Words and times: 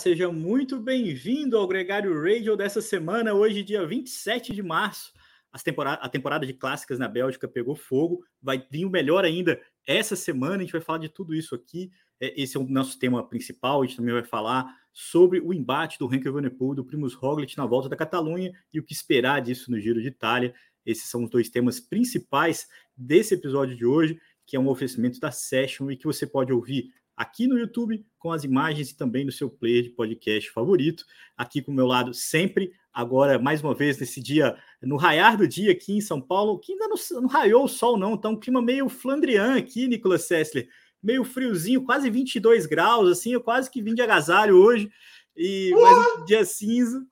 seja 0.00 0.32
muito 0.32 0.80
bem-vindo 0.80 1.58
ao 1.58 1.68
Gregário 1.68 2.18
Radio 2.22 2.56
dessa 2.56 2.80
semana, 2.80 3.34
hoje, 3.34 3.62
dia 3.62 3.86
27 3.86 4.54
de 4.54 4.62
março. 4.62 5.12
As 5.52 5.62
temporada, 5.62 6.00
a 6.00 6.08
temporada 6.08 6.46
de 6.46 6.54
clássicas 6.54 6.98
na 6.98 7.06
Bélgica 7.06 7.46
pegou 7.46 7.76
fogo, 7.76 8.24
vai 8.40 8.66
vir 8.70 8.86
o 8.86 8.90
melhor 8.90 9.26
ainda 9.26 9.60
essa 9.86 10.16
semana. 10.16 10.56
A 10.56 10.60
gente 10.60 10.72
vai 10.72 10.80
falar 10.80 11.00
de 11.00 11.10
tudo 11.10 11.34
isso 11.34 11.54
aqui. 11.54 11.90
É, 12.18 12.32
esse 12.40 12.56
é 12.56 12.60
o 12.60 12.66
nosso 12.66 12.98
tema 12.98 13.22
principal. 13.28 13.82
A 13.82 13.86
gente 13.86 13.98
também 13.98 14.14
vai 14.14 14.24
falar 14.24 14.74
sobre 14.90 15.38
o 15.38 15.52
embate 15.52 15.98
do 15.98 16.06
Henk 16.10 16.26
Evenepoel 16.26 16.76
do 16.76 16.84
Primus 16.84 17.12
Roglic 17.12 17.54
na 17.58 17.66
volta 17.66 17.90
da 17.90 17.94
Catalunha 17.94 18.54
e 18.72 18.80
o 18.80 18.82
que 18.82 18.94
esperar 18.94 19.42
disso 19.42 19.70
no 19.70 19.78
Giro 19.78 20.00
de 20.00 20.08
Itália. 20.08 20.54
Esses 20.86 21.10
são 21.10 21.24
os 21.24 21.30
dois 21.30 21.50
temas 21.50 21.78
principais 21.78 22.66
desse 22.96 23.34
episódio 23.34 23.76
de 23.76 23.84
hoje, 23.84 24.18
que 24.46 24.56
é 24.56 24.58
um 24.58 24.68
oferecimento 24.68 25.20
da 25.20 25.30
Session 25.30 25.90
e 25.90 25.96
que 25.96 26.06
você 26.06 26.26
pode 26.26 26.54
ouvir 26.54 26.90
aqui 27.20 27.46
no 27.46 27.58
YouTube, 27.58 28.02
com 28.18 28.32
as 28.32 28.44
imagens 28.44 28.90
e 28.90 28.96
também 28.96 29.26
no 29.26 29.30
seu 29.30 29.50
player 29.50 29.82
de 29.82 29.90
podcast 29.90 30.50
favorito. 30.50 31.04
Aqui 31.36 31.60
com 31.60 31.70
o 31.70 31.74
meu 31.74 31.86
lado 31.86 32.14
sempre, 32.14 32.72
agora 32.90 33.38
mais 33.38 33.62
uma 33.62 33.74
vez 33.74 33.98
nesse 33.98 34.22
dia, 34.22 34.56
no 34.82 34.96
raiar 34.96 35.36
do 35.36 35.46
dia 35.46 35.70
aqui 35.70 35.98
em 35.98 36.00
São 36.00 36.18
Paulo, 36.18 36.58
que 36.58 36.72
ainda 36.72 36.88
não, 36.88 37.20
não 37.20 37.28
raiou 37.28 37.64
o 37.64 37.68
sol 37.68 37.98
não, 37.98 38.16
tá 38.16 38.30
um 38.30 38.40
clima 38.40 38.62
meio 38.62 38.88
flandrian 38.88 39.56
aqui, 39.56 39.86
Nicolas 39.86 40.22
Sessler, 40.22 40.66
meio 41.02 41.22
friozinho, 41.22 41.84
quase 41.84 42.08
22 42.08 42.64
graus, 42.64 43.10
assim, 43.10 43.34
eu 43.34 43.42
quase 43.42 43.70
que 43.70 43.82
vim 43.82 43.94
de 43.94 44.00
agasalho 44.00 44.56
hoje, 44.56 44.90
e 45.36 45.72
mais 45.78 46.16
um 46.16 46.24
dia 46.24 46.42
cinza. 46.46 47.04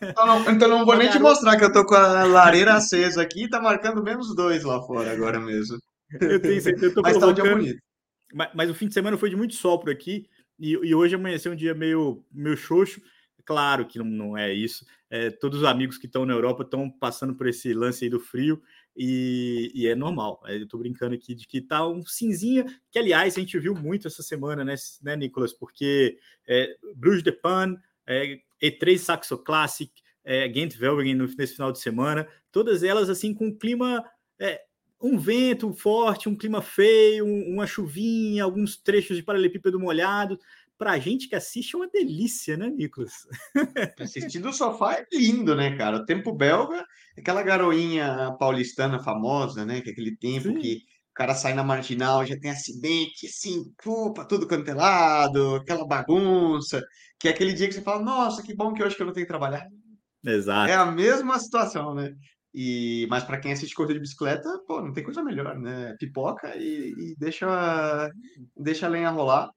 Então 0.00 0.26
não, 0.26 0.48
então 0.48 0.68
não 0.68 0.86
vou 0.86 0.94
nem 0.96 1.10
te 1.10 1.18
mostrar 1.18 1.56
que 1.56 1.64
eu 1.64 1.72
tô 1.72 1.84
com 1.84 1.96
a 1.96 2.22
lareira 2.22 2.74
acesa 2.74 3.20
aqui, 3.20 3.50
tá 3.50 3.60
marcando 3.60 4.00
menos 4.00 4.32
dois 4.36 4.62
lá 4.62 4.80
fora 4.80 5.10
agora 5.10 5.40
mesmo. 5.40 5.76
Eu 6.20 6.40
tenho 6.40 6.62
certeza, 6.62 6.86
eu 6.86 6.94
tô 6.94 7.02
Mas 7.02 7.18
tá 7.18 7.26
um 7.26 7.32
dia 7.32 7.44
bonito 7.44 7.87
mas, 8.32 8.50
mas, 8.54 8.70
o 8.70 8.74
fim 8.74 8.88
de 8.88 8.94
semana 8.94 9.16
foi 9.16 9.30
de 9.30 9.36
muito 9.36 9.54
sol 9.54 9.78
por 9.78 9.90
aqui 9.90 10.28
e, 10.58 10.72
e 10.72 10.94
hoje 10.94 11.14
amanheceu 11.14 11.52
um 11.52 11.56
dia 11.56 11.74
meio, 11.74 12.24
meio 12.32 12.56
xoxo. 12.56 13.00
Claro 13.44 13.86
que 13.86 13.98
não, 13.98 14.04
não 14.04 14.36
é 14.36 14.52
isso. 14.52 14.84
É, 15.08 15.30
todos 15.30 15.60
os 15.60 15.64
amigos 15.64 15.96
que 15.96 16.06
estão 16.06 16.26
na 16.26 16.34
Europa 16.34 16.62
estão 16.62 16.90
passando 16.90 17.34
por 17.34 17.46
esse 17.46 17.72
lance 17.72 18.04
aí 18.04 18.10
do 18.10 18.20
frio 18.20 18.62
e, 18.94 19.70
e 19.74 19.86
é 19.86 19.94
normal. 19.94 20.42
É, 20.44 20.56
eu 20.56 20.64
estou 20.64 20.78
brincando 20.78 21.14
aqui 21.14 21.34
de 21.34 21.46
que 21.46 21.60
tá 21.60 21.86
um 21.86 22.04
cinzinha, 22.04 22.66
que 22.90 22.98
aliás 22.98 23.36
a 23.36 23.40
gente 23.40 23.58
viu 23.58 23.74
muito 23.74 24.06
essa 24.06 24.22
semana, 24.22 24.64
né, 24.64 24.74
né 25.02 25.16
Nicolas? 25.16 25.52
Porque 25.52 26.18
é, 26.46 26.76
Bruges 26.94 27.22
de 27.22 27.32
Pan, 27.32 27.76
é, 28.06 28.38
E3 28.62 28.98
Saxo 28.98 29.38
Classic, 29.38 29.90
é, 30.24 30.46
Velgen 30.48 31.14
nesse 31.14 31.54
final 31.54 31.72
de 31.72 31.78
semana, 31.78 32.28
todas 32.52 32.82
elas 32.82 33.08
assim 33.08 33.32
com 33.32 33.46
um 33.46 33.56
clima 33.56 34.04
é, 34.38 34.60
um 35.00 35.18
vento 35.18 35.72
forte, 35.72 36.28
um 36.28 36.36
clima 36.36 36.60
feio, 36.60 37.24
uma 37.24 37.66
chuvinha, 37.66 38.44
alguns 38.44 38.76
trechos 38.76 39.16
de 39.16 39.22
paralelepípedo 39.22 39.78
molhado. 39.78 40.38
Para 40.76 40.92
a 40.92 40.98
gente 40.98 41.28
que 41.28 41.34
assiste 41.34 41.74
é 41.74 41.78
uma 41.78 41.88
delícia, 41.88 42.56
né, 42.56 42.68
Nicolas? 42.70 43.12
Assistir 43.98 44.38
do 44.38 44.52
sofá 44.52 44.94
é 44.94 45.06
lindo, 45.12 45.56
né, 45.56 45.76
cara? 45.76 45.96
O 45.96 46.04
tempo 46.04 46.32
belga, 46.32 46.84
aquela 47.16 47.42
garoinha 47.42 48.36
paulistana 48.38 49.02
famosa, 49.02 49.64
né? 49.66 49.80
Que 49.80 49.90
é 49.90 49.92
aquele 49.92 50.16
tempo 50.16 50.48
Sim. 50.48 50.58
que 50.58 50.76
o 51.10 51.14
cara 51.14 51.34
sai 51.34 51.52
na 51.52 51.64
marginal, 51.64 52.24
já 52.24 52.38
tem 52.38 52.52
acidente, 52.52 53.26
assim, 53.26 53.64
para 54.14 54.24
tudo 54.24 54.46
quanto 54.46 54.68
é 54.70 54.74
lado, 54.74 55.56
aquela 55.56 55.84
bagunça, 55.84 56.80
que 57.18 57.26
é 57.26 57.32
aquele 57.32 57.52
dia 57.52 57.66
que 57.66 57.74
você 57.74 57.82
fala, 57.82 58.00
nossa, 58.00 58.40
que 58.40 58.54
bom 58.54 58.72
que 58.72 58.82
hoje 58.82 58.94
que 58.94 59.02
eu 59.02 59.06
não 59.06 59.12
tenho 59.12 59.26
que 59.26 59.32
trabalhar. 59.32 59.66
Exato. 60.24 60.70
É 60.70 60.76
a 60.76 60.86
mesma 60.86 61.38
situação, 61.40 61.92
né? 61.92 62.14
E, 62.60 63.06
mas 63.08 63.22
para 63.22 63.38
quem 63.38 63.52
assiste 63.52 63.72
corrida 63.72 63.94
de 63.94 64.00
bicicleta, 64.00 64.50
pô, 64.66 64.82
não 64.82 64.92
tem 64.92 65.04
coisa 65.04 65.22
melhor, 65.22 65.56
né? 65.56 65.94
Pipoca 65.96 66.56
e, 66.56 66.92
e, 66.98 67.16
deixa, 67.16 68.10
deixa 68.56 68.86
a 68.86 68.88
lenha 68.88 69.10
rolar. 69.10 69.48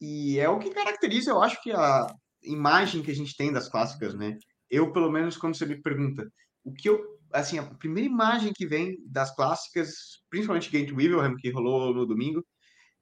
E 0.00 0.36
é 0.40 0.48
o 0.48 0.58
que 0.58 0.70
caracteriza, 0.70 1.30
eu 1.30 1.40
acho 1.40 1.62
que 1.62 1.70
a 1.70 2.08
imagem 2.42 3.02
que 3.04 3.10
a 3.12 3.14
gente 3.14 3.36
tem 3.36 3.52
das 3.52 3.68
clássicas, 3.68 4.16
né? 4.16 4.36
Eu, 4.68 4.92
pelo 4.92 5.12
menos, 5.12 5.36
quando 5.36 5.56
você 5.56 5.64
me 5.64 5.80
pergunta, 5.80 6.28
o 6.64 6.72
que 6.72 6.88
eu, 6.88 7.00
assim, 7.32 7.56
a 7.56 7.62
primeira 7.62 8.10
imagem 8.10 8.52
que 8.52 8.66
vem 8.66 8.96
das 9.06 9.32
clássicas, 9.36 10.20
principalmente 10.28 10.72
Gant 10.72 10.90
Wevelgem, 10.92 11.36
que 11.36 11.52
rolou 11.52 11.94
no 11.94 12.04
domingo, 12.04 12.44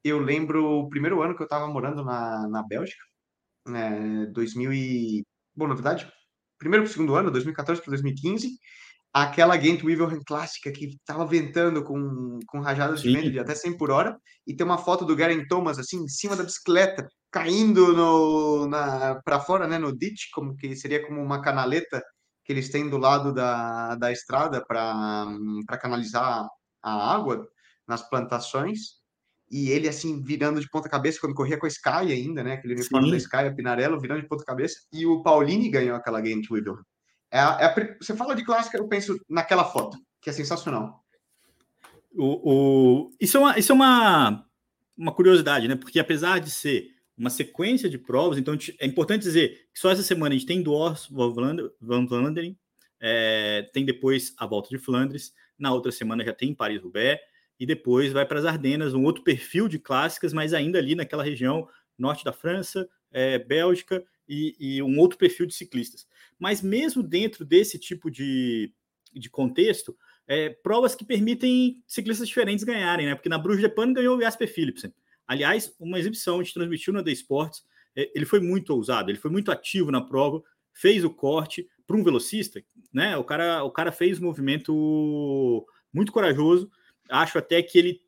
eu 0.05 0.19
lembro 0.19 0.63
o 0.63 0.91
primeiro 0.91 1.23
ano 1.23 1.35
que 1.35 1.41
eu 1.43 1.47
estava 1.47 1.67
morando 1.69 2.05
na, 2.05 2.47
na 2.49 2.63
Bélgica, 2.63 3.03
né, 3.67 4.27
2000 4.27 4.75
e... 4.75 5.27
Bom, 5.57 5.67
na 5.69 5.75
verdade, 5.75 6.07
primeiro 6.59 6.85
para 6.85 6.91
o 6.91 6.93
segundo 6.93 7.15
ano, 7.15 7.31
2014 7.31 7.81
para 7.81 7.93
2015, 7.93 8.51
aquela 9.23 9.57
Ghent 9.57 9.83
Weaver 9.83 10.21
clássica 10.27 10.71
que 10.71 10.87
estava 10.87 11.25
ventando 11.27 11.83
com, 11.83 12.39
com 12.47 12.61
rajadas 12.61 13.01
Sim. 13.01 13.09
de 13.09 13.17
vento 13.17 13.31
de 13.31 13.39
até 13.39 13.55
100 13.55 13.77
por 13.77 13.91
hora, 13.91 14.19
e 14.47 14.55
tem 14.55 14.65
uma 14.65 14.79
foto 14.79 15.05
do 15.05 15.17
Garen 15.17 15.47
Thomas, 15.47 15.79
assim, 15.79 16.03
em 16.03 16.09
cima 16.09 16.37
da 16.37 16.45
bicicleta, 16.45 17.09
caindo 17.31 17.93
no, 17.95 18.69
para 19.25 19.41
fora, 19.41 19.67
né, 19.67 19.79
no 19.79 19.97
ditch, 19.97 20.31
como 20.33 20.55
que 20.57 20.77
seria 20.77 21.07
como 21.07 21.23
uma 21.23 21.43
canaleta 21.43 22.03
que 22.45 22.53
eles 22.53 22.71
têm 22.71 22.89
do 22.89 22.97
lado 22.97 23.33
da, 23.33 23.95
da 23.97 24.11
estrada 24.11 24.65
para 24.67 25.27
canalizar 25.81 26.47
a 26.83 27.15
água 27.15 27.47
nas 27.87 28.09
plantações, 28.09 28.99
e 29.51 29.71
ele, 29.71 29.89
assim, 29.89 30.23
virando 30.23 30.61
de 30.61 30.69
ponta 30.69 30.89
cabeça, 30.89 31.19
quando 31.21 31.35
corria 31.35 31.59
com 31.59 31.65
a 31.65 31.71
Sky 31.71 32.13
ainda, 32.13 32.43
né, 32.43 32.55
aquele 32.55 32.75
uniforme 32.75 33.07
Sim. 33.07 33.13
da 33.13 33.17
Sky, 33.17 33.37
a 33.37 33.55
Pinarello, 33.55 34.01
virando 34.01 34.21
de 34.21 34.29
ponta 34.29 34.45
cabeça, 34.45 34.77
e 34.93 35.07
o 35.07 35.23
Paulini 35.23 35.71
ganhou 35.71 35.97
aquela 35.97 36.21
Ghent 36.21 36.51
Weaver. 36.51 36.77
É, 37.31 37.39
é, 37.41 37.97
você 38.01 38.17
fala 38.17 38.35
de 38.35 38.45
clássica, 38.45 38.79
eu 38.79 38.89
penso 38.89 39.19
naquela 39.29 39.65
foto, 39.65 39.99
que 40.21 40.31
é 40.31 40.33
sensacional. 40.33 41.05
O, 42.15 42.53
o, 43.07 43.11
isso 43.21 43.37
é, 43.37 43.41
uma, 43.41 43.59
isso 43.59 43.73
é 43.73 43.75
uma, 43.75 44.47
uma 44.97 45.13
curiosidade, 45.13 45.69
né? 45.69 45.77
Porque 45.77 46.01
apesar 46.01 46.41
de 46.41 46.51
ser 46.51 46.89
uma 47.17 47.31
sequência 47.31 47.89
de 47.89 47.99
provas, 47.99 48.39
então 48.39 48.57
é 48.79 48.87
importante 48.87 49.23
dizer 49.23 49.69
que 49.73 49.81
só 49.81 49.91
essa 49.91 50.03
semana 50.03 50.35
a 50.35 50.39
gente 50.39 50.47
tem 50.47 50.63
Dors 50.63 51.09
Van 51.09 52.07
Vlaanderen, 52.07 52.57
é, 53.01 53.69
tem 53.73 53.85
depois 53.85 54.35
a 54.39 54.47
volta 54.47 54.71
de 54.71 54.79
Flandres, 54.79 55.33
na 55.59 55.73
outra 55.73 55.93
semana 55.93 56.25
já 56.25 56.33
tem 56.33 56.55
Paris-Roubaix, 56.55 57.21
e 57.59 57.67
depois 57.67 58.13
vai 58.13 58.25
para 58.25 58.39
as 58.39 58.45
Ardenas, 58.45 58.95
um 58.95 59.05
outro 59.05 59.25
perfil 59.25 59.69
de 59.69 59.79
clássicas, 59.79 60.33
mas 60.33 60.55
ainda 60.55 60.79
ali 60.79 60.95
naquela 60.95 61.25
região 61.25 61.69
norte 61.99 62.25
da 62.25 62.33
França, 62.33 62.89
é, 63.11 63.39
Bélgica 63.39 64.05
e, 64.29 64.57
e, 64.59 64.83
um 64.83 64.99
outro 64.99 65.19
perfil 65.19 65.47
de 65.47 65.55
ciclistas. 65.55 66.07
Mas 66.39 66.63
mesmo 66.63 67.03
dentro 67.03 67.45
desse 67.45 67.79
tipo 67.79 68.11
de, 68.11 68.73
de 69.13 69.31
contexto, 69.31 69.97
é, 70.27 70.51
provas 70.51 70.95
que 70.95 71.05
permitem 71.05 71.83
ciclistas 71.87 72.29
diferentes 72.29 72.65
ganharem, 72.65 73.07
né? 73.07 73.15
Porque 73.15 73.29
na 73.29 73.39
Bruges 73.39 73.63
de 73.63 73.69
Pan 73.69 73.93
ganhou 73.93 74.17
o 74.17 74.21
Jasper 74.21 74.53
Philipsen. 74.53 74.93
Aliás, 75.27 75.75
uma 75.81 75.99
exibição, 75.99 76.39
gente 76.43 76.55
transmitiu 76.55 76.93
na 76.93 77.03
The 77.03 77.13
Sports, 77.13 77.65
é, 77.97 78.11
ele 78.15 78.27
foi 78.27 78.41
muito 78.41 78.71
ousado, 78.71 79.11
ele 79.11 79.19
foi 79.19 79.31
muito 79.31 79.51
ativo 79.51 79.91
na 79.91 80.01
prova, 80.01 80.43
fez 80.73 81.05
o 81.05 81.11
corte 81.11 81.67
para 81.87 81.97
um 81.97 82.05
velocista, 82.05 82.63
né? 82.93 83.17
O 83.17 83.25
cara, 83.25 83.65
o 83.65 83.71
cara 83.71 83.91
fez 83.91 84.21
um 84.21 84.25
movimento 84.25 85.67
muito 85.93 86.13
corajoso. 86.13 86.71
Acho 87.09 87.39
até 87.39 87.63
que 87.63 87.79
ele 87.79 88.03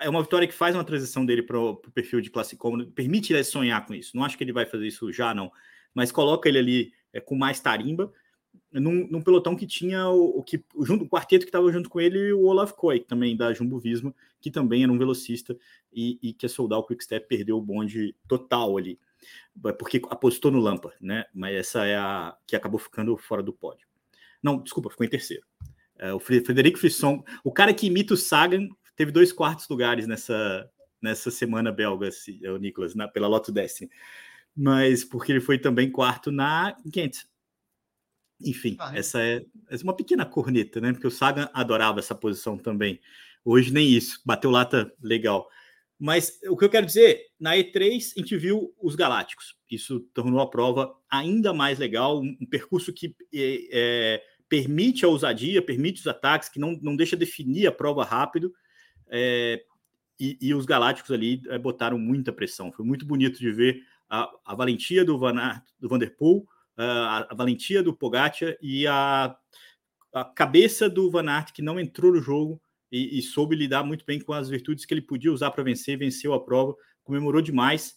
é 0.00 0.08
uma 0.08 0.22
vitória 0.22 0.48
que 0.48 0.54
faz 0.54 0.74
uma 0.74 0.84
transição 0.84 1.24
dele 1.24 1.42
para 1.42 1.58
o 1.58 1.76
perfil 1.76 2.20
de 2.20 2.30
classe 2.30 2.56
permite 2.94 3.32
ele 3.32 3.44
sonhar 3.44 3.86
com 3.86 3.94
isso. 3.94 4.16
Não 4.16 4.24
acho 4.24 4.36
que 4.36 4.44
ele 4.44 4.52
vai 4.52 4.66
fazer 4.66 4.86
isso 4.86 5.12
já, 5.12 5.34
não, 5.34 5.52
mas 5.94 6.10
coloca 6.10 6.48
ele 6.48 6.58
ali 6.58 6.92
é, 7.12 7.20
com 7.20 7.36
mais 7.36 7.60
tarimba, 7.60 8.12
num, 8.72 9.06
num, 9.08 9.22
pelotão 9.22 9.56
que 9.56 9.66
tinha 9.66 10.08
o, 10.08 10.38
o 10.38 10.42
que 10.42 10.64
junto, 10.80 11.04
o 11.04 11.08
quarteto 11.08 11.44
que 11.44 11.48
estava 11.48 11.70
junto 11.72 11.90
com 11.90 12.00
ele, 12.00 12.32
o 12.32 12.44
Olaf 12.44 12.72
Koy, 12.72 13.00
também 13.00 13.36
da 13.36 13.52
Jumbo 13.52 13.78
Visma, 13.78 14.14
que 14.40 14.50
também 14.50 14.82
era 14.82 14.92
um 14.92 14.98
velocista 14.98 15.56
e, 15.92 16.18
e 16.22 16.32
que 16.32 16.46
a 16.46 16.48
Soldal 16.48 16.86
Quickstep 16.86 17.26
perdeu 17.28 17.58
o 17.58 17.62
bonde 17.62 18.14
total 18.28 18.76
ali, 18.76 18.98
porque 19.78 20.00
apostou 20.08 20.50
no 20.50 20.60
Lampa, 20.60 20.94
né? 21.00 21.24
Mas 21.34 21.54
essa 21.56 21.84
é 21.84 21.96
a 21.96 22.36
que 22.46 22.56
acabou 22.56 22.78
ficando 22.78 23.16
fora 23.16 23.42
do 23.42 23.52
pódio. 23.52 23.86
Não, 24.42 24.62
desculpa, 24.62 24.88
ficou 24.88 25.04
em 25.04 25.10
terceiro. 25.10 25.44
É, 25.98 26.12
o 26.14 26.20
Frederico 26.20 26.78
Frisson, 26.78 27.22
o 27.44 27.52
cara 27.52 27.74
que 27.74 27.86
imita 27.86 28.14
o 28.14 28.16
Sagan, 28.16 28.68
teve 29.00 29.12
dois 29.12 29.32
quartos 29.32 29.66
lugares 29.66 30.06
nessa, 30.06 30.70
nessa 31.00 31.30
semana 31.30 31.72
belga, 31.72 32.10
o 32.52 32.58
Nicolas, 32.58 32.94
na, 32.94 33.08
pela 33.08 33.28
Lotto 33.28 33.50
Destiny. 33.50 33.90
Mas 34.54 35.02
porque 35.02 35.32
ele 35.32 35.40
foi 35.40 35.58
também 35.58 35.90
quarto 35.90 36.30
na 36.30 36.76
Ghent. 36.84 37.24
Enfim, 38.42 38.76
ah, 38.78 38.94
é. 38.94 38.98
essa 38.98 39.22
é, 39.22 39.42
é 39.70 39.76
uma 39.82 39.96
pequena 39.96 40.26
corneta, 40.26 40.82
né? 40.82 40.92
Porque 40.92 41.06
o 41.06 41.10
Sagan 41.10 41.48
adorava 41.54 41.98
essa 41.98 42.14
posição 42.14 42.58
também. 42.58 43.00
Hoje 43.42 43.72
nem 43.72 43.88
isso, 43.88 44.20
bateu 44.22 44.50
lata 44.50 44.92
legal. 45.02 45.48
Mas 45.98 46.38
o 46.50 46.54
que 46.54 46.66
eu 46.66 46.70
quero 46.70 46.84
dizer, 46.84 47.22
na 47.40 47.56
E3 47.56 48.12
a 48.18 48.20
gente 48.20 48.36
viu 48.36 48.70
os 48.78 48.96
Galácticos. 48.96 49.56
Isso 49.70 50.00
tornou 50.12 50.40
a 50.40 50.50
prova 50.50 50.94
ainda 51.10 51.54
mais 51.54 51.78
legal, 51.78 52.20
um, 52.20 52.36
um 52.38 52.46
percurso 52.46 52.92
que 52.92 53.16
é, 53.32 53.68
é, 53.72 54.22
permite 54.46 55.06
a 55.06 55.08
ousadia, 55.08 55.62
permite 55.62 56.00
os 56.00 56.06
ataques, 56.06 56.50
que 56.50 56.60
não, 56.60 56.78
não 56.82 56.94
deixa 56.94 57.16
definir 57.16 57.66
a 57.66 57.72
prova 57.72 58.04
rápido. 58.04 58.52
É, 59.10 59.62
e, 60.18 60.38
e, 60.40 60.54
os 60.54 60.66
Galácticos 60.66 61.10
ali 61.10 61.42
é, 61.48 61.58
botaram 61.58 61.98
muita 61.98 62.32
pressão. 62.32 62.70
Foi 62.70 62.84
muito 62.84 63.06
bonito 63.06 63.38
de 63.38 63.50
ver 63.50 63.82
a, 64.08 64.30
a 64.44 64.54
valentia 64.54 65.04
do, 65.04 65.18
Van 65.18 65.62
do 65.78 65.88
Vanderpool, 65.88 66.46
a, 66.76 67.32
a 67.32 67.34
valentia 67.34 67.82
do 67.82 67.94
Pogacar 67.94 68.56
e 68.60 68.86
a, 68.86 69.36
a 70.12 70.24
cabeça 70.24 70.88
do 70.88 71.10
Van 71.10 71.28
Aert 71.28 71.52
que 71.52 71.62
não 71.62 71.80
entrou 71.80 72.12
no 72.12 72.20
jogo 72.20 72.60
e, 72.92 73.18
e 73.18 73.22
soube 73.22 73.56
lidar 73.56 73.82
muito 73.82 74.04
bem 74.04 74.20
com 74.20 74.32
as 74.32 74.48
virtudes 74.48 74.84
que 74.84 74.92
ele 74.92 75.02
podia 75.02 75.32
usar 75.32 75.50
para 75.50 75.64
vencer, 75.64 75.98
venceu 75.98 76.34
a 76.34 76.44
prova, 76.44 76.74
comemorou 77.02 77.40
demais. 77.40 77.96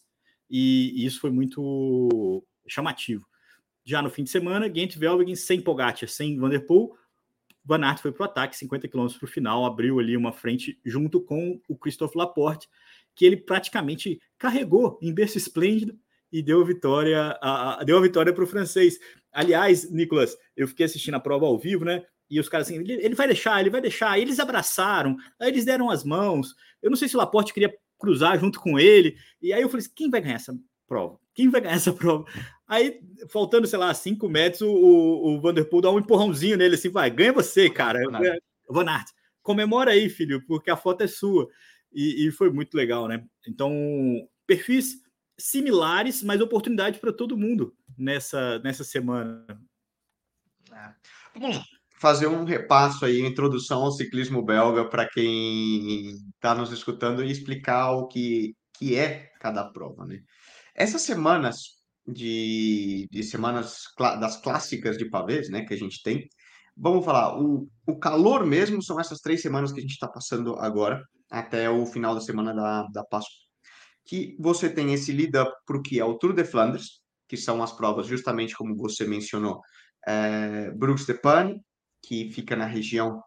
e, 0.50 0.94
e 0.95 1.06
isso 1.06 1.19
foi 1.19 1.31
muito 1.31 2.45
chamativo. 2.68 3.27
Já 3.86 4.01
no 4.01 4.09
fim 4.09 4.24
de 4.24 4.30
semana, 4.30 4.74
Gent 4.74 4.98
Velvegen 4.98 5.36
sem 5.36 5.62
Pogacar, 5.62 6.07
sem 6.07 6.38
Vanderpool, 6.39 6.98
Van 7.65 7.83
Aert 7.83 8.01
foi 8.01 8.12
para 8.12 8.24
o 8.24 8.25
ataque, 8.25 8.57
50 8.57 8.88
km 8.88 9.07
para 9.07 9.25
o 9.25 9.27
final, 9.27 9.65
abriu 9.65 10.00
ali 10.00 10.18
uma 10.18 10.31
frente 10.31 10.80
junto 10.86 11.21
com 11.21 11.62
o 11.68 11.77
Christophe 11.77 12.18
Laporte, 12.18 12.68
que 13.15 13.25
ele 13.25 13.38
praticamente 13.38 14.19
carregou 14.38 15.00
em 15.01 15.13
berço 15.13 15.38
esplêndido 15.38 15.98
e 16.31 16.42
deu 16.42 16.65
vitória, 16.65 17.38
a, 17.42 17.81
a 17.81 17.83
deu 17.83 17.98
a 17.98 18.01
vitória 18.01 18.33
para 18.33 18.44
o 18.44 18.48
francês. 18.48 19.00
Aliás, 19.31 19.89
Nicolas, 19.92 20.36
eu 20.57 20.68
fiquei 20.68 20.86
assistindo 20.86 21.13
a 21.15 21.19
prova 21.19 21.45
ao 21.45 21.60
vivo, 21.60 21.86
né? 21.86 22.04
E 22.30 22.39
os 22.39 22.50
caras 22.50 22.68
assim, 22.68 22.80
ele, 22.80 22.94
ele 22.94 23.15
vai 23.15 23.27
deixar, 23.27 23.60
ele 23.60 23.69
vai 23.69 23.81
deixar. 23.81 24.18
eles 24.18 24.39
abraçaram, 24.39 25.16
aí 25.39 25.50
eles 25.50 25.66
deram 25.66 25.89
as 25.89 26.04
mãos. 26.04 26.56
Eu 26.81 26.89
não 26.89 26.98
sei 26.98 27.07
se 27.07 27.16
o 27.16 27.19
Laporte 27.19 27.54
queria 27.54 27.74
cruzar 28.00 28.39
junto 28.39 28.59
com 28.59 28.80
ele. 28.80 29.16
E 29.42 29.54
aí 29.54 29.62
eu 29.62 29.69
falei 29.69 29.86
assim, 29.86 29.94
quem 29.95 30.09
vai 30.09 30.21
ganhar 30.21 30.36
essa 30.36 30.57
prova? 30.94 31.19
Quem 31.34 31.50
vai 31.50 31.62
ganhar 31.62 31.75
essa 31.75 31.92
prova? 31.94 32.25
Aí, 32.68 33.00
faltando, 33.30 33.68
sei 33.68 33.80
lá, 33.80 33.94
cinco 33.94 34.30
metros, 34.30 34.62
o, 34.62 34.68
o 34.69 35.42
Vanderpool 35.42 35.81
dá 35.81 35.92
um 35.92 36.00
empurrãozinho 36.00 36.57
nele, 36.57 36.75
assim, 36.75 36.90
vai, 36.90 37.10
ganha 37.10 37.34
você, 37.34 37.69
cara. 37.69 38.00
Van 38.69 38.90
Aert, 38.90 39.07
comemora 39.42 39.92
aí, 39.92 40.10
filho, 40.10 40.45
porque 40.45 40.69
a 40.69 40.78
foto 40.78 41.01
é 41.01 41.07
sua. 41.07 41.48
E, 41.92 42.28
e 42.28 42.31
foi 42.31 42.51
muito 42.51 42.75
legal, 42.75 43.07
né? 43.07 43.24
Então, 43.48 43.72
perfis 44.48 45.01
similares, 45.38 46.24
mas 46.24 46.42
oportunidade 46.42 47.00
para 47.00 47.12
todo 47.12 47.38
mundo 47.38 47.75
nessa, 47.98 48.60
nessa 48.60 48.84
semana. 48.84 49.45
É. 50.72 50.94
Vamos 51.40 51.62
fazer 52.00 52.28
um 52.28 52.44
repasso 52.44 53.06
aí, 53.06 53.22
introdução 53.22 53.81
ao 53.81 53.92
ciclismo 53.92 54.44
belga 54.44 54.86
para 54.86 55.07
quem 55.07 56.16
está 56.36 56.54
nos 56.54 56.72
escutando 56.72 57.24
e 57.24 57.31
explicar 57.31 57.92
o 57.92 58.07
que, 58.07 58.56
que 58.78 58.95
é 58.95 59.31
cada 59.40 59.63
prova, 59.66 60.06
né? 60.06 60.22
Essas 60.75 61.01
semanas 61.01 61.83
de, 62.07 63.07
de 63.11 63.23
semanas 63.23 63.83
das 63.97 64.37
clássicas 64.37 64.97
de 64.97 65.09
pavês, 65.09 65.49
né, 65.49 65.65
que 65.65 65.73
a 65.73 65.77
gente 65.77 66.01
tem, 66.03 66.27
vamos 66.75 67.05
falar, 67.05 67.39
o, 67.39 67.67
o 67.87 67.99
calor 67.99 68.45
mesmo 68.45 68.81
são 68.81 68.99
essas 68.99 69.19
três 69.19 69.41
semanas 69.41 69.71
que 69.71 69.79
a 69.79 69.81
gente 69.81 69.93
está 69.93 70.07
passando 70.07 70.55
agora, 70.55 71.03
até 71.29 71.69
o 71.69 71.85
final 71.85 72.13
da 72.13 72.21
semana 72.21 72.53
da, 72.53 72.83
da 72.91 73.03
Páscoa, 73.03 73.33
que 74.05 74.35
você 74.39 74.69
tem 74.69 74.93
esse 74.93 75.11
lead-up 75.11 75.51
para 75.65 75.77
o 75.77 75.81
que 75.81 75.99
é 75.99 76.05
o 76.05 76.17
Tour 76.17 76.33
de 76.33 76.43
Flandres, 76.43 77.01
que 77.27 77.37
são 77.37 77.63
as 77.63 77.71
provas 77.71 78.05
justamente 78.05 78.55
como 78.55 78.75
você 78.75 79.05
mencionou, 79.05 79.61
é, 80.05 80.71
Brux 80.71 81.05
de 81.05 81.13
Pane, 81.13 81.61
que 82.01 82.29
fica 82.31 82.55
na 82.55 82.65
região 82.65 83.21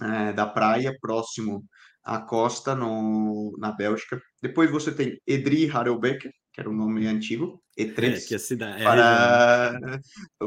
é, 0.00 0.32
da 0.32 0.46
praia, 0.46 0.96
próximo 1.00 1.64
à 2.02 2.20
costa, 2.20 2.74
no, 2.74 3.56
na 3.58 3.70
Bélgica. 3.72 4.20
Depois 4.42 4.70
você 4.70 4.92
tem 4.92 5.18
Edri 5.26 5.70
Harelbeke, 5.70 6.30
que 6.52 6.60
era 6.60 6.68
o 6.68 6.74
nome 6.74 7.06
antigo, 7.06 7.62
E3, 7.78 8.16
é, 8.16 8.20
que 8.20 8.34
a 8.34 8.38
cidade, 8.38 8.82
é 8.82 8.84
para, 8.84 10.00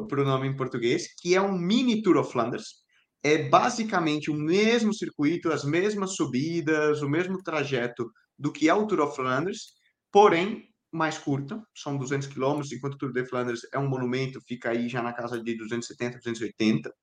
para 0.07 0.21
o 0.21 0.25
nome 0.25 0.47
em 0.47 0.55
português, 0.55 1.07
que 1.19 1.35
é 1.35 1.41
um 1.41 1.57
mini 1.57 2.01
Tour 2.01 2.17
of 2.17 2.31
Flanders. 2.31 2.83
É 3.23 3.49
basicamente 3.49 4.29
o 4.29 4.35
mesmo 4.35 4.93
circuito, 4.93 5.51
as 5.51 5.63
mesmas 5.63 6.15
subidas, 6.15 7.01
o 7.01 7.09
mesmo 7.09 7.41
trajeto 7.41 8.09
do 8.37 8.51
que 8.51 8.69
é 8.69 8.73
o 8.73 8.85
Tour 8.85 9.01
of 9.01 9.15
Flanders, 9.15 9.73
porém 10.11 10.69
mais 10.91 11.17
curta, 11.17 11.61
são 11.75 11.97
200 11.97 12.27
quilômetros, 12.27 12.71
enquanto 12.71 12.93
o 12.93 12.97
Tour 12.97 13.11
de 13.11 13.25
Flanders 13.25 13.61
é 13.73 13.77
um 13.77 13.89
monumento, 13.89 14.39
fica 14.47 14.69
aí 14.69 14.87
já 14.87 15.01
na 15.01 15.11
casa 15.11 15.41
de 15.41 15.57
270, 15.57 16.17
280. 16.19 16.93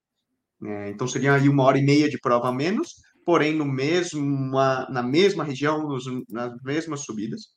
É, 0.64 0.90
então 0.90 1.06
seria 1.06 1.34
aí 1.34 1.48
uma 1.48 1.64
hora 1.64 1.78
e 1.78 1.84
meia 1.84 2.08
de 2.08 2.18
prova 2.18 2.48
a 2.48 2.52
menos, 2.52 2.94
porém 3.24 3.54
no 3.54 3.64
mesmo, 3.64 4.50
na 4.88 5.02
mesma 5.02 5.44
região, 5.44 5.86
nos, 5.86 6.04
nas 6.28 6.54
mesmas 6.62 7.00
subidas. 7.04 7.48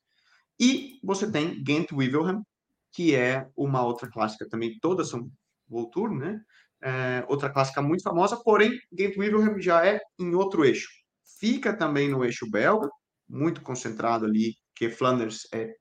E 0.59 0.99
você 1.03 1.31
tem 1.31 1.63
Ghent 1.63 1.91
Wevelgem, 1.91 2.41
que 2.93 3.15
é 3.15 3.47
uma 3.55 3.83
outra 3.83 4.09
clássica 4.09 4.47
também, 4.49 4.77
todas 4.81 5.09
são 5.09 5.29
Voltour, 5.67 6.11
né? 6.13 6.39
É, 6.83 7.25
outra 7.27 7.49
clássica 7.49 7.81
muito 7.81 8.03
famosa, 8.03 8.37
porém 8.43 8.79
Ghent 8.93 9.17
Wevelgem 9.17 9.61
já 9.61 9.85
é 9.85 9.99
em 10.19 10.35
outro 10.35 10.63
eixo. 10.63 10.87
Fica 11.39 11.75
também 11.75 12.09
no 12.09 12.23
eixo 12.23 12.49
belga, 12.49 12.89
muito 13.27 13.61
concentrado 13.61 14.25
ali, 14.25 14.55
que 14.75 14.89
Flanders 14.89 15.47
é 15.53 15.73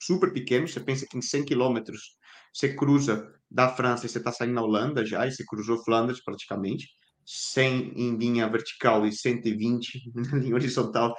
super 0.00 0.32
pequeno, 0.32 0.66
você 0.66 0.80
pensa 0.80 1.06
que 1.08 1.18
em 1.18 1.22
100 1.22 1.44
quilômetros 1.44 2.16
você 2.52 2.74
cruza 2.74 3.32
da 3.50 3.68
França 3.68 4.06
e 4.06 4.08
você 4.08 4.18
está 4.18 4.32
saindo 4.32 4.54
na 4.54 4.62
Holanda 4.62 5.04
já, 5.04 5.26
e 5.26 5.32
você 5.32 5.44
cruzou 5.44 5.82
Flanders 5.84 6.22
praticamente. 6.22 6.88
100 7.30 7.92
em 7.94 8.16
linha 8.16 8.48
vertical 8.48 9.06
e 9.06 9.12
120 9.12 10.12
na 10.14 10.38
linha 10.38 10.54
horizontal. 10.54 11.14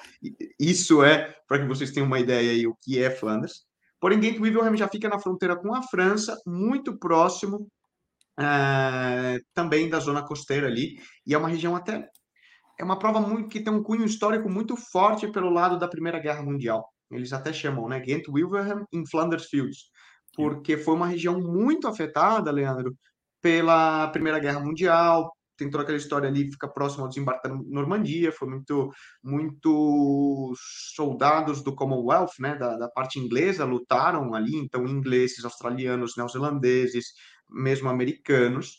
Isso 0.60 1.04
é, 1.04 1.36
para 1.48 1.60
que 1.60 1.68
vocês 1.68 1.92
tenham 1.92 2.08
uma 2.08 2.20
ideia 2.20 2.52
aí, 2.52 2.66
o 2.66 2.76
que 2.82 3.02
é 3.02 3.12
Flanders. 3.12 3.68
Porém, 4.00 4.20
Ghent 4.20 4.40
Wevelgem 4.40 4.76
já 4.76 4.88
fica 4.88 5.08
na 5.08 5.20
fronteira 5.20 5.56
com 5.56 5.76
a 5.76 5.84
França, 5.84 6.36
muito 6.48 6.98
próximo 6.98 7.70
é, 8.40 9.40
também 9.54 9.88
da 9.88 10.00
zona 10.00 10.26
costeira 10.26 10.66
ali, 10.66 10.98
e 11.28 11.36
é 11.36 11.38
uma 11.38 11.50
região 11.50 11.76
até 11.76 12.08
é 12.80 12.84
uma 12.84 12.98
prova 12.98 13.20
muito 13.20 13.50
que 13.50 13.60
tem 13.60 13.74
um 13.74 13.84
cunho 13.84 14.06
histórico 14.06 14.50
muito 14.50 14.76
forte 14.78 15.28
pelo 15.28 15.50
lado 15.50 15.78
da 15.78 15.88
Primeira 15.88 16.18
Guerra 16.18 16.42
Mundial. 16.42 16.88
Eles 17.12 17.34
até 17.34 17.52
chamam, 17.52 17.90
né, 17.90 18.00
Ghent 18.00 18.30
Wevelgem 18.30 18.86
in 18.94 19.06
Flanders 19.06 19.48
Fields, 19.48 19.90
porque 20.34 20.78
foi 20.78 20.96
uma 20.96 21.08
região 21.08 21.40
muito 21.40 21.88
afetada, 21.88 22.52
Leandro, 22.52 22.96
pela 23.42 24.08
Primeira 24.08 24.40
Guerra 24.40 24.62
Mundial, 24.62 25.30
tem 25.60 25.70
toda 25.70 25.84
aquela 25.84 25.98
história 25.98 26.28
ali, 26.28 26.52
fica 26.52 26.68
próximo 26.68 27.04
ao 27.04 27.10
desembarque 27.10 27.48
da 27.48 27.56
Normandia, 27.56 28.32
foi 28.32 28.48
muito, 28.48 28.92
muito 29.24 30.54
soldados 30.96 31.62
do 31.62 31.76
Commonwealth, 31.76 32.40
né, 32.40 32.56
da, 32.56 32.78
da 32.78 32.90
parte 32.90 33.20
inglesa, 33.20 33.66
lutaram 33.66 34.34
ali, 34.34 34.56
então 34.56 34.88
ingleses, 34.88 35.46
australianos, 35.46 36.16
neozelandeses, 36.18 37.14
mesmo 37.50 37.90
americanos, 37.90 38.78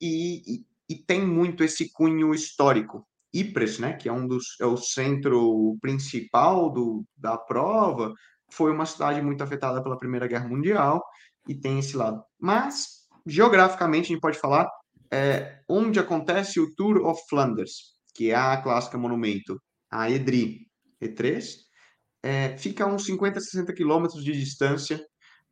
e, 0.00 0.42
e, 0.46 0.66
e 0.88 0.96
tem 0.96 1.24
muito 1.24 1.62
esse 1.62 1.92
cunho 1.92 2.34
histórico. 2.34 3.06
Ypres, 3.34 3.78
né, 3.78 3.94
que 3.94 4.08
é 4.08 4.12
um 4.12 4.26
dos 4.26 4.60
é 4.60 4.66
o 4.66 4.76
centro 4.76 5.76
principal 5.80 6.70
do, 6.70 7.04
da 7.16 7.38
prova, 7.38 8.12
foi 8.50 8.70
uma 8.70 8.84
cidade 8.84 9.22
muito 9.22 9.42
afetada 9.42 9.82
pela 9.82 9.96
Primeira 9.96 10.26
Guerra 10.26 10.48
Mundial 10.48 11.02
e 11.48 11.54
tem 11.54 11.78
esse 11.78 11.96
lado. 11.96 12.22
Mas 12.38 13.02
geograficamente 13.26 14.06
a 14.06 14.08
gente 14.08 14.20
pode 14.20 14.38
falar 14.38 14.68
é, 15.12 15.60
onde 15.68 16.00
acontece 16.00 16.58
o 16.58 16.74
Tour 16.74 17.04
of 17.06 17.20
Flanders, 17.28 17.92
que 18.14 18.30
é 18.30 18.34
a 18.34 18.56
clássica 18.56 18.96
monumento, 18.96 19.60
a 19.90 20.10
Edri 20.10 20.66
E3, 21.02 21.44
é, 22.22 22.56
fica 22.56 22.84
a 22.84 22.86
uns 22.86 23.04
50, 23.04 23.38
60 23.38 23.74
quilômetros 23.74 24.24
de 24.24 24.32
distância 24.32 25.04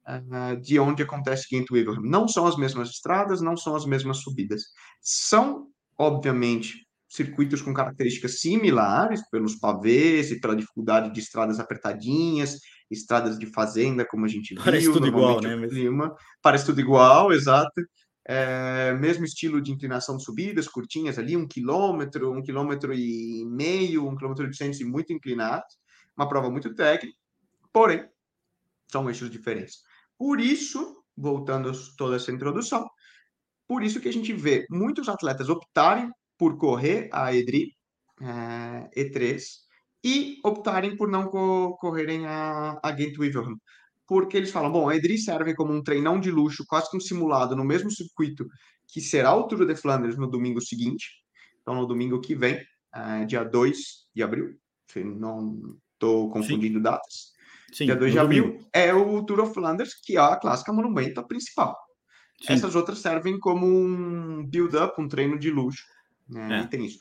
uh, 0.06 0.60
de 0.60 0.78
onde 0.78 1.02
acontece 1.02 1.46
Ghent 1.50 1.70
Wevelgem. 1.70 2.08
Não 2.08 2.26
são 2.26 2.46
as 2.46 2.56
mesmas 2.56 2.90
estradas, 2.90 3.42
não 3.42 3.56
são 3.56 3.74
as 3.74 3.84
mesmas 3.84 4.18
subidas. 4.18 4.62
São, 5.00 5.66
obviamente, 5.98 6.86
circuitos 7.08 7.60
com 7.60 7.74
características 7.74 8.40
similares, 8.40 9.20
pelos 9.30 9.56
pavês 9.56 10.30
e 10.30 10.40
pela 10.40 10.56
dificuldade 10.56 11.12
de 11.12 11.20
estradas 11.20 11.58
apertadinhas, 11.58 12.60
estradas 12.88 13.38
de 13.38 13.46
fazenda, 13.46 14.06
como 14.06 14.24
a 14.24 14.28
gente 14.28 14.54
Parece 14.54 14.84
viu. 14.84 14.92
Parece 14.92 14.92
tudo 14.92 15.06
igual, 15.08 15.40
né? 15.40 15.68
Clima. 15.68 16.14
Parece 16.40 16.66
tudo 16.66 16.80
igual, 16.80 17.32
exato. 17.32 17.82
É, 18.26 18.92
mesmo 18.94 19.24
estilo 19.24 19.60
de 19.60 19.72
inclinação 19.72 20.16
de 20.16 20.24
subidas, 20.24 20.68
curtinhas 20.68 21.18
ali, 21.18 21.36
um 21.36 21.48
quilômetro, 21.48 22.32
um 22.32 22.42
quilômetro 22.42 22.92
e 22.92 23.44
meio, 23.46 24.06
um 24.06 24.16
quilômetro 24.16 24.44
e 24.44 24.46
oitocentos 24.46 24.80
e 24.80 24.84
muito 24.84 25.12
inclinados. 25.12 25.78
Uma 26.16 26.28
prova 26.28 26.50
muito 26.50 26.74
técnica, 26.74 27.16
porém, 27.72 28.06
são 28.90 29.08
eixos 29.08 29.30
diferentes. 29.30 29.78
Por 30.18 30.40
isso, 30.40 31.02
voltando 31.16 31.70
a 31.70 31.72
toda 31.96 32.16
essa 32.16 32.30
introdução, 32.30 32.86
por 33.66 33.82
isso 33.82 34.00
que 34.00 34.08
a 34.08 34.12
gente 34.12 34.32
vê 34.32 34.66
muitos 34.68 35.08
atletas 35.08 35.48
optarem 35.48 36.10
por 36.36 36.58
correr 36.58 37.08
a 37.12 37.34
EDRI, 37.34 37.74
é, 38.20 39.02
E3, 39.02 39.42
e 40.04 40.38
optarem 40.44 40.96
por 40.96 41.08
não 41.08 41.28
co 41.28 41.76
correrem 41.78 42.26
a, 42.26 42.80
a 42.82 42.90
Wevelgem 42.90 43.56
porque 44.10 44.36
eles 44.36 44.50
falam, 44.50 44.72
bom, 44.72 44.88
a 44.88 44.96
Edri 44.96 45.16
serve 45.16 45.54
como 45.54 45.72
um 45.72 45.84
treinão 45.84 46.18
de 46.18 46.32
luxo, 46.32 46.64
quase 46.66 46.90
que 46.90 46.96
um 46.96 47.00
simulado 47.00 47.54
no 47.54 47.64
mesmo 47.64 47.92
circuito 47.92 48.44
que 48.88 49.00
será 49.00 49.32
o 49.36 49.44
Tour 49.44 49.64
de 49.64 49.76
Flanders 49.76 50.18
no 50.18 50.28
domingo 50.28 50.60
seguinte, 50.60 51.06
então 51.62 51.76
no 51.76 51.86
domingo 51.86 52.20
que 52.20 52.34
vem, 52.34 52.60
é, 52.92 53.24
dia 53.24 53.44
2 53.44 53.78
de 54.12 54.20
abril, 54.20 54.58
se 54.88 55.04
não 55.04 55.78
estou 55.92 56.28
confundindo 56.28 56.78
Sim. 56.78 56.82
datas, 56.82 57.32
Sim, 57.72 57.84
dia 57.84 57.94
2 57.94 58.10
de 58.10 58.18
abril, 58.18 58.46
domingo. 58.46 58.68
é 58.72 58.92
o 58.92 59.22
Tour 59.22 59.42
of 59.42 59.54
Flanders, 59.54 59.94
que 60.02 60.16
é 60.16 60.20
a 60.20 60.34
clássica 60.34 60.72
monumento 60.72 61.24
principal. 61.28 61.78
Sim. 62.42 62.54
Essas 62.54 62.74
outras 62.74 62.98
servem 62.98 63.38
como 63.38 63.64
um 63.64 64.44
build-up, 64.44 65.00
um 65.00 65.06
treino 65.06 65.38
de 65.38 65.52
luxo, 65.52 65.84
né? 66.28 66.62
é. 66.62 66.66
tem 66.66 66.84
isso. 66.84 66.98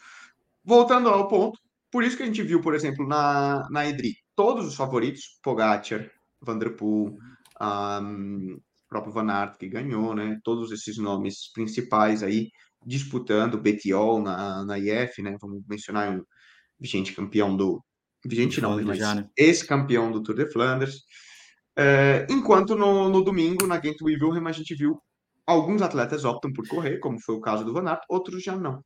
Voltando 0.64 1.10
ao 1.10 1.28
ponto, 1.28 1.60
por 1.90 2.04
isso 2.04 2.16
que 2.16 2.22
a 2.22 2.28
gente 2.28 2.44
viu, 2.44 2.62
por 2.62 2.76
exemplo, 2.76 3.08
na, 3.08 3.68
na 3.72 3.88
Edri, 3.88 4.14
todos 4.36 4.68
os 4.68 4.76
favoritos, 4.76 5.40
Pogacar, 5.42 6.08
Vanderpool, 6.42 7.18
um, 7.62 8.60
próprio 8.88 9.14
Van 9.14 9.30
Aert 9.30 9.58
que 9.58 9.68
ganhou, 9.68 10.16
né? 10.16 10.40
Todos 10.44 10.72
esses 10.72 10.98
nomes 10.98 11.52
principais 11.54 12.24
aí 12.24 12.50
disputando, 12.86 13.62
Betiol 13.62 14.22
na, 14.22 14.66
na 14.66 14.80
IF, 14.80 15.22
né? 15.22 15.38
Vamos 15.40 15.62
mencionar 15.68 16.12
um 16.12 16.24
vigente 16.80 17.14
campeão 17.14 17.56
do 17.56 17.84
vigente 18.26 18.60
não, 18.60 18.82
mas 18.82 18.98
já, 18.98 19.16
né? 19.16 19.30
ex-campeão 19.38 20.12
do 20.12 20.22
Tour 20.22 20.36
de 20.36 20.52
Flanders. 20.52 21.04
É, 21.78 22.28
enquanto 22.30 22.76
no, 22.76 23.10
no 23.10 23.24
domingo, 23.24 23.66
na 23.66 23.78
Ghent 23.78 24.02
Wilhelm, 24.02 24.48
a 24.48 24.52
gente 24.52 24.76
viu 24.76 25.00
alguns 25.46 25.82
atletas 25.82 26.26
optam 26.26 26.52
por 26.52 26.68
correr, 26.68 27.00
como 27.00 27.20
foi 27.22 27.36
o 27.36 27.42
caso 27.42 27.64
do 27.64 27.74
Van 27.74 27.88
Aert, 27.88 28.02
outros 28.10 28.44
já 28.44 28.56
não. 28.58 28.84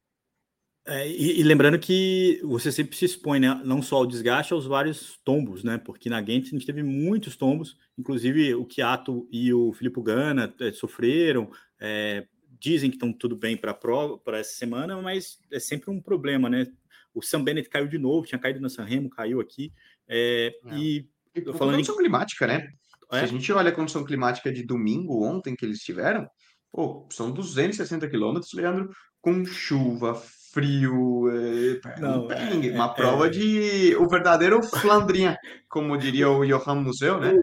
É, 0.86 1.08
e, 1.08 1.40
e, 1.40 1.44
lembrando 1.44 1.80
que 1.80 2.42
você 2.44 2.70
sempre 2.70 2.98
se 2.98 3.06
expõe, 3.06 3.40
né, 3.40 3.62
não 3.64 3.82
só 3.82 3.98
ao 3.98 4.06
desgaste, 4.06 4.52
aos 4.52 4.66
vários 4.66 5.18
tombos, 5.24 5.64
né? 5.64 5.78
Porque 5.78 6.10
na 6.10 6.20
Ghent 6.20 6.48
a 6.48 6.50
gente 6.50 6.66
teve 6.66 6.84
muitos 6.84 7.38
tombos, 7.38 7.78
inclusive 7.98 8.54
o 8.54 8.66
Kiato 8.66 9.26
e 9.32 9.54
o 9.54 9.72
Filipe 9.72 10.02
Gana 10.02 10.54
é, 10.60 10.74
sofreram, 10.74 11.50
é, 11.80 12.28
dizem 12.60 12.90
que 12.90 12.98
estão 12.98 13.14
tudo 13.14 13.36
bem 13.36 13.56
para 13.56 13.74
prova 13.74 14.18
para 14.18 14.40
essa 14.40 14.56
semana, 14.56 15.02
mas 15.02 15.40
é 15.52 15.60
sempre 15.60 15.90
um 15.90 16.02
problema, 16.02 16.50
né? 16.50 16.68
O 17.14 17.22
Sam 17.22 17.44
Bennett 17.44 17.70
caiu 17.70 17.88
de 17.88 17.98
novo, 17.98 18.26
tinha 18.26 18.40
caído 18.40 18.60
na 18.60 18.70
San 18.70 18.84
Remo, 18.84 19.10
caiu 19.10 19.40
aqui. 19.40 19.72
É, 20.08 20.54
é. 20.66 20.76
E, 20.76 21.10
e 21.34 21.42
falando 21.54 21.76
condição 21.76 21.96
em... 21.96 22.00
climática, 22.00 22.46
né? 22.46 22.68
Se 23.10 23.20
a 23.20 23.24
é? 23.24 23.28
gente 23.28 23.54
olha 23.54 23.70
a 23.70 23.74
condição 23.76 24.04
climática 24.04 24.52
de 24.52 24.64
domingo, 24.64 25.24
ontem 25.24 25.56
que 25.56 25.64
eles 25.64 25.80
tiveram, 25.80 26.28
pô, 26.72 27.08
são 27.10 27.32
260 27.32 28.10
quilômetros, 28.10 28.52
Leandro, 28.54 28.90
com 29.22 29.46
chuva, 29.46 30.22
frio, 30.54 31.30
é, 31.32 32.00
não, 32.00 32.32
é, 32.32 32.72
uma 32.72 32.86
é, 32.86 32.94
prova 32.94 33.26
é. 33.26 33.30
de 33.30 33.96
o 33.98 34.08
verdadeiro 34.08 34.62
Flandrien, 34.62 35.36
como 35.68 35.98
diria 35.98 36.30
o 36.30 36.46
Johan 36.46 36.76
Museu, 36.76 37.20
né? 37.20 37.34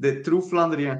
The 0.00 0.20
True 0.22 0.40
Flandrien. 0.40 0.98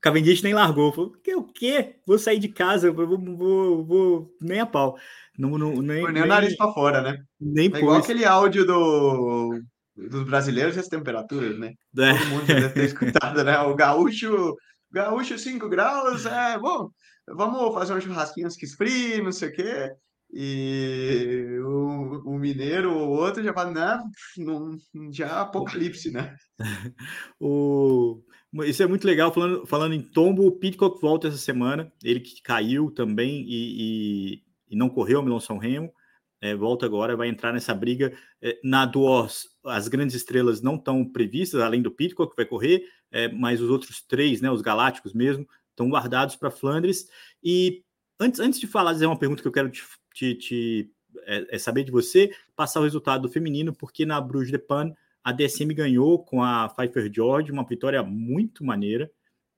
Cavendish 0.00 0.42
nem 0.42 0.54
largou, 0.54 0.92
falou, 0.92 1.12
que 1.24 1.34
o 1.34 1.42
quê? 1.42 1.96
Vou 2.06 2.18
sair 2.18 2.38
de 2.38 2.48
casa, 2.48 2.92
vou, 2.92 3.18
vou, 3.18 3.84
vou 3.84 4.36
nem 4.40 4.60
a 4.60 4.66
pau. 4.66 4.96
Não, 5.36 5.56
não, 5.56 5.80
nem, 5.80 6.02
Foi 6.02 6.12
nem, 6.12 6.14
nem 6.14 6.22
o 6.22 6.26
nariz 6.26 6.56
para 6.56 6.72
fora, 6.72 7.00
né? 7.00 7.16
Nem 7.40 7.70
é 7.72 7.78
igual 7.78 7.96
aquele 7.96 8.24
áudio 8.24 8.66
do, 8.66 9.60
dos 9.96 10.24
brasileiros 10.24 10.76
e 10.76 10.80
as 10.80 10.88
temperaturas, 10.88 11.58
né? 11.58 11.72
É. 11.98 12.12
Todo 12.12 12.26
mundo 12.28 12.46
deve 12.46 12.68
ter 12.68 12.84
escutado, 12.84 13.42
né? 13.42 13.58
O 13.60 13.74
gaúcho, 13.74 14.54
gaúcho 14.92 15.38
5 15.38 15.68
graus, 15.68 16.26
é, 16.26 16.58
bom, 16.58 16.90
vamos 17.26 17.74
fazer 17.74 17.94
um 17.94 18.00
churrasquinho 18.00 18.48
que 18.50 18.66
esfrie, 18.66 19.22
não 19.22 19.32
sei 19.32 19.48
o 19.48 19.52
quê. 19.52 19.92
E 20.30 21.58
o, 21.64 22.34
o 22.34 22.38
mineiro 22.38 22.92
ou 22.94 23.08
outro 23.08 23.42
já 23.42 23.52
fala, 23.52 24.02
não, 24.36 24.78
já 25.10 25.26
é 25.26 25.30
apocalipse, 25.30 26.10
né? 26.10 26.36
o, 27.40 28.22
isso 28.64 28.82
é 28.82 28.86
muito 28.86 29.06
legal. 29.06 29.32
Falando, 29.32 29.66
falando 29.66 29.94
em 29.94 30.02
tombo, 30.02 30.46
o 30.46 30.52
Pitcock 30.52 31.00
volta 31.00 31.28
essa 31.28 31.38
semana. 31.38 31.92
Ele 32.02 32.20
que 32.20 32.42
caiu 32.42 32.90
também 32.90 33.44
e, 33.48 33.52
e, 33.78 34.42
e 34.70 34.76
não 34.76 34.88
correu 34.88 35.20
a 35.20 35.22
Milão 35.22 35.40
São 35.40 35.58
Remo. 35.58 35.92
É, 36.40 36.54
volta 36.54 36.86
agora, 36.86 37.16
vai 37.16 37.28
entrar 37.28 37.52
nessa 37.52 37.74
briga. 37.74 38.16
É, 38.40 38.58
na 38.62 38.86
Duos, 38.86 39.48
as 39.64 39.88
grandes 39.88 40.14
estrelas 40.14 40.62
não 40.62 40.76
estão 40.76 41.04
previstas, 41.04 41.60
além 41.60 41.82
do 41.82 41.90
Pitcock, 41.90 42.30
que 42.30 42.36
vai 42.36 42.46
correr, 42.46 42.84
é, 43.10 43.28
mas 43.28 43.60
os 43.60 43.68
outros 43.68 44.00
três, 44.02 44.40
né, 44.40 44.50
os 44.50 44.62
galácticos 44.62 45.12
mesmo, 45.12 45.46
estão 45.70 45.88
guardados 45.88 46.36
para 46.36 46.50
Flandres. 46.50 47.06
E 47.42 47.82
antes, 48.18 48.40
antes 48.40 48.60
de 48.60 48.66
falar, 48.66 48.92
dizer 48.92 49.06
uma 49.06 49.18
pergunta 49.18 49.42
que 49.42 49.48
eu 49.48 49.52
quero 49.52 49.70
te, 49.70 49.82
te, 50.14 50.34
te 50.34 50.90
é, 51.26 51.56
é, 51.56 51.58
saber 51.58 51.84
de 51.84 51.90
você, 51.90 52.30
passar 52.56 52.80
o 52.80 52.84
resultado 52.84 53.22
do 53.22 53.28
feminino, 53.28 53.72
porque 53.72 54.04
na 54.04 54.20
Bruges 54.20 54.50
de 54.50 54.58
Pan 54.58 54.92
a 55.22 55.32
DSM 55.32 55.74
ganhou 55.74 56.24
com 56.24 56.42
a 56.42 56.68
Pfeiffer 56.68 57.10
George, 57.12 57.52
uma 57.52 57.64
vitória 57.64 58.02
muito 58.02 58.64
maneira. 58.64 59.10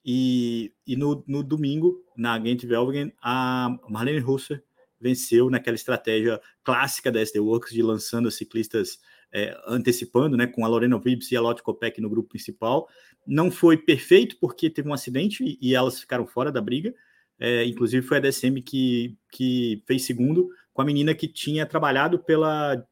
E, 0.05 0.73
e 0.87 0.97
no, 0.97 1.23
no 1.26 1.43
domingo, 1.43 2.02
na 2.17 2.40
Gent 2.40 2.64
Velgen, 2.64 3.12
a 3.23 3.76
Marlene 3.88 4.19
Russer 4.19 4.64
venceu 5.00 5.49
naquela 5.49 5.75
estratégia 5.75 6.40
clássica 6.64 7.12
da 7.12 7.21
SD 7.21 7.38
Works 7.38 7.73
de 7.73 7.83
lançando 7.83 8.29
as 8.29 8.35
ciclistas 8.35 8.99
é, 9.33 9.57
antecipando, 9.67 10.37
né, 10.37 10.47
com 10.47 10.64
a 10.64 10.69
Lorena 10.69 10.99
Vibbs 10.99 11.31
e 11.31 11.37
a 11.37 11.40
Lotte 11.40 11.62
Kopeck 11.62 12.00
no 12.00 12.11
grupo 12.11 12.31
principal. 12.31 12.88
Não 13.26 13.50
foi 13.50 13.76
perfeito 13.76 14.37
porque 14.40 14.69
teve 14.69 14.88
um 14.88 14.95
acidente 14.95 15.45
e, 15.45 15.59
e 15.61 15.75
elas 15.75 16.00
ficaram 16.00 16.26
fora 16.26 16.50
da 16.50 16.61
briga. 16.61 16.95
É, 17.40 17.64
inclusive 17.64 18.06
foi 18.06 18.18
a 18.18 18.20
DSM 18.20 18.61
que, 18.61 19.16
que 19.32 19.82
fez 19.87 20.04
segundo, 20.04 20.50
com 20.75 20.82
a 20.82 20.85
menina 20.85 21.14
que 21.14 21.26
tinha 21.26 21.64
trabalhado 21.64 22.18
pela 22.18 22.87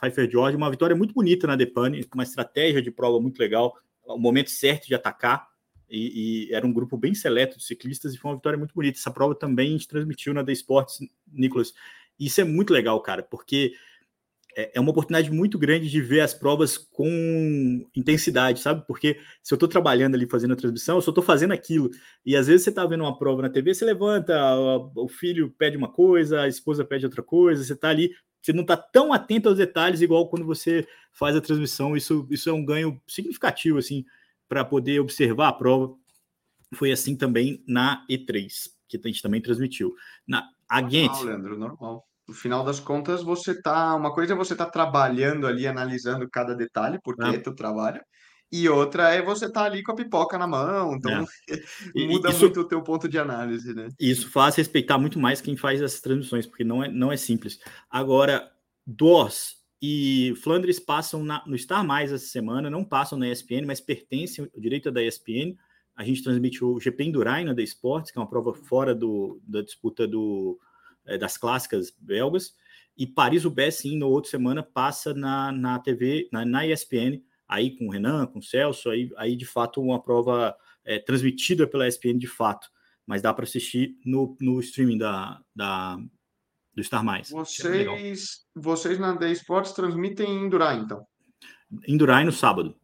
Pfeiffer 0.00 0.28
George, 0.28 0.56
uma 0.56 0.70
vitória 0.70 0.96
muito 0.96 1.14
bonita 1.14 1.46
na 1.46 1.54
Depane, 1.54 2.04
uma 2.12 2.24
estratégia 2.24 2.82
de 2.82 2.90
prova 2.90 3.20
muito 3.20 3.38
legal, 3.38 3.72
o 4.04 4.18
momento 4.18 4.50
certo 4.50 4.86
de 4.86 4.94
atacar, 4.94 5.46
e, 5.88 6.48
e, 6.48 6.52
era 6.52 6.66
um 6.66 6.72
grupo 6.72 6.96
bem 6.96 7.14
seleto 7.14 7.56
de 7.56 7.64
ciclistas, 7.64 8.14
e 8.14 8.18
foi 8.18 8.32
uma 8.32 8.36
vitória 8.36 8.58
muito 8.58 8.74
bonita. 8.74 8.98
Essa 8.98 9.12
prova 9.12 9.34
também 9.34 9.68
a 9.68 9.72
gente 9.72 9.86
transmitiu 9.86 10.34
na 10.34 10.42
The 10.42 10.52
Sports, 10.52 10.98
Nicolas. 11.32 11.72
Isso 12.18 12.40
é 12.40 12.44
muito 12.44 12.72
legal, 12.72 13.00
cara, 13.00 13.22
porque 13.22 13.74
é, 14.56 14.72
é 14.74 14.80
uma 14.80 14.90
oportunidade 14.90 15.30
muito 15.30 15.58
grande 15.58 15.90
de 15.90 16.00
ver 16.00 16.20
as 16.20 16.32
provas 16.32 16.78
com 16.78 17.86
intensidade, 17.94 18.60
sabe? 18.60 18.86
Porque 18.86 19.18
se 19.42 19.52
eu 19.52 19.56
estou 19.56 19.68
trabalhando 19.68 20.14
ali 20.14 20.26
fazendo 20.26 20.52
a 20.52 20.56
transmissão, 20.56 20.96
eu 20.96 21.02
só 21.02 21.10
estou 21.10 21.24
fazendo 21.24 21.52
aquilo. 21.52 21.90
E 22.24 22.36
às 22.36 22.46
vezes 22.46 22.64
você 22.64 22.70
está 22.70 22.86
vendo 22.86 23.02
uma 23.02 23.18
prova 23.18 23.42
na 23.42 23.50
TV, 23.50 23.74
você 23.74 23.84
levanta, 23.84 24.34
o 24.96 25.08
filho 25.08 25.50
pede 25.58 25.76
uma 25.76 25.90
coisa, 25.90 26.42
a 26.42 26.48
esposa 26.48 26.84
pede 26.84 27.04
outra 27.04 27.22
coisa, 27.22 27.62
você 27.62 27.72
está 27.72 27.88
ali, 27.88 28.14
você 28.40 28.52
não 28.52 28.62
está 28.62 28.76
tão 28.76 29.12
atento 29.12 29.48
aos 29.48 29.58
detalhes 29.58 30.00
igual 30.00 30.28
quando 30.28 30.44
você 30.44 30.86
faz 31.12 31.36
a 31.36 31.40
transmissão. 31.40 31.96
Isso, 31.96 32.26
isso 32.30 32.48
é 32.48 32.52
um 32.52 32.64
ganho 32.64 33.00
significativo, 33.06 33.78
assim, 33.78 34.04
para 34.48 34.64
poder 34.64 35.00
observar 35.00 35.48
a 35.48 35.52
prova. 35.52 35.94
Foi 36.74 36.90
assim 36.90 37.16
também 37.16 37.62
na 37.66 38.04
E3, 38.10 38.70
que 38.88 38.96
a 38.96 39.06
gente 39.06 39.22
também 39.22 39.40
transmitiu. 39.40 39.94
Na 40.26 40.48
a 40.66 40.80
Normal, 40.80 41.22
Leandro, 41.24 41.58
normal 41.58 42.08
no 42.26 42.34
final 42.34 42.64
das 42.64 42.80
contas, 42.80 43.22
você 43.22 43.60
tá. 43.60 43.94
Uma 43.94 44.12
coisa 44.12 44.32
é 44.32 44.36
você 44.36 44.56
tá 44.56 44.66
trabalhando 44.66 45.46
ali, 45.46 45.66
analisando 45.66 46.28
cada 46.28 46.54
detalhe, 46.54 46.98
porque 47.02 47.24
ah. 47.24 47.34
é 47.34 47.38
teu 47.38 47.54
trabalho. 47.54 48.00
E 48.50 48.68
outra 48.68 49.12
é 49.12 49.20
você 49.20 49.50
tá 49.50 49.64
ali 49.64 49.82
com 49.82 49.92
a 49.92 49.96
pipoca 49.96 50.38
na 50.38 50.46
mão, 50.46 50.94
então 50.94 51.10
é. 51.10 51.26
muda 52.06 52.30
isso, 52.30 52.40
muito 52.40 52.60
o 52.60 52.64
teu 52.64 52.82
ponto 52.82 53.08
de 53.08 53.18
análise, 53.18 53.74
né? 53.74 53.88
Isso 53.98 54.30
faz 54.30 54.54
respeitar 54.54 54.96
muito 54.96 55.18
mais 55.18 55.40
quem 55.40 55.56
faz 55.56 55.82
essas 55.82 56.00
transmissões, 56.00 56.46
porque 56.46 56.62
não 56.62 56.84
é, 56.84 56.88
não 56.88 57.10
é 57.10 57.16
simples. 57.16 57.58
Agora, 57.90 58.48
DOS 58.86 59.56
e 59.82 60.34
Flandres 60.42 60.78
passam 60.78 61.24
na, 61.24 61.42
no 61.46 61.58
Star 61.58 61.84
Mais 61.84 62.12
essa 62.12 62.26
semana, 62.26 62.70
não 62.70 62.84
passam 62.84 63.18
na 63.18 63.28
ESPN, 63.28 63.66
mas 63.66 63.80
pertencem 63.80 64.48
ao 64.54 64.60
direito 64.60 64.90
da 64.90 65.02
ESPN. 65.02 65.56
A 65.96 66.04
gente 66.04 66.22
transmite 66.22 66.64
o 66.64 66.78
GP 66.78 67.04
Endurain 67.04 67.44
na 67.44 67.54
The 67.54 67.62
Sports, 67.62 68.10
que 68.10 68.18
é 68.18 68.22
uma 68.22 68.30
prova 68.30 68.54
fora 68.54 68.94
do, 68.94 69.40
da 69.46 69.62
disputa 69.62 70.06
do, 70.06 70.58
é, 71.06 71.18
das 71.18 71.36
clássicas 71.36 71.92
belgas, 71.98 72.54
e 72.96 73.06
Paris-Roubaix, 73.06 73.76
sim, 73.76 73.98
no 73.98 74.08
outra 74.08 74.30
semana, 74.30 74.62
passa 74.62 75.12
na, 75.12 75.50
na 75.50 75.78
TV, 75.78 76.28
na, 76.32 76.44
na 76.44 76.66
ESPN, 76.66 77.20
aí 77.48 77.76
com 77.76 77.88
o 77.88 77.90
Renan, 77.90 78.26
com 78.26 78.38
o 78.38 78.42
Celso, 78.42 78.90
aí, 78.90 79.10
aí 79.16 79.36
de 79.36 79.44
fato 79.44 79.80
uma 79.80 80.00
prova 80.00 80.56
é, 80.84 80.98
transmitida 80.98 81.66
pela 81.66 81.88
ESPN 81.88 82.18
de 82.18 82.28
fato, 82.28 82.68
mas 83.06 83.20
dá 83.20 83.34
para 83.34 83.44
assistir 83.44 83.98
no, 84.04 84.36
no 84.40 84.60
streaming 84.60 84.98
da, 84.98 85.40
da, 85.54 85.98
do 86.74 86.84
Star 86.84 87.04
Mais. 87.04 87.30
É 87.30 87.34
vocês, 87.34 88.46
vocês 88.54 88.98
na 88.98 89.16
The 89.16 89.32
Sports 89.32 89.72
transmitem 89.72 90.28
em 90.28 90.46
Endurai, 90.46 90.76
então? 90.76 91.06
Endurai 91.88 92.24
no 92.24 92.32
sábado. 92.32 92.76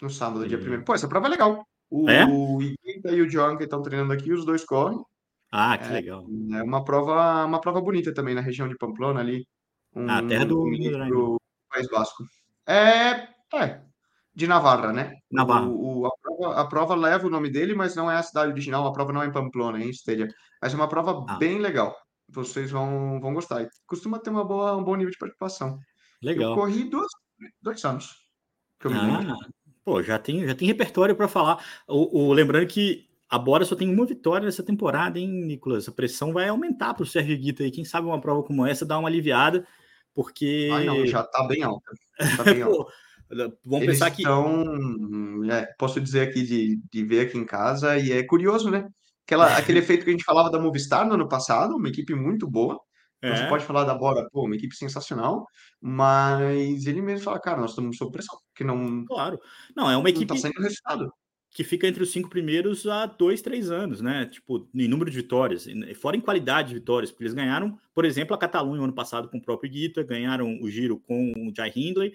No 0.00 0.10
sábado, 0.10 0.46
dia 0.46 0.58
primeiro. 0.58 0.84
Pô, 0.84 0.94
essa 0.94 1.08
prova 1.08 1.26
é 1.26 1.30
legal. 1.30 1.66
O, 1.88 2.10
é? 2.10 2.26
o 2.26 2.60
Iguita 2.60 3.12
e 3.12 3.22
o 3.22 3.28
John 3.28 3.56
que 3.56 3.64
estão 3.64 3.80
treinando 3.80 4.12
aqui, 4.12 4.32
os 4.32 4.44
dois 4.44 4.64
correm. 4.64 4.98
Ah, 5.58 5.78
que 5.78 5.86
é, 5.86 5.92
legal. 5.92 6.26
É 6.52 6.62
uma 6.62 6.84
prova, 6.84 7.46
uma 7.46 7.58
prova 7.58 7.80
bonita 7.80 8.12
também 8.12 8.34
na 8.34 8.42
região 8.42 8.68
de 8.68 8.76
Pamplona 8.76 9.20
ali. 9.20 9.48
Um, 9.94 10.10
ah, 10.10 10.22
terra 10.22 10.44
do, 10.44 10.62
um 10.62 11.08
do 11.08 11.40
País 11.70 11.88
Basco. 11.88 12.24
É, 12.68 13.26
é, 13.54 13.80
de 14.34 14.46
Navarra, 14.46 14.92
né? 14.92 15.14
Navarra. 15.30 15.66
O, 15.66 16.00
o, 16.00 16.06
a, 16.06 16.10
prova, 16.20 16.60
a, 16.60 16.66
prova, 16.66 16.94
leva 16.94 17.26
o 17.26 17.30
nome 17.30 17.48
dele, 17.48 17.74
mas 17.74 17.96
não 17.96 18.10
é 18.10 18.16
a 18.16 18.22
cidade 18.22 18.52
original, 18.52 18.86
a 18.86 18.92
prova 18.92 19.14
não 19.14 19.22
é 19.22 19.26
em 19.26 19.32
Pamplona, 19.32 19.78
é 19.78 19.84
em 19.84 19.88
Estelha. 19.88 20.28
Mas 20.60 20.74
é 20.74 20.76
uma 20.76 20.88
prova 20.88 21.24
ah. 21.26 21.38
bem 21.38 21.58
legal. 21.58 21.96
Vocês 22.28 22.70
vão, 22.70 23.18
vão 23.18 23.32
gostar. 23.32 23.62
E 23.62 23.68
costuma 23.86 24.18
ter 24.18 24.28
uma 24.28 24.44
boa, 24.44 24.76
um 24.76 24.84
bom 24.84 24.94
nível 24.94 25.10
de 25.10 25.16
participação. 25.16 25.78
Legal. 26.22 26.50
Eu 26.50 26.54
corri 26.54 26.84
dois, 26.84 27.08
dois 27.62 27.82
anos. 27.82 28.14
Ah, 28.84 29.34
pô, 29.82 30.02
já 30.02 30.18
tem, 30.18 30.46
já 30.46 30.54
tem 30.54 30.68
repertório 30.68 31.16
para 31.16 31.28
falar. 31.28 31.64
O, 31.88 32.26
o, 32.26 32.32
lembrando 32.34 32.66
que 32.66 33.08
a 33.28 33.38
Bora 33.38 33.64
só 33.64 33.74
tem 33.74 33.92
uma 33.92 34.06
vitória 34.06 34.44
nessa 34.44 34.62
temporada, 34.62 35.18
hein, 35.18 35.28
Nicolas? 35.28 35.88
A 35.88 35.92
pressão 35.92 36.32
vai 36.32 36.48
aumentar 36.48 36.94
para 36.94 37.02
o 37.02 37.06
Sérgio 37.06 37.36
Guita 37.36 37.62
aí. 37.62 37.70
Quem 37.70 37.84
sabe 37.84 38.06
uma 38.06 38.20
prova 38.20 38.42
como 38.42 38.64
essa 38.64 38.86
dá 38.86 38.98
uma 38.98 39.08
aliviada, 39.08 39.66
porque. 40.14 40.70
Ah, 40.72 40.84
não, 40.84 41.06
já 41.06 41.22
está 41.22 41.44
bem 41.46 41.62
alta. 41.62 41.92
Tá 42.36 42.44
bem 42.44 42.62
alta. 42.62 42.92
vamos 43.64 43.82
Eles 43.82 43.98
pensar 43.98 44.12
que. 44.12 44.22
Então, 44.22 45.44
é, 45.50 45.66
posso 45.76 46.00
dizer 46.00 46.28
aqui 46.28 46.42
de, 46.42 46.80
de 46.90 47.04
ver 47.04 47.26
aqui 47.26 47.36
em 47.36 47.44
casa, 47.44 47.98
e 47.98 48.12
é 48.12 48.22
curioso, 48.22 48.70
né? 48.70 48.88
Aquela, 49.26 49.46
aquele 49.58 49.80
efeito 49.80 50.04
que 50.04 50.10
a 50.10 50.12
gente 50.12 50.24
falava 50.24 50.48
da 50.48 50.60
Movistar 50.60 51.04
no 51.04 51.14
ano 51.14 51.28
passado, 51.28 51.74
uma 51.76 51.88
equipe 51.88 52.14
muito 52.14 52.48
boa. 52.48 52.80
É. 53.20 53.34
Você 53.34 53.48
pode 53.48 53.64
falar 53.64 53.82
da 53.82 53.94
Bora, 53.94 54.28
pô, 54.30 54.44
uma 54.44 54.54
equipe 54.54 54.76
sensacional, 54.76 55.46
mas 55.80 56.86
ele 56.86 57.02
mesmo 57.02 57.24
fala, 57.24 57.40
cara, 57.40 57.60
nós 57.60 57.70
estamos 57.70 57.96
sob 57.96 58.12
pressão, 58.12 58.38
que 58.54 58.62
não. 58.62 59.04
Claro. 59.04 59.40
Não, 59.74 59.90
é 59.90 59.96
uma 59.96 60.10
equipe. 60.10 60.28
Não 60.28 60.36
está 60.36 60.48
sendo 60.48 60.62
resultado 60.62 61.10
que 61.56 61.64
fica 61.64 61.88
entre 61.88 62.02
os 62.02 62.10
cinco 62.10 62.28
primeiros 62.28 62.86
há 62.86 63.06
dois, 63.06 63.40
três 63.40 63.70
anos, 63.70 64.02
né? 64.02 64.26
Tipo, 64.26 64.68
em 64.74 64.86
número 64.86 65.10
de 65.10 65.16
vitórias, 65.16 65.66
fora 65.94 66.14
em 66.14 66.20
qualidade 66.20 66.68
de 66.68 66.74
vitórias, 66.74 67.10
porque 67.10 67.24
eles 67.24 67.32
ganharam, 67.32 67.78
por 67.94 68.04
exemplo, 68.04 68.34
a 68.34 68.38
Catalunha 68.38 68.82
ano 68.82 68.92
passado 68.92 69.26
com 69.30 69.38
o 69.38 69.42
próprio 69.42 69.70
Guita, 69.70 70.02
ganharam 70.02 70.60
o 70.60 70.68
Giro 70.68 70.98
com 70.98 71.32
o 71.32 71.54
Jai 71.56 71.72
Hindley, 71.74 72.12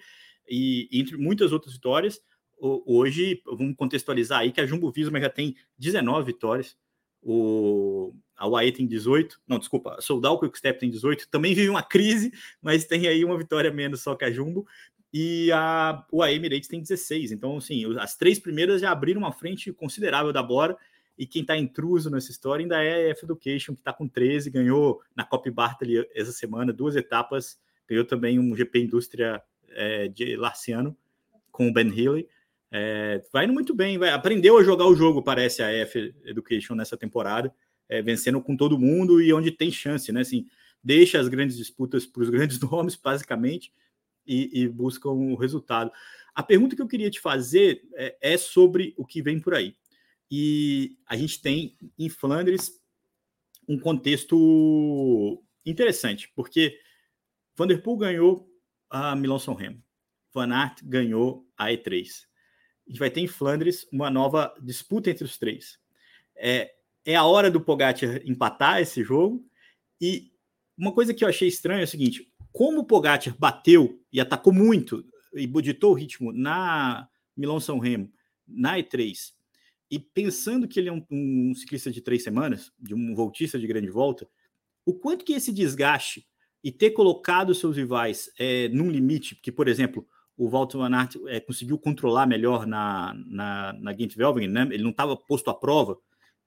e 0.48 0.88
entre 0.92 1.16
muitas 1.16 1.50
outras 1.50 1.74
vitórias, 1.74 2.20
hoje, 2.56 3.42
vamos 3.44 3.74
contextualizar 3.74 4.38
aí 4.38 4.52
que 4.52 4.60
a 4.60 4.66
Jumbo 4.66 4.92
Visma 4.92 5.18
já 5.18 5.28
tem 5.28 5.56
19 5.76 6.24
vitórias, 6.24 6.76
o, 7.20 8.14
a 8.36 8.48
UAE 8.48 8.70
tem 8.70 8.86
18, 8.86 9.40
não, 9.46 9.58
desculpa, 9.58 9.96
a 9.96 10.00
Soldal 10.00 10.38
Quickstep 10.38 10.78
tem 10.78 10.88
18, 10.90 11.28
também 11.28 11.52
vive 11.52 11.68
uma 11.68 11.82
crise, 11.82 12.32
mas 12.60 12.84
tem 12.84 13.08
aí 13.08 13.24
uma 13.24 13.36
vitória 13.36 13.72
menos 13.72 14.02
só 14.02 14.14
que 14.14 14.24
a 14.24 14.30
Jumbo, 14.30 14.66
e 15.12 15.52
a 15.52 16.04
UAE 16.10 16.36
Emirates 16.36 16.68
tem 16.68 16.80
16, 16.80 17.32
então, 17.32 17.58
assim, 17.58 17.84
as 17.98 18.16
três 18.16 18.38
primeiras 18.38 18.80
já 18.80 18.90
abriram 18.90 19.20
uma 19.20 19.32
frente 19.32 19.72
considerável 19.72 20.32
da 20.32 20.42
Bora, 20.42 20.76
e 21.18 21.26
quem 21.26 21.42
está 21.42 21.56
intruso 21.56 22.10
nessa 22.10 22.30
história 22.30 22.62
ainda 22.62 22.82
é 22.82 23.08
a 23.08 23.10
F 23.10 23.24
Education, 23.24 23.74
que 23.74 23.80
está 23.80 23.92
com 23.92 24.08
13, 24.08 24.50
ganhou 24.50 25.02
na 25.14 25.24
Cop 25.24 25.48
Bartley 25.50 26.08
essa 26.14 26.32
semana 26.32 26.72
duas 26.72 26.96
etapas, 26.96 27.58
ganhou 27.86 28.04
também 28.04 28.38
um 28.38 28.56
GP 28.56 28.80
Indústria 28.80 29.42
é, 29.70 30.08
de 30.08 30.36
Larciano 30.36 30.96
com 31.50 31.68
o 31.68 31.72
Ben 31.72 31.88
Healy. 31.88 32.26
É, 32.70 33.22
vai 33.30 33.44
indo 33.44 33.52
muito 33.52 33.74
bem, 33.74 33.98
vai, 33.98 34.10
aprendeu 34.10 34.56
a 34.56 34.64
jogar 34.64 34.86
o 34.86 34.94
jogo, 34.94 35.22
parece 35.22 35.62
a 35.62 35.70
F 35.70 36.14
Education 36.24 36.74
nessa 36.74 36.96
temporada, 36.96 37.54
é, 37.86 38.00
vencendo 38.00 38.40
com 38.40 38.56
todo 38.56 38.78
mundo 38.78 39.20
e 39.20 39.32
onde 39.34 39.50
tem 39.50 39.70
chance, 39.70 40.10
né? 40.10 40.22
Assim, 40.22 40.46
deixa 40.82 41.20
as 41.20 41.28
grandes 41.28 41.58
disputas 41.58 42.06
para 42.06 42.22
os 42.22 42.30
grandes 42.30 42.58
nomes, 42.60 42.96
basicamente, 42.96 43.70
e, 44.26 44.62
e 44.62 44.68
buscam 44.68 45.10
o 45.10 45.34
resultado. 45.34 45.90
A 46.34 46.42
pergunta 46.42 46.74
que 46.74 46.82
eu 46.82 46.88
queria 46.88 47.10
te 47.10 47.20
fazer 47.20 47.82
é, 47.94 48.16
é 48.20 48.38
sobre 48.38 48.94
o 48.96 49.04
que 49.04 49.22
vem 49.22 49.40
por 49.40 49.54
aí. 49.54 49.76
E 50.30 50.96
a 51.06 51.16
gente 51.16 51.42
tem 51.42 51.76
em 51.98 52.08
Flandres 52.08 52.80
um 53.68 53.78
contexto 53.78 55.42
interessante, 55.64 56.32
porque 56.34 56.78
Vanderpool 57.54 57.96
ganhou 57.98 58.50
a 58.88 59.14
Milão 59.14 59.38
São 59.38 59.54
Remo, 59.54 59.82
Van 60.32 60.52
Aert 60.52 60.82
ganhou 60.82 61.46
a 61.56 61.66
E3. 61.66 62.24
A 62.86 62.90
gente 62.90 62.98
vai 62.98 63.10
ter 63.10 63.20
em 63.20 63.28
Flandres 63.28 63.86
uma 63.92 64.10
nova 64.10 64.54
disputa 64.60 65.10
entre 65.10 65.24
os 65.24 65.38
três. 65.38 65.78
É, 66.34 66.74
é 67.04 67.14
a 67.14 67.24
hora 67.24 67.50
do 67.50 67.60
Pogacar 67.60 68.20
empatar 68.24 68.80
esse 68.80 69.04
jogo. 69.04 69.44
E 70.00 70.32
uma 70.76 70.92
coisa 70.92 71.14
que 71.14 71.24
eu 71.24 71.28
achei 71.28 71.46
estranha 71.46 71.82
é 71.82 71.84
o 71.84 71.88
seguinte: 71.88 72.31
como 72.52 72.80
o 72.80 72.84
Pogacar 72.84 73.34
bateu 73.38 74.00
e 74.12 74.20
atacou 74.20 74.52
muito 74.52 75.04
e 75.34 75.46
ditou 75.62 75.92
o 75.92 75.94
ritmo 75.94 76.32
na 76.32 77.08
Milão 77.36 77.58
São 77.58 77.78
Remo, 77.78 78.12
na 78.46 78.78
E3, 78.78 79.32
e 79.90 79.98
pensando 79.98 80.68
que 80.68 80.78
ele 80.78 80.88
é 80.88 80.92
um, 80.92 81.04
um, 81.10 81.54
ciclista 81.54 81.90
de 81.90 82.00
três 82.00 82.22
semanas, 82.22 82.72
de 82.78 82.94
um 82.94 83.14
voltista 83.14 83.58
de 83.58 83.66
grande 83.66 83.90
volta, 83.90 84.28
o 84.84 84.94
quanto 84.94 85.24
que 85.24 85.32
esse 85.32 85.52
desgaste 85.52 86.26
e 86.62 86.70
ter 86.70 86.90
colocado 86.90 87.54
seus 87.54 87.76
rivais 87.76 88.30
é, 88.38 88.68
num 88.68 88.90
limite, 88.90 89.34
porque, 89.34 89.50
por 89.50 89.68
exemplo, 89.68 90.06
o 90.36 90.48
Walter 90.48 90.78
Van 90.78 90.94
Aert 90.94 91.16
é, 91.26 91.40
conseguiu 91.40 91.78
controlar 91.78 92.26
melhor 92.26 92.66
na, 92.66 93.14
na, 93.26 93.72
na 93.74 93.92
Gent 93.92 94.16
Velvingen, 94.16 94.48
né? 94.48 94.68
ele 94.70 94.82
não 94.82 94.90
estava 94.90 95.16
posto 95.16 95.50
à 95.50 95.54
prova, 95.54 95.98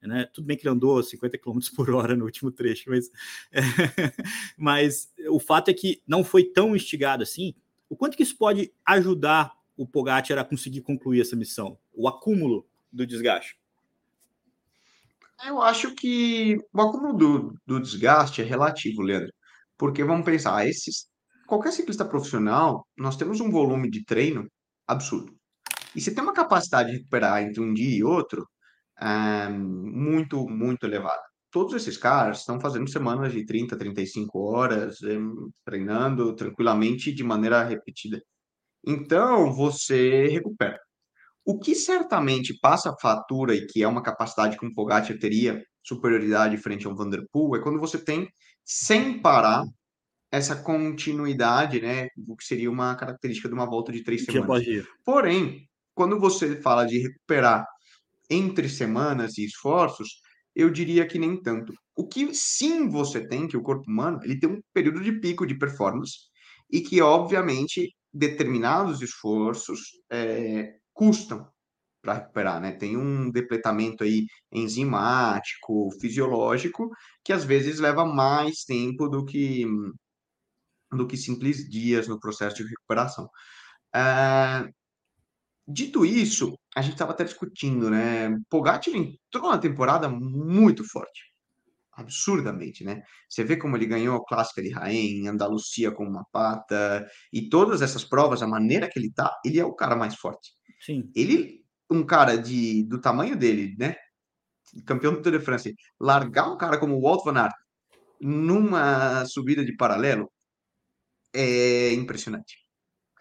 né? 0.06 0.26
tudo 0.32 0.46
bem 0.46 0.56
que 0.56 0.66
ele 0.66 0.74
andou 0.74 1.02
50 1.02 1.38
km 1.38 1.58
por 1.74 1.90
hora 1.90 2.16
no 2.16 2.24
último 2.24 2.50
trecho, 2.50 2.90
mas, 2.90 3.10
é, 3.52 3.60
mas 4.56 5.12
o 5.28 5.38
fato 5.38 5.70
é 5.70 5.74
que 5.74 6.02
não 6.06 6.24
foi 6.24 6.44
tão 6.44 6.74
instigado 6.74 7.22
assim, 7.22 7.54
o 7.88 7.96
quanto 7.96 8.16
que 8.16 8.22
isso 8.22 8.36
pode 8.36 8.72
ajudar 8.84 9.52
o 9.76 9.86
Pogacar 9.86 10.38
a 10.38 10.44
conseguir 10.44 10.80
concluir 10.80 11.20
essa 11.20 11.36
missão? 11.36 11.78
O 11.92 12.08
acúmulo 12.08 12.66
do 12.90 13.06
desgaste? 13.06 13.58
Eu 15.44 15.60
acho 15.60 15.94
que 15.94 16.56
o 16.72 16.80
acúmulo 16.80 17.12
do, 17.16 17.60
do 17.66 17.80
desgaste 17.80 18.40
é 18.40 18.44
relativo, 18.44 19.02
Leandro. 19.02 19.32
Porque 19.76 20.02
vamos 20.02 20.24
pensar, 20.24 20.66
esses, 20.66 21.06
qualquer 21.46 21.72
ciclista 21.72 22.04
profissional, 22.04 22.86
nós 22.96 23.16
temos 23.16 23.40
um 23.40 23.50
volume 23.50 23.90
de 23.90 24.02
treino 24.04 24.50
absurdo. 24.86 25.36
E 25.94 26.00
você 26.00 26.14
tem 26.14 26.22
uma 26.22 26.32
capacidade 26.32 26.90
de 26.90 26.98
recuperar 26.98 27.42
entre 27.42 27.60
um 27.60 27.72
dia 27.72 27.98
e 27.98 28.02
outro 28.02 28.48
é, 29.00 29.48
muito, 29.48 30.48
muito 30.48 30.86
elevada. 30.86 31.22
Todos 31.50 31.74
esses 31.74 31.96
caras 31.96 32.40
estão 32.40 32.60
fazendo 32.60 32.88
semanas 32.88 33.32
de 33.32 33.44
30, 33.44 33.76
35 33.76 34.38
horas, 34.38 35.02
é, 35.02 35.16
treinando 35.64 36.34
tranquilamente 36.34 37.12
de 37.12 37.24
maneira 37.24 37.62
repetida. 37.64 38.20
Então, 38.86 39.52
você 39.52 40.28
recupera. 40.28 40.78
O 41.44 41.58
que 41.58 41.74
certamente 41.74 42.58
passa 42.60 42.90
a 42.90 42.96
fatura 43.00 43.54
e 43.54 43.66
que 43.66 43.82
é 43.82 43.88
uma 43.88 44.02
capacidade 44.02 44.58
que 44.58 44.66
um 44.66 44.72
Pogacar 44.72 45.16
teria 45.18 45.62
superioridade 45.82 46.56
frente 46.56 46.86
a 46.86 46.90
um 46.90 46.94
Vanderpool 46.96 47.56
é 47.56 47.62
quando 47.62 47.78
você 47.78 48.02
tem, 48.02 48.28
sem 48.64 49.20
parar, 49.20 49.64
essa 50.30 50.56
continuidade, 50.56 51.80
né? 51.80 52.08
O 52.26 52.36
que 52.36 52.44
seria 52.44 52.70
uma 52.70 52.94
característica 52.96 53.48
de 53.48 53.54
uma 53.54 53.64
volta 53.64 53.92
de 53.92 54.02
três 54.02 54.24
semanas. 54.24 54.46
Porém, 55.04 55.68
quando 55.94 56.18
você 56.18 56.60
fala 56.60 56.84
de 56.84 56.98
recuperar 56.98 57.64
entre 58.30 58.68
semanas 58.68 59.38
e 59.38 59.44
esforços, 59.44 60.08
eu 60.54 60.70
diria 60.70 61.06
que 61.06 61.18
nem 61.18 61.40
tanto. 61.40 61.72
O 61.96 62.06
que 62.06 62.34
sim 62.34 62.88
você 62.88 63.26
tem, 63.26 63.46
que 63.48 63.56
o 63.56 63.62
corpo 63.62 63.90
humano, 63.90 64.20
ele 64.24 64.38
tem 64.38 64.50
um 64.50 64.60
período 64.72 65.02
de 65.02 65.12
pico 65.20 65.46
de 65.46 65.56
performance 65.58 66.14
e 66.70 66.80
que, 66.80 67.00
obviamente, 67.02 67.94
determinados 68.12 69.02
esforços 69.02 69.80
é, 70.10 70.74
custam 70.92 71.46
para 72.02 72.14
recuperar, 72.14 72.60
né? 72.60 72.72
Tem 72.72 72.96
um 72.96 73.30
depletamento 73.30 74.04
aí 74.04 74.26
enzimático, 74.52 75.90
fisiológico, 76.00 76.88
que 77.24 77.32
às 77.32 77.44
vezes 77.44 77.80
leva 77.80 78.04
mais 78.06 78.64
tempo 78.64 79.08
do 79.08 79.24
que 79.24 79.64
do 80.92 81.06
que 81.06 81.16
simples 81.16 81.68
dias 81.68 82.08
no 82.08 82.18
processo 82.18 82.56
de 82.56 82.64
recuperação. 82.64 83.28
É... 83.94 84.68
Dito 85.68 86.04
isso, 86.06 86.56
a 86.76 86.82
gente 86.82 86.92
estava 86.92 87.12
até 87.12 87.24
discutindo, 87.24 87.90
né? 87.90 88.36
Pogacar 88.48 88.94
entrou 88.94 89.50
na 89.50 89.58
temporada 89.58 90.08
muito 90.08 90.84
forte, 90.88 91.24
absurdamente, 91.92 92.84
né? 92.84 93.02
Você 93.28 93.42
vê 93.42 93.56
como 93.56 93.76
ele 93.76 93.86
ganhou 93.86 94.16
a 94.16 94.24
clássica 94.24 94.62
de 94.62 94.70
Rain, 94.70 95.26
Andalucia 95.26 95.90
com 95.90 96.04
uma 96.04 96.24
pata 96.30 97.04
e 97.32 97.48
todas 97.48 97.82
essas 97.82 98.04
provas, 98.04 98.42
a 98.42 98.46
maneira 98.46 98.88
que 98.88 98.98
ele 98.98 99.12
tá, 99.12 99.34
ele 99.44 99.58
é 99.58 99.64
o 99.64 99.74
cara 99.74 99.96
mais 99.96 100.14
forte. 100.14 100.52
Sim. 100.80 101.10
Ele, 101.16 101.64
um 101.90 102.04
cara 102.04 102.36
de, 102.36 102.84
do 102.84 103.00
tamanho 103.00 103.36
dele, 103.36 103.74
né? 103.76 103.96
Campeão 104.84 105.14
do 105.14 105.22
Tour 105.22 105.32
de 105.32 105.44
France, 105.44 105.74
largar 105.98 106.48
um 106.52 106.56
cara 106.56 106.78
como 106.78 106.96
o 106.96 107.00
Walt 107.00 107.24
Van 107.24 107.40
Aert 107.40 107.54
numa 108.20 109.24
subida 109.26 109.64
de 109.64 109.76
paralelo 109.76 110.30
é 111.34 111.92
impressionante. 111.92 112.65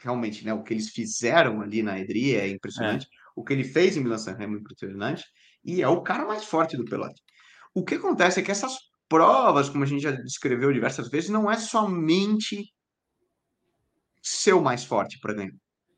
Realmente, 0.05 0.45
né? 0.45 0.53
O 0.53 0.61
que 0.61 0.71
eles 0.71 0.89
fizeram 0.89 1.61
ali 1.61 1.81
na 1.81 1.99
Edri 1.99 2.35
é 2.35 2.47
impressionante. 2.47 3.07
É. 3.07 3.09
O 3.35 3.43
que 3.43 3.51
ele 3.51 3.63
fez 3.63 3.97
em 3.97 4.01
Milan-San 4.01 4.35
Remo 4.35 4.55
é 4.55 4.59
impressionante. 4.59 5.25
E 5.63 5.81
é 5.81 5.87
o 5.87 6.03
cara 6.03 6.27
mais 6.27 6.45
forte 6.45 6.77
do 6.77 6.85
pelote. 6.85 7.19
O 7.73 7.83
que 7.83 7.95
acontece 7.95 8.39
é 8.39 8.43
que 8.43 8.51
essas 8.51 8.77
provas, 9.09 9.67
como 9.67 9.83
a 9.83 9.87
gente 9.87 10.03
já 10.03 10.11
descreveu 10.11 10.71
diversas 10.71 11.09
vezes, 11.09 11.31
não 11.31 11.49
é 11.49 11.57
somente 11.57 12.71
ser 14.21 14.53
o 14.53 14.61
mais 14.61 14.85
forte 14.85 15.19
para 15.19 15.33
ganhar. 15.33 15.53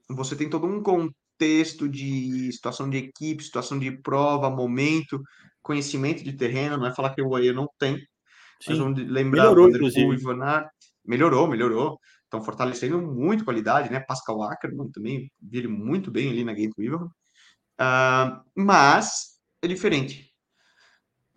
Você 0.10 0.38
tem 0.38 0.50
todo 0.50 0.66
um 0.66 0.82
contexto 0.82 1.90
de 1.90 2.50
situação 2.54 2.90
de 2.90 2.98
equipe, 2.98 3.44
situação 3.44 3.78
de 3.78 3.92
prova, 3.92 4.50
momento, 4.50 5.22
conhecimento 5.62 6.24
de 6.24 6.32
terreno, 6.32 6.78
não 6.78 6.88
é 6.88 6.96
falar 6.96 7.14
que 7.14 7.22
o 7.22 7.30
Bahia 7.30 7.52
não 7.52 7.68
tem, 7.78 7.98
Sim. 7.98 8.70
mas 8.70 8.78
vamos 8.78 9.00
lembrar 9.00 9.54
melhorou, 9.54 9.70
e 9.70 10.18
Van 10.18 10.66
melhorou, 11.06 11.48
melhorou, 11.48 12.00
estão 12.28 12.44
fortalecendo 12.44 13.02
muito 13.02 13.46
qualidade, 13.46 13.92
né? 13.92 14.00
Pascal 14.02 14.44
Ackermann 14.44 14.92
também, 14.92 15.32
vi 15.42 15.58
ele 15.58 15.68
muito 15.68 16.12
bem 16.12 16.30
ali 16.30 16.44
na 16.44 16.54
Game 16.54 16.74
River, 16.78 17.02
uh, 17.02 18.44
mas 18.56 19.40
é 19.62 19.68
diferente. 19.68 20.32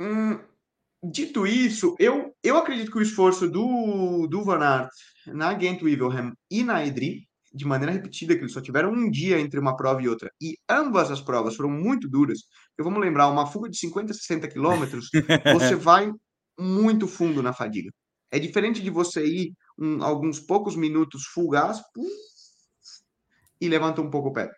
Hum, 0.01 0.39
dito 1.03 1.47
isso, 1.47 1.95
eu, 1.99 2.35
eu 2.43 2.57
acredito 2.57 2.91
que 2.91 2.99
o 2.99 3.03
esforço 3.03 3.49
do, 3.49 4.27
do 4.27 4.45
Van 4.45 4.61
Aert 4.61 4.91
na 5.27 5.53
Ghent 5.55 5.83
Wevelgem 5.83 6.33
e 6.51 6.63
na 6.63 6.85
Edri 6.85 7.29
de 7.53 7.67
maneira 7.67 7.93
repetida, 7.93 8.35
que 8.35 8.43
eles 8.43 8.53
só 8.53 8.61
tiveram 8.61 8.93
um 8.93 9.11
dia 9.11 9.41
entre 9.41 9.59
uma 9.59 9.77
prova 9.77 10.01
e 10.01 10.09
outra, 10.09 10.31
e 10.41 10.57
ambas 10.69 11.11
as 11.11 11.21
provas 11.21 11.57
foram 11.57 11.71
muito 11.71 12.09
duras, 12.09 12.39
eu 12.79 12.85
vamos 12.85 13.01
lembrar, 13.01 13.29
uma 13.29 13.47
fuga 13.47 13.69
de 13.69 13.77
50, 13.77 14.13
60 14.13 14.49
quilômetros, 14.49 15.11
você 15.53 15.75
vai 15.75 16.13
muito 16.59 17.09
fundo 17.09 17.43
na 17.43 17.53
fadiga. 17.53 17.91
É 18.31 18.39
diferente 18.39 18.81
de 18.81 18.91
você 18.91 19.27
ir 19.27 19.53
alguns 20.03 20.41
poucos 20.41 20.77
minutos 20.77 21.25
gás 21.51 21.83
e 23.61 23.69
levanta 23.69 24.01
um 24.01 24.11
pouco 24.11 24.29
o 24.29 24.33
pé. 24.33 24.51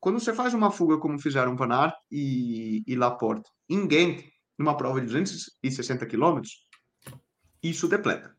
Quando 0.00 0.20
você 0.20 0.32
faz 0.32 0.54
uma 0.54 0.70
fuga 0.70 0.98
como 0.98 1.18
fizeram 1.18 1.56
Van 1.56 1.72
Aert 1.72 1.94
e, 2.10 2.82
e 2.86 2.94
Laporte 2.94 3.50
em 3.68 3.86
Ghent, 3.86 4.24
numa 4.56 4.76
prova 4.76 5.00
de 5.00 5.06
260 5.06 6.06
quilômetros, 6.06 6.66
isso 7.62 7.88
depleta. 7.88 8.36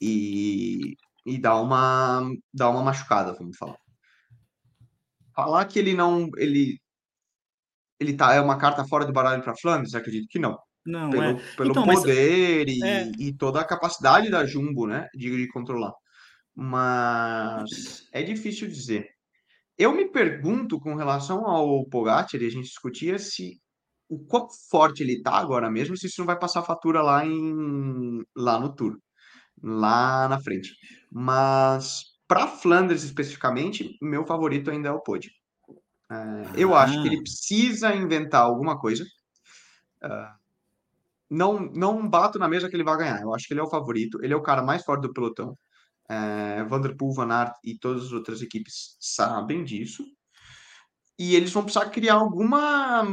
E 0.00 0.96
e 1.26 1.38
dá 1.38 1.54
uma 1.60 2.22
dá 2.52 2.68
uma 2.70 2.82
machucada, 2.82 3.34
vamos 3.34 3.56
falar. 3.56 3.78
Falar 5.34 5.64
que 5.66 5.78
ele 5.78 5.94
não 5.94 6.30
ele 6.36 6.80
ele 7.98 8.16
tá 8.16 8.34
é 8.34 8.40
uma 8.40 8.58
carta 8.58 8.84
fora 8.86 9.04
do 9.04 9.12
baralho 9.12 9.42
para 9.42 9.56
Flandres, 9.56 9.94
acredito 9.94 10.28
que 10.28 10.38
não. 10.38 10.58
Não, 10.86 11.10
pelo, 11.10 11.22
é. 11.22 11.34
pelo 11.56 11.70
então, 11.70 11.84
poder 11.84 12.66
mas... 12.66 12.76
e, 12.76 12.84
é. 12.84 13.12
e 13.18 13.32
toda 13.36 13.60
a 13.60 13.64
capacidade 13.66 14.30
da 14.30 14.44
Jumbo, 14.46 14.86
né, 14.86 15.08
de, 15.14 15.36
de 15.36 15.48
controlar. 15.48 15.92
Mas 16.54 18.08
é 18.12 18.22
difícil 18.22 18.68
dizer. 18.68 19.08
Eu 19.78 19.92
me 19.92 20.10
pergunto 20.10 20.78
com 20.78 20.94
relação 20.94 21.46
ao 21.46 21.86
Pogacar, 21.86 22.40
e 22.40 22.46
a 22.46 22.50
gente 22.50 22.66
discutia 22.66 23.18
se 23.18 23.58
o 24.08 24.18
quão 24.26 24.48
forte 24.68 25.02
ele 25.02 25.22
tá 25.22 25.32
agora 25.38 25.70
mesmo, 25.70 25.96
se 25.96 26.06
isso 26.06 26.20
não 26.20 26.26
vai 26.26 26.38
passar 26.38 26.62
fatura 26.62 27.00
lá 27.00 27.24
em 27.24 28.22
lá 28.36 28.58
no 28.58 28.74
Tour, 28.74 28.98
lá 29.62 30.28
na 30.28 30.40
frente. 30.40 30.74
Mas 31.10 32.02
para 32.28 32.46
Flandres 32.46 33.04
especificamente, 33.04 33.96
meu 34.02 34.26
favorito 34.26 34.70
ainda 34.70 34.88
é 34.88 34.92
o 34.92 35.00
Pode. 35.00 35.30
É, 36.10 36.62
eu 36.62 36.74
Ah. 36.74 36.82
acho 36.82 37.00
que 37.02 37.08
ele 37.08 37.22
precisa 37.22 37.94
inventar 37.94 38.42
alguma 38.42 38.78
coisa. 38.78 39.04
É, 40.02 40.28
não, 41.30 41.60
não 41.60 42.08
bato 42.08 42.38
na 42.38 42.48
mesa 42.48 42.68
que 42.68 42.76
ele 42.76 42.84
vai 42.84 42.96
ganhar. 42.98 43.20
Eu 43.22 43.34
acho 43.34 43.46
que 43.46 43.54
ele 43.54 43.60
é 43.60 43.64
o 43.64 43.70
favorito. 43.70 44.18
Ele 44.22 44.34
é 44.34 44.36
o 44.36 44.42
cara 44.42 44.62
mais 44.62 44.84
forte 44.84 45.02
do 45.02 45.12
pelotão. 45.12 45.56
É, 46.10 46.64
Vanderpool, 46.64 47.14
Van 47.14 47.30
Aert 47.32 47.54
e 47.64 47.78
todas 47.78 48.06
as 48.06 48.12
outras 48.12 48.42
equipes 48.42 48.96
sabem 49.00 49.64
disso. 49.64 50.04
E 51.18 51.34
eles 51.36 51.52
vão 51.52 51.62
precisar 51.64 51.90
criar 51.90 52.14
alguma 52.14 53.04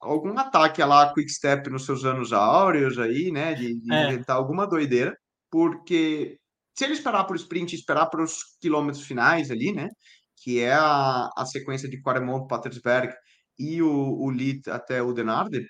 algum 0.00 0.38
ataque 0.38 0.82
lá 0.84 1.12
Quick 1.12 1.30
Step 1.30 1.68
nos 1.70 1.84
seus 1.86 2.04
anos 2.04 2.32
áureos 2.32 2.98
aí, 2.98 3.30
né? 3.32 3.54
De, 3.54 3.74
de 3.80 3.92
É. 3.92 4.12
inventar 4.12 4.36
alguma 4.36 4.66
doideira, 4.66 5.16
porque 5.50 6.38
se 6.76 6.84
ele 6.84 6.92
esperar 6.94 7.24
para 7.24 7.32
o 7.34 7.36
sprint, 7.36 7.74
esperar 7.74 8.06
para 8.06 8.22
os 8.22 8.34
quilômetros 8.60 9.04
finais 9.04 9.50
ali, 9.50 9.72
né? 9.72 9.88
Que 10.42 10.60
é 10.60 10.74
a, 10.74 11.28
a 11.36 11.46
sequência 11.46 11.88
de 11.88 12.00
Quaremont, 12.02 12.46
Patersberg 12.46 13.12
e 13.58 13.82
o, 13.82 13.90
o 13.90 14.30
lead 14.30 14.62
até 14.70 15.02
o 15.02 15.12
Denarde, 15.12 15.66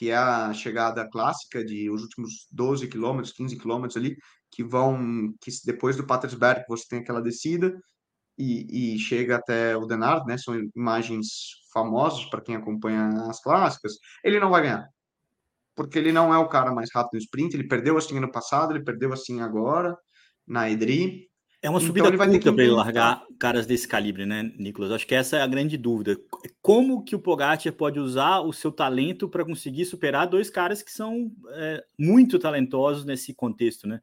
que 0.00 0.08
é 0.08 0.16
a 0.16 0.50
chegada 0.54 1.06
clássica 1.10 1.62
de 1.62 1.90
os 1.90 2.00
últimos 2.00 2.46
12 2.50 2.88
quilômetros, 2.88 3.34
15 3.34 3.58
quilômetros 3.58 3.98
ali, 3.98 4.16
que 4.50 4.64
vão, 4.64 5.30
que 5.38 5.50
depois 5.66 5.94
do 5.94 6.06
Patersberg 6.06 6.64
você 6.66 6.86
tem 6.88 7.00
aquela 7.00 7.20
descida, 7.20 7.78
e, 8.38 8.94
e, 8.94 8.98
chega 8.98 9.36
até 9.36 9.76
o 9.76 9.84
Denard, 9.84 10.26
né? 10.26 10.38
São 10.38 10.58
imagens 10.74 11.26
famosas 11.70 12.24
para 12.30 12.40
quem 12.40 12.56
acompanha 12.56 13.10
as 13.28 13.42
clássicas. 13.42 13.92
Ele 14.24 14.40
não 14.40 14.48
vai 14.48 14.62
ganhar, 14.62 14.88
porque 15.76 15.98
ele 15.98 16.12
não 16.12 16.32
é 16.32 16.38
o 16.38 16.48
cara 16.48 16.72
mais 16.74 16.88
rápido 16.94 17.14
no 17.14 17.18
sprint. 17.18 17.54
Ele 17.54 17.68
perdeu 17.68 17.98
assim 17.98 18.16
ano 18.16 18.32
passado, 18.32 18.72
ele 18.72 18.82
perdeu 18.82 19.12
assim 19.12 19.42
agora 19.42 19.94
na 20.46 20.70
Edri. 20.70 21.29
É 21.62 21.68
uma 21.68 21.78
subida 21.78 22.08
então, 22.08 22.26
curta 22.26 22.52
para 22.52 22.62
ele 22.62 22.72
largar 22.72 23.22
caras 23.38 23.66
desse 23.66 23.86
calibre, 23.86 24.24
né, 24.24 24.50
Nicolas? 24.58 24.90
Acho 24.92 25.06
que 25.06 25.14
essa 25.14 25.36
é 25.36 25.42
a 25.42 25.46
grande 25.46 25.76
dúvida. 25.76 26.18
Como 26.62 27.04
que 27.04 27.14
o 27.14 27.18
Pogacar 27.18 27.72
pode 27.74 28.00
usar 28.00 28.40
o 28.40 28.52
seu 28.52 28.72
talento 28.72 29.28
para 29.28 29.44
conseguir 29.44 29.84
superar 29.84 30.26
dois 30.26 30.48
caras 30.48 30.82
que 30.82 30.90
são 30.90 31.30
é, 31.50 31.84
muito 31.98 32.38
talentosos 32.38 33.04
nesse 33.04 33.34
contexto, 33.34 33.86
né? 33.86 34.00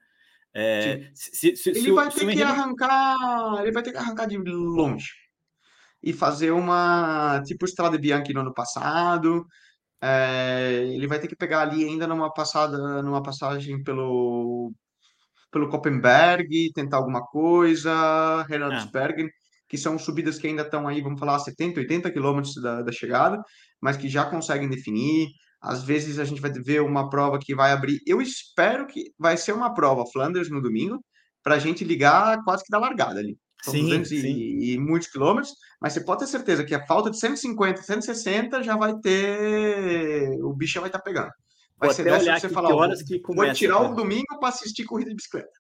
É, 0.54 1.10
se, 1.14 1.56
se, 1.56 1.70
ele 1.70 1.82
se, 1.82 1.92
vai 1.92 2.10
ter 2.10 2.20
que 2.20 2.26
Henrique... 2.26 2.44
arrancar, 2.44 3.62
ele 3.62 3.72
vai 3.72 3.84
ter 3.84 3.92
que 3.92 3.98
arrancar 3.98 4.28
de 4.28 4.38
longe 4.38 5.12
e 6.02 6.14
fazer 6.14 6.52
uma 6.52 7.42
tipo 7.44 7.66
Strade 7.66 7.98
Bianchi 7.98 8.34
no 8.34 8.42
ano 8.42 8.54
passado. 8.54 9.48
É, 10.00 10.84
ele 10.94 11.08
vai 11.08 11.20
ter 11.20 11.28
que 11.28 11.36
pegar 11.36 11.62
ali 11.62 11.84
ainda 11.84 12.06
numa 12.06 12.32
passada, 12.32 13.02
numa 13.02 13.22
passagem 13.22 13.84
pelo 13.84 14.72
pelo 15.52 15.70
Koppenberg, 15.70 16.72
tentar 16.74 16.98
alguma 16.98 17.22
coisa, 17.26 18.44
Renaldsbergen, 18.44 19.30
que 19.68 19.78
são 19.78 19.98
subidas 19.98 20.38
que 20.38 20.48
ainda 20.48 20.62
estão 20.62 20.88
aí, 20.88 21.02
vamos 21.02 21.20
falar, 21.20 21.40
70, 21.40 21.80
80 21.82 22.12
quilômetros 22.12 22.56
da, 22.62 22.82
da 22.82 22.92
chegada, 22.92 23.42
mas 23.82 23.98
que 23.98 24.08
já 24.08 24.26
conseguem 24.26 24.70
definir. 24.70 25.28
Às 25.62 25.84
vezes 25.84 26.20
a 26.20 26.26
gente 26.26 26.40
vai 26.40 26.52
ver 26.52 26.82
uma 26.82 27.10
prova 27.10 27.40
que 27.40 27.56
vai 27.56 27.72
abrir. 27.72 28.00
Eu 28.06 28.22
espero 28.22 28.88
que 28.88 29.12
vai 29.18 29.36
ser 29.36 29.54
uma 29.54 29.74
prova 29.74 30.06
Flanders 30.12 30.50
no 30.50 30.62
domingo, 30.62 31.04
para 31.44 31.56
a 31.56 31.60
gente 31.60 31.84
ligar 31.84 32.44
quase 32.44 32.64
que 32.64 32.72
da 32.72 32.78
largada 32.78 33.20
ali. 33.20 33.38
São 33.64 33.74
sim, 33.74 33.84
200 33.84 34.10
sim. 34.10 34.16
E, 34.16 34.74
e, 34.74 34.78
muitos 34.78 35.10
quilômetros, 35.10 35.54
mas 35.82 35.94
você 35.94 36.02
pode 36.02 36.20
ter 36.20 36.28
certeza 36.28 36.64
que 36.64 36.76
a 36.76 36.86
falta 36.86 37.10
de 37.10 37.20
150, 37.20 37.82
160 37.82 38.64
já 38.64 38.76
vai 38.76 38.94
ter. 39.00 40.30
O 40.44 40.54
bicho 40.54 40.74
já 40.74 40.82
vai 40.82 40.90
estar 40.90 41.00
tá 41.00 41.04
pegando. 41.04 41.32
Vai 41.78 41.90
Vou 41.90 41.96
ser 41.96 42.04
dessa 42.04 42.34
que 42.34 42.40
você 42.42 42.50
falar, 42.50 42.74
horas 42.74 43.04
que 43.04 43.18
vou 43.18 43.36
começa, 43.36 43.54
tirar 43.54 43.78
cara. 43.78 43.92
o 43.92 43.96
domingo 43.96 44.40
para 44.40 44.50
assistir 44.50 44.84
corrida 44.84 45.12
de 45.12 45.16
bicicleta. 45.16 45.52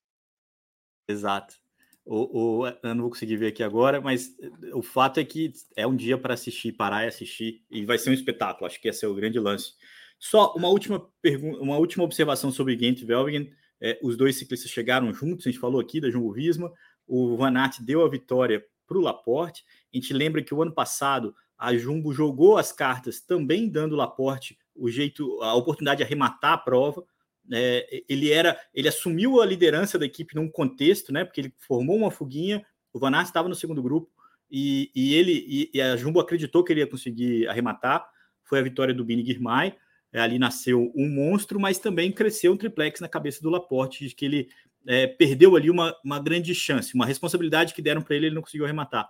Exato. 1.08 1.56
O, 2.03 2.62
o, 2.62 2.67
eu 2.67 2.95
não 2.95 3.01
vou 3.01 3.10
conseguir 3.12 3.36
ver 3.36 3.47
aqui 3.47 3.62
agora, 3.62 4.01
mas 4.01 4.36
o 4.73 4.82
fato 4.82 5.19
é 5.19 5.25
que 5.25 5.51
é 5.75 5.86
um 5.86 5.95
dia 5.95 6.17
para 6.17 6.34
assistir, 6.34 6.71
parar 6.71 7.03
e 7.03 7.08
assistir, 7.08 7.63
e 7.69 7.86
vai 7.86 7.97
ser 7.97 8.10
um 8.10 8.13
espetáculo. 8.13 8.65
Acho 8.65 8.82
que 8.82 8.88
esse 8.88 9.06
é 9.06 9.08
o 9.08 9.13
grande 9.13 9.39
lance. 9.39 9.73
Só 10.17 10.53
uma 10.56 10.69
última 10.69 11.06
pergunta, 11.21 11.62
uma 11.62 11.77
última 11.77 12.03
observação 12.03 12.51
sobre 12.51 12.77
Gent 12.77 13.03
Velgen. 13.03 13.51
É, 13.80 13.99
os 14.01 14.17
dois 14.17 14.38
ciclistas 14.38 14.71
chegaram 14.71 15.13
juntos, 15.13 15.45
a 15.45 15.51
gente 15.51 15.60
falou 15.60 15.80
aqui 15.80 16.01
da 16.01 16.10
Jumbo 16.10 16.34
Visma. 16.34 16.71
O 17.06 17.38
Van 17.38 17.56
Aert 17.56 17.82
deu 17.82 18.03
a 18.03 18.10
vitória 18.10 18.65
para 18.88 18.97
o 18.97 19.01
Laporte. 19.01 19.63
A 19.93 19.97
gente 19.97 20.13
lembra 20.13 20.41
que 20.41 20.53
o 20.53 20.62
ano 20.62 20.73
passado 20.73 21.36
a 21.58 21.75
Jumbo 21.75 22.13
jogou 22.13 22.58
as 22.58 22.71
cartas 22.71 23.19
também 23.19 23.69
dando 23.69 23.95
Laporte 23.95 24.58
o 24.78 24.90
jeito, 24.90 25.42
a 25.42 25.54
oportunidade 25.56 25.98
de 25.98 26.04
arrematar 26.04 26.54
a 26.54 26.58
prova. 26.58 27.04
É, 27.52 28.04
ele 28.10 28.32
era, 28.32 28.60
ele 28.74 28.88
assumiu 28.88 29.42
a 29.42 29.46
liderança 29.46 29.98
da 29.98 30.06
equipe 30.06 30.36
num 30.36 30.50
contexto, 30.50 31.13
né? 31.13 31.24
Porque 31.24 31.42
ele 31.42 31.54
formou 31.58 31.96
uma 31.96 32.12
fuguinha. 32.12 32.66
O 32.94 33.00
Van 33.00 33.13
Aert 33.16 33.28
estava 33.28 33.48
no 33.48 33.56
segundo 33.56 33.82
grupo 33.82 34.10
e, 34.52 34.92
e 34.96 35.13
ele 35.13 35.46
e, 35.48 35.72
e, 35.74 35.82
a 35.82 35.96
Jumbo 35.96 36.20
acreditou 36.20 36.63
que 36.63 36.74
ele 36.74 36.82
ia 36.82 36.88
conseguir 36.88 37.48
arrematar. 37.48 38.06
Foi 38.44 38.60
a 38.60 38.63
vitória 38.63 38.94
do 38.94 39.04
Bini 39.04 39.26
Girmay. 39.26 39.74
É, 40.12 40.22
ali 40.22 40.40
nasceu 40.40 40.92
um 40.96 41.10
monstro, 41.10 41.60
mas 41.60 41.80
também 41.80 42.12
cresceu 42.12 42.54
um 42.54 42.58
triplex 42.58 43.02
na 43.02 43.10
cabeça 43.10 43.42
do 43.42 43.50
Laporte, 43.50 44.08
de 44.08 44.16
que 44.16 44.26
ele 44.26 44.50
é, 44.86 45.06
perdeu 45.06 45.56
ali 45.56 45.70
uma, 45.70 45.96
uma 46.04 46.18
grande 46.18 46.56
chance, 46.56 46.96
uma 46.96 47.06
responsabilidade 47.06 47.74
que 47.74 47.82
deram 47.82 48.02
para 48.02 48.16
ele, 48.16 48.28
ele 48.28 48.36
não 48.36 48.42
conseguiu 48.42 48.66
arrematar. 48.66 49.10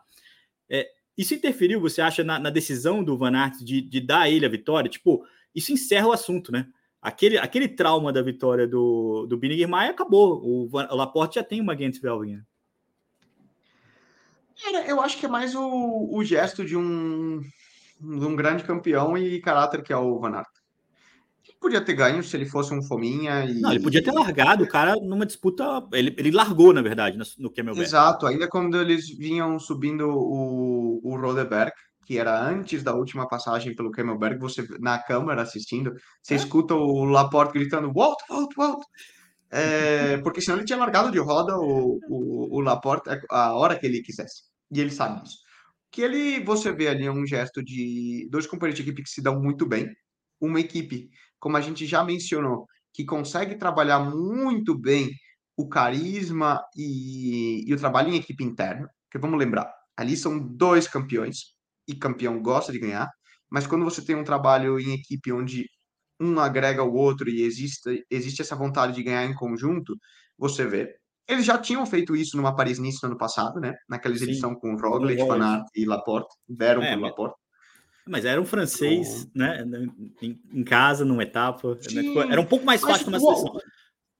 É, 0.68 0.90
isso 1.16 1.36
interferiu, 1.36 1.80
você 1.80 2.02
acha, 2.02 2.24
na, 2.24 2.40
na, 2.40 2.50
decisão 2.50 3.04
do 3.04 3.18
Van 3.18 3.36
Aert 3.36 3.60
de, 3.64 3.80
de 3.82 4.02
dar 4.02 4.22
a 4.22 4.30
ele 4.30 4.46
a 4.46 4.50
vitória? 4.50 4.90
Tipo, 4.90 5.24
isso 5.54 5.72
encerra 5.72 6.08
o 6.08 6.12
assunto, 6.12 6.52
né? 6.52 6.68
Aquele, 7.02 7.38
aquele 7.38 7.68
trauma 7.68 8.12
da 8.12 8.22
vitória 8.22 8.68
do, 8.68 9.26
do 9.28 9.38
Binigir 9.38 9.68
Maia 9.68 9.92
acabou. 9.92 10.42
O, 10.44 10.70
o, 10.72 10.96
Laporte 10.96 11.36
já 11.36 11.44
tem 11.44 11.62
uma 11.62 11.78
Gent 11.78 12.00
Velvin. 12.02 12.42
Eu 14.88 15.00
acho 15.00 15.18
que 15.18 15.26
é 15.26 15.30
mais 15.30 15.54
o, 15.56 16.10
o 16.12 16.24
gesto 16.24 16.66
de 16.66 16.76
um, 16.76 17.40
de 18.02 18.26
um 18.26 18.36
grande 18.36 18.64
campeão 18.64 19.18
e 19.18 19.40
caráter 19.40 19.84
que 19.84 19.94
é 19.94 19.98
o 19.98 20.20
Van 20.20 20.36
Aert. 20.36 20.50
Ele 21.48 21.58
podia 21.62 21.82
ter 21.82 21.94
ganho 21.94 22.24
se 22.24 22.36
ele 22.36 22.46
fosse 22.46 22.74
um 22.74 22.82
fominha. 22.82 23.46
E... 23.46 23.62
Não, 23.62 23.72
ele 23.72 23.80
podia 23.80 24.04
ter 24.04 24.12
largado 24.12 24.64
o 24.64 24.68
cara 24.68 24.96
numa 24.96 25.26
disputa. 25.26 25.88
Ele, 25.94 26.14
ele 26.18 26.32
largou, 26.32 26.74
na 26.74 26.82
verdade, 26.82 27.18
no 27.38 27.52
Camelback. 27.52 27.86
Exato, 27.86 28.26
ainda 28.26 28.48
quando 28.50 28.82
eles 28.82 29.08
vinham 29.08 29.60
subindo 29.60 30.10
o, 30.10 31.00
o 31.04 31.16
Rodeberg, 31.16 31.72
que 32.08 32.18
era 32.18 32.42
antes 32.42 32.84
da 32.84 32.96
última 32.96 33.28
passagem 33.28 33.76
pelo 33.76 33.92
Camelberg, 33.92 34.40
você 34.40 34.66
na 34.80 34.98
câmera 34.98 35.42
assistindo, 35.42 35.94
você 36.24 36.36
é? 36.36 36.38
escuta 36.38 36.74
o 36.74 37.04
Laporte 37.04 37.60
gritando 37.60 37.92
Walt, 37.94 38.18
Walt, 38.30 38.56
Walt. 38.56 38.82
É, 39.52 40.16
porque 40.24 40.40
senão 40.40 40.58
ele 40.58 40.66
tinha 40.66 40.80
largado 40.80 41.12
de 41.12 41.20
roda 41.20 41.58
o, 41.58 42.00
o, 42.08 42.58
o 42.58 42.62
Laporte 42.62 43.10
a 43.30 43.54
hora 43.54 43.78
que 43.78 43.86
ele 43.86 44.02
quisesse. 44.02 44.44
E 44.72 44.80
ele 44.80 44.90
sabe 44.90 45.22
disso. 45.22 45.36
Que 45.92 46.02
ele, 46.02 46.40
você 46.46 46.72
vê 46.72 46.88
ali 46.88 47.10
um 47.10 47.28
gesto 47.28 47.62
de 47.62 48.26
dois 48.32 48.48
companheiros 48.48 48.78
de 48.82 48.90
equipe 48.90 49.04
que 49.04 49.10
se 49.10 49.22
dão 49.22 49.42
muito 49.42 49.68
bem. 49.68 49.90
Uma 50.40 50.62
equipe, 50.62 51.10
como 51.38 51.58
a 51.58 51.62
gente 51.62 51.86
já 51.86 52.06
mencionou, 52.06 52.68
que 52.94 53.04
consegue 53.04 53.56
trabalhar 53.56 54.00
muito 54.00 54.80
bem 54.80 55.10
o 55.58 55.68
carisma 55.68 56.64
e, 56.74 57.66
e 57.68 57.74
o 57.74 57.78
trabalho 57.78 58.14
em 58.14 58.16
equipe 58.16 58.46
interna. 58.46 58.90
Porque 59.04 59.20
vamos 59.20 59.38
lembrar, 59.38 59.70
ali 59.98 60.16
são 60.16 60.40
dois 60.40 60.88
campeões, 60.88 61.57
e 61.88 61.96
campeão 61.96 62.42
gosta 62.42 62.72
de 62.72 62.80
ganhar, 62.80 63.10
mas 63.50 63.66
quando 63.66 63.86
você 63.86 64.04
tem 64.04 64.16
um 64.16 64.24
trabalho 64.24 64.80
em 64.80 64.94
equipe 64.94 65.32
onde 65.32 65.70
um 66.20 66.40
agrega 66.40 66.84
o 66.84 66.94
outro 66.94 67.30
e 67.30 67.44
existe, 67.44 68.06
existe 68.10 68.42
essa 68.42 68.56
vontade 68.56 68.94
de 68.94 69.04
ganhar 69.04 69.26
em 69.26 69.36
conjunto, 69.36 69.96
você 70.38 70.66
vê. 70.66 70.96
Eles 71.28 71.46
já 71.46 71.58
tinham 71.58 71.86
feito 71.86 72.16
isso 72.16 72.38
numa 72.38 72.56
Paris-Nice 72.56 73.00
no 73.04 73.10
ano 73.10 73.18
passado, 73.18 73.60
né? 73.60 73.76
Naquela 73.88 74.16
exibição 74.16 74.54
Sim. 74.54 74.60
com 74.60 74.76
Roglic, 74.76 75.22
Van 75.24 75.44
Aert 75.44 75.66
e 75.76 75.86
Laporte, 75.86 76.34
deram 76.48 76.82
é, 76.82 76.92
pro 76.92 77.02
mas... 77.02 77.12
Laporte. 77.12 77.36
Mas 78.08 78.24
era 78.24 78.42
um 78.42 78.46
francês, 78.46 79.28
né? 79.36 79.66
Em, 80.22 80.40
em, 80.54 80.64
casa, 80.64 81.04
numa 81.04 81.24
etapa. 81.24 81.78
Né? 81.92 82.32
Era 82.32 82.40
um 82.40 82.46
pouco 82.46 82.66
mais 82.66 82.80
fácil 82.80 83.08
numa 83.08 83.20
seleção. 83.20 83.60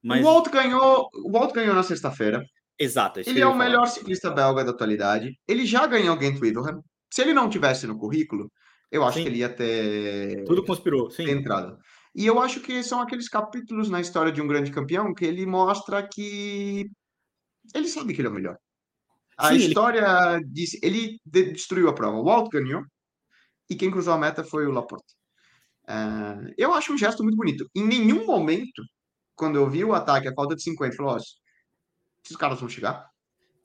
Mas... 0.04 0.22
O 0.22 0.26
Walt 0.26 0.50
ganhou, 0.50 1.10
o 1.14 1.32
Walt 1.32 1.54
ganhou 1.54 1.74
na 1.74 1.84
sexta-feira. 1.84 2.44
Exato. 2.78 3.22
Ele 3.22 3.40
é 3.40 3.48
o 3.48 3.56
melhor 3.56 3.88
ciclista 3.88 4.30
belga 4.30 4.64
da 4.66 4.72
atualidade. 4.72 5.40
Ele 5.48 5.66
já 5.66 5.88
ganhou 5.88 6.20
Gent 6.20 6.40
Wevelgem. 6.40 6.80
Se 7.12 7.22
ele 7.22 7.34
não 7.34 7.50
tivesse 7.50 7.88
no 7.88 7.98
currículo, 7.98 8.52
eu 8.92 9.04
acho 9.04 9.18
sim. 9.18 9.24
que 9.24 9.30
ele 9.30 9.40
ia 9.40 9.50
ter. 9.50 10.44
Tudo 10.46 10.66
conspirou, 10.66 11.10
sim. 11.10 11.30
Entrado. 11.30 11.78
E 12.16 12.26
eu 12.26 12.40
acho 12.40 12.60
que 12.62 12.84
são 12.84 13.02
aqueles 13.02 13.30
capítulos 13.30 13.90
na 13.90 14.02
história 14.02 14.32
de 14.32 14.42
um 14.42 14.48
grande 14.48 14.72
campeão 14.72 15.14
que 15.14 15.26
ele 15.26 15.46
mostra 15.46 16.08
que 16.08 16.90
ele 17.74 17.88
sabe 17.88 18.14
que 18.14 18.22
ele 18.22 18.28
é 18.28 18.32
o 18.32 18.34
melhor. 18.34 18.58
A 19.38 19.50
sim, 19.50 19.58
história 19.58 20.36
ele... 20.36 20.46
disse. 20.46 20.80
Ele 20.82 21.20
destruiu 21.26 21.90
a 21.90 21.94
prova. 21.94 22.18
O 22.18 22.24
Walt 22.24 22.50
ganhou 22.50 22.84
e 23.70 23.76
quem 23.76 23.92
cruzou 23.92 24.14
a 24.14 24.18
meta 24.18 24.44
foi 24.44 24.66
o 24.66 24.72
Laporte. 24.72 25.16
Uh, 25.84 26.52
eu 26.58 26.74
acho 26.74 26.94
um 26.94 26.98
gesto 26.98 27.24
muito 27.24 27.38
bonito. 27.38 27.70
Em 27.76 27.86
nenhum 27.86 28.26
momento, 28.26 28.84
quando 29.36 29.58
eu 29.58 29.70
vi 29.70 29.84
o 29.84 29.94
ataque, 29.94 30.28
a 30.28 30.34
falta 30.34 30.56
de 30.56 30.64
50, 30.64 30.96
falou: 30.96 31.14
ó, 31.14 31.18
esses 31.18 32.38
caras 32.38 32.60
vão 32.60 32.70
chegar. 32.70 33.08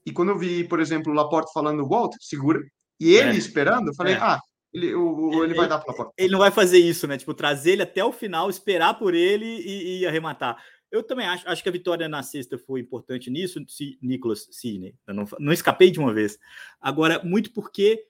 E 0.05 0.12
quando 0.12 0.31
eu 0.31 0.38
vi, 0.38 0.64
por 0.64 0.81
exemplo, 0.81 1.12
o 1.12 1.14
Laporte 1.14 1.52
falando, 1.52 1.88
Walt, 1.88 2.14
segura, 2.20 2.61
E 3.03 3.15
ele 3.15 3.31
é. 3.31 3.35
esperando, 3.35 3.88
eu 3.88 3.95
falei, 3.95 4.15
é. 4.15 4.19
ah, 4.19 4.41
ele, 4.73 4.95
o, 4.95 5.33
ele, 5.33 5.45
ele 5.47 5.55
vai 5.55 5.69
dar 5.69 5.81
para 5.81 6.11
Ele 6.17 6.31
não 6.31 6.38
vai 6.38 6.53
fazer 6.53 6.79
isso, 6.79 7.07
né? 7.09 7.19
Tipo, 7.19 7.35
trazer 7.35 7.73
ele 7.73 7.83
até 7.83 8.05
o 8.05 8.12
final, 8.12 8.49
esperar 8.49 8.95
por 8.95 9.12
ele 9.12 9.45
e, 9.45 10.01
e 10.01 10.07
arrematar. 10.07 10.62
Eu 10.91 11.03
também 11.03 11.27
acho, 11.27 11.49
acho 11.49 11.62
que 11.62 11.69
a 11.69 11.73
vitória 11.73 12.09
na 12.09 12.23
sexta 12.23 12.57
foi 12.57 12.81
importante 12.81 13.29
nisso, 13.29 13.61
se, 13.67 13.99
Nicolas 14.01 14.47
Sidney. 14.53 14.95
Eu 15.07 15.15
não, 15.15 15.25
não 15.41 15.53
escapei 15.53 15.91
de 15.91 15.99
uma 15.99 16.12
vez. 16.15 16.38
Agora, 16.81 17.21
muito 17.25 17.53
porque 17.53 18.05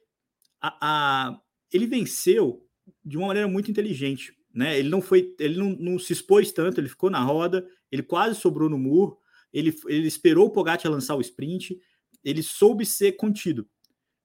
a, 0.61 0.77
a, 0.81 1.41
ele 1.73 1.87
venceu 1.87 2.67
de 3.05 3.17
uma 3.17 3.29
maneira 3.29 3.49
muito 3.49 3.71
inteligente. 3.71 4.37
Né? 4.53 4.79
Ele 4.79 4.91
não 4.91 5.01
foi, 5.01 5.35
ele 5.41 5.57
não, 5.57 5.71
não, 5.71 5.99
se 5.99 6.13
expôs 6.13 6.53
tanto, 6.53 6.81
ele 6.81 6.89
ficou 6.89 7.09
na 7.09 7.21
roda, 7.21 7.67
ele 7.91 8.03
quase 8.03 8.39
sobrou 8.39 8.69
no 8.69 8.79
muro, 8.79 9.17
ele, 9.53 9.75
ele 9.87 10.07
esperou 10.07 10.47
o 10.47 10.51
Pogacar 10.51 10.93
lançar 10.93 11.17
o 11.17 11.21
sprint, 11.21 11.79
ele 12.23 12.43
soube 12.43 12.85
ser 12.85 13.13
contido 13.13 13.67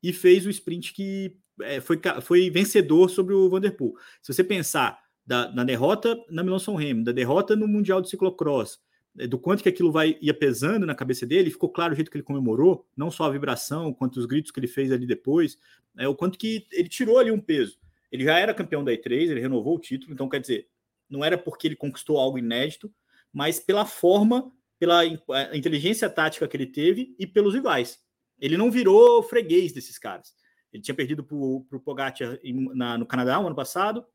e 0.01 0.13
fez 0.13 0.45
o 0.45 0.49
sprint 0.49 0.93
que 0.93 1.37
é, 1.61 1.81
foi, 1.81 1.99
foi 2.21 2.49
vencedor 2.49 3.09
sobre 3.09 3.33
o 3.33 3.49
Vanderpool. 3.49 3.95
Se 4.21 4.33
você 4.33 4.43
pensar 4.43 4.99
da, 5.25 5.51
na 5.51 5.63
derrota 5.63 6.17
na 6.29 6.43
Milão 6.43 6.59
São 6.59 6.75
Remo, 6.75 7.03
da 7.03 7.11
derrota 7.11 7.55
no 7.55 7.67
Mundial 7.67 8.01
de 8.01 8.09
Ciclocross, 8.09 8.79
é, 9.17 9.27
do 9.27 9.37
quanto 9.37 9.63
que 9.63 9.69
aquilo 9.69 9.91
vai 9.91 10.17
ia 10.21 10.33
pesando 10.33 10.85
na 10.85 10.95
cabeça 10.95 11.25
dele, 11.25 11.49
ficou 11.49 11.69
claro 11.69 11.93
o 11.93 11.95
jeito 11.95 12.11
que 12.11 12.17
ele 12.17 12.23
comemorou, 12.23 12.85
não 12.95 13.09
só 13.09 13.25
a 13.25 13.29
vibração, 13.29 13.93
quanto 13.93 14.17
os 14.17 14.25
gritos 14.25 14.51
que 14.51 14.59
ele 14.59 14.67
fez 14.67 14.91
ali 14.91 15.05
depois, 15.05 15.57
é, 15.97 16.07
o 16.07 16.15
quanto 16.15 16.37
que 16.37 16.65
ele 16.71 16.87
tirou 16.87 17.17
ali 17.17 17.31
um 17.31 17.39
peso. 17.39 17.77
Ele 18.11 18.23
já 18.23 18.39
era 18.39 18.53
campeão 18.53 18.83
da 18.83 18.91
E3, 18.91 19.31
ele 19.31 19.41
renovou 19.41 19.75
o 19.75 19.79
título, 19.79 20.13
então 20.13 20.29
quer 20.29 20.39
dizer, 20.39 20.67
não 21.09 21.23
era 21.23 21.37
porque 21.37 21.67
ele 21.67 21.75
conquistou 21.75 22.17
algo 22.17 22.37
inédito, 22.37 22.93
mas 23.33 23.59
pela 23.59 23.85
forma, 23.85 24.51
pela 24.79 25.05
inteligência 25.05 26.09
tática 26.09 26.47
que 26.47 26.55
ele 26.55 26.67
teve 26.67 27.15
e 27.19 27.27
pelos 27.27 27.53
rivais. 27.53 27.99
Ele 28.39 28.57
não 28.57 28.71
virou 28.71 29.23
freguês 29.23 29.71
desses 29.71 29.97
caras. 29.97 30.35
Ele 30.71 30.83
tinha 30.83 30.95
perdido 30.95 31.23
para 31.23 31.35
o 31.35 31.81
Pogacar 31.83 32.39
no 32.43 33.05
Canadá 33.05 33.39
no 33.39 33.47
ano 33.47 33.55
passado, 33.55 34.05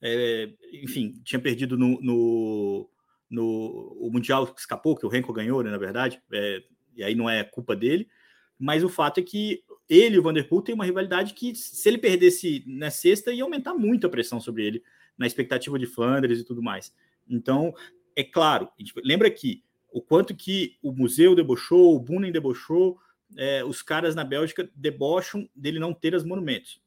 é, 0.00 0.50
enfim, 0.82 1.20
tinha 1.24 1.40
perdido 1.40 1.78
no, 1.78 2.00
no, 2.00 2.90
no, 3.30 3.96
o 4.00 4.10
Mundial 4.10 4.46
que 4.46 4.60
escapou, 4.60 4.96
que 4.96 5.06
o 5.06 5.08
Renko 5.08 5.32
ganhou, 5.32 5.62
né, 5.62 5.70
na 5.70 5.78
verdade, 5.78 6.22
é, 6.30 6.62
e 6.94 7.02
aí 7.02 7.14
não 7.14 7.28
é 7.28 7.42
culpa 7.42 7.74
dele, 7.74 8.06
mas 8.58 8.84
o 8.84 8.88
fato 8.88 9.18
é 9.18 9.22
que 9.22 9.64
ele 9.88 10.16
e 10.16 10.18
o 10.18 10.22
Vanderpool 10.22 10.62
têm 10.62 10.74
uma 10.74 10.84
rivalidade 10.84 11.34
que, 11.34 11.54
se 11.54 11.88
ele 11.88 11.98
perdesse 11.98 12.62
na 12.66 12.90
sexta, 12.90 13.32
ia 13.32 13.42
aumentar 13.42 13.74
muito 13.74 14.06
a 14.06 14.10
pressão 14.10 14.40
sobre 14.40 14.64
ele, 14.64 14.82
na 15.16 15.26
expectativa 15.26 15.78
de 15.78 15.86
Flandres 15.86 16.38
e 16.38 16.44
tudo 16.44 16.62
mais. 16.62 16.94
Então, 17.28 17.74
é 18.16 18.22
claro, 18.22 18.68
lembra 19.02 19.30
que 19.30 19.62
o 19.90 20.00
quanto 20.00 20.34
que 20.34 20.76
o 20.82 20.92
museu 20.92 21.34
debochou, 21.34 21.94
o 21.94 22.00
Bunen 22.00 22.32
debochou, 22.32 22.98
é, 23.36 23.64
os 23.64 23.82
caras 23.82 24.14
na 24.14 24.24
Bélgica 24.24 24.68
debocham 24.74 25.48
dele 25.54 25.78
não 25.78 25.92
ter 25.92 26.14
os 26.14 26.24
monumentos. 26.24 26.80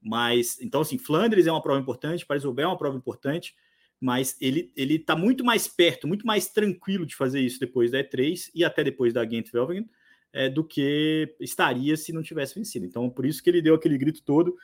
Mas, 0.00 0.60
então, 0.60 0.80
assim, 0.80 0.96
Flandres 0.96 1.46
é 1.46 1.52
uma 1.52 1.62
prova 1.62 1.80
importante, 1.80 2.24
Paris-Roubaix 2.24 2.64
é 2.64 2.68
uma 2.68 2.78
prova 2.78 2.96
importante, 2.96 3.54
mas 4.00 4.36
ele 4.40 4.72
ele 4.76 4.94
está 4.94 5.16
muito 5.16 5.44
mais 5.44 5.66
perto, 5.66 6.06
muito 6.06 6.26
mais 6.26 6.46
tranquilo 6.48 7.04
de 7.04 7.16
fazer 7.16 7.40
isso 7.40 7.58
depois 7.58 7.90
da 7.90 8.02
E3 8.02 8.50
e 8.54 8.64
até 8.64 8.84
depois 8.84 9.12
da 9.12 9.24
Ghent 9.24 9.50
Velvingen 9.50 9.88
é, 10.32 10.48
do 10.48 10.64
que 10.64 11.34
estaria 11.40 11.96
se 11.96 12.12
não 12.12 12.22
tivesse 12.22 12.54
vencido. 12.54 12.86
Então, 12.86 13.08
por 13.10 13.26
isso 13.26 13.42
que 13.42 13.50
ele 13.50 13.62
deu 13.62 13.74
aquele 13.74 13.98
grito 13.98 14.22
todo. 14.22 14.56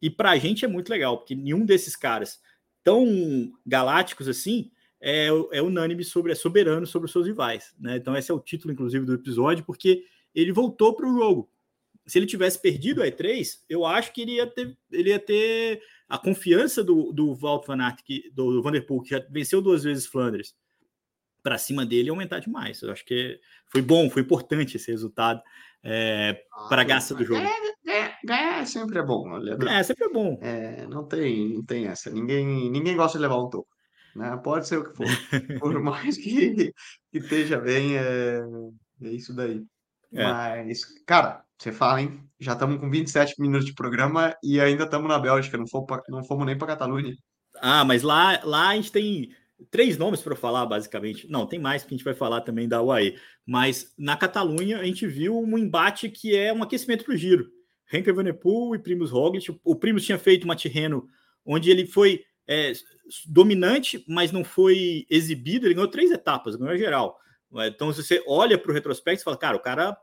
E 0.00 0.10
para 0.10 0.30
a 0.30 0.38
gente 0.38 0.64
é 0.64 0.68
muito 0.68 0.90
legal, 0.90 1.18
porque 1.18 1.34
nenhum 1.34 1.64
desses 1.64 1.94
caras 1.94 2.40
tão 2.82 3.52
galácticos 3.64 4.28
assim 4.28 4.70
é, 5.00 5.28
é 5.52 5.62
unânime 5.62 6.04
sobre, 6.04 6.32
é 6.32 6.34
soberano 6.34 6.86
sobre 6.86 7.06
os 7.06 7.12
seus 7.12 7.26
rivais. 7.26 7.74
Né? 7.78 7.96
Então, 7.96 8.16
esse 8.16 8.30
é 8.30 8.34
o 8.34 8.40
título, 8.40 8.72
inclusive, 8.72 9.04
do 9.04 9.14
episódio, 9.14 9.64
porque 9.64 10.04
ele 10.34 10.52
voltou 10.52 10.94
para 10.94 11.08
o 11.08 11.14
jogo 11.14 11.52
se 12.06 12.18
ele 12.18 12.26
tivesse 12.26 12.60
perdido 12.60 13.02
a 13.02 13.06
E3, 13.06 13.60
eu 13.68 13.84
acho 13.86 14.12
que 14.12 14.22
ele 14.22 14.32
ia 14.32 14.46
ter, 14.46 14.76
ele 14.90 15.10
ia 15.10 15.18
ter 15.18 15.80
a 16.08 16.18
confiança 16.18 16.82
do, 16.82 17.12
do 17.12 17.34
Walt 17.34 17.66
Van 17.66 17.80
Aert, 17.80 18.02
que, 18.04 18.30
do, 18.34 18.52
do 18.52 18.62
Vanderpool, 18.62 19.02
que 19.02 19.10
já 19.10 19.24
venceu 19.30 19.62
duas 19.62 19.84
vezes 19.84 20.06
Flandres, 20.06 20.54
para 21.42 21.58
cima 21.58 21.86
dele 21.86 22.10
aumentar 22.10 22.40
demais. 22.40 22.82
Eu 22.82 22.92
acho 22.92 23.04
que 23.04 23.38
foi 23.68 23.82
bom, 23.82 24.10
foi 24.10 24.22
importante 24.22 24.76
esse 24.76 24.90
resultado 24.90 25.40
é, 25.82 26.44
ah, 26.52 26.68
para 26.68 26.82
a 26.82 26.84
graça 26.84 27.14
do 27.14 27.24
jogo. 27.24 27.40
Ganhar, 27.84 28.18
ganhar 28.24 28.66
sempre 28.66 28.98
é 28.98 29.02
bom. 29.02 29.36
É, 29.68 29.82
sempre 29.82 30.04
é 30.04 30.08
bom. 30.08 30.38
É, 30.40 30.86
não, 30.86 31.04
tem, 31.04 31.54
não 31.54 31.64
tem 31.64 31.86
essa. 31.86 32.10
Ninguém, 32.10 32.70
ninguém 32.70 32.96
gosta 32.96 33.18
de 33.18 33.22
levar 33.22 33.38
um 33.38 33.48
toco. 33.48 33.68
Né? 34.14 34.38
Pode 34.42 34.68
ser 34.68 34.78
o 34.78 34.84
que 34.84 34.96
for. 34.96 35.06
Por 35.58 35.80
mais 35.80 36.16
que, 36.16 36.72
que 37.10 37.18
esteja 37.18 37.58
bem, 37.58 37.96
é, 37.96 38.40
é 39.02 39.08
isso 39.08 39.34
daí. 39.34 39.64
É. 40.12 40.24
Mas, 40.24 40.84
cara, 41.06 41.44
você 41.58 41.72
fala, 41.72 42.02
hein? 42.02 42.20
Já 42.38 42.52
estamos 42.52 42.78
com 42.80 42.90
27 42.90 43.40
minutos 43.40 43.66
de 43.66 43.74
programa 43.74 44.36
e 44.42 44.60
ainda 44.60 44.84
estamos 44.84 45.08
na 45.08 45.18
Bélgica, 45.18 45.56
não 45.56 45.66
fomos, 45.66 45.86
pra, 45.86 46.02
não 46.08 46.24
fomos 46.24 46.44
nem 46.44 46.58
para 46.58 46.68
Catalunha. 46.68 47.14
Ah, 47.60 47.84
mas 47.84 48.02
lá, 48.02 48.40
lá 48.44 48.68
a 48.70 48.74
gente 48.74 48.90
tem 48.90 49.30
três 49.70 49.96
nomes 49.96 50.20
para 50.20 50.34
falar, 50.34 50.66
basicamente. 50.66 51.30
Não, 51.30 51.46
tem 51.46 51.58
mais 51.58 51.82
que 51.82 51.94
a 51.94 51.96
gente 51.96 52.04
vai 52.04 52.14
falar 52.14 52.40
também 52.40 52.68
da 52.68 52.82
UAE. 52.82 53.16
Mas 53.46 53.92
na 53.96 54.16
Catalunha 54.16 54.78
a 54.78 54.84
gente 54.84 55.06
viu 55.06 55.38
um 55.38 55.56
embate 55.58 56.08
que 56.08 56.36
é 56.36 56.52
um 56.52 56.62
aquecimento 56.62 57.04
para 57.04 57.14
o 57.14 57.16
giro. 57.16 57.48
Henker 57.92 58.12
Evenepoel 58.12 58.74
e 58.74 58.78
Primus 58.78 59.10
Roglic. 59.10 59.54
O 59.62 59.76
Primus 59.76 60.04
tinha 60.04 60.18
feito 60.18 60.44
uma 60.44 60.56
Tirreno 60.56 61.06
onde 61.44 61.70
ele 61.70 61.86
foi 61.86 62.24
é, 62.48 62.72
dominante, 63.26 64.04
mas 64.08 64.32
não 64.32 64.42
foi 64.42 65.06
exibido. 65.10 65.66
Ele 65.66 65.74
ganhou 65.74 65.90
três 65.90 66.10
etapas, 66.10 66.56
ganhou 66.56 66.76
geral. 66.76 67.18
Então, 67.66 67.92
se 67.92 68.02
você 68.02 68.22
olha 68.26 68.58
para 68.58 68.70
o 68.70 68.74
retrospecto, 68.74 69.20
você 69.20 69.24
fala, 69.24 69.36
cara, 69.36 69.56
o 69.56 69.60
cara 69.60 69.96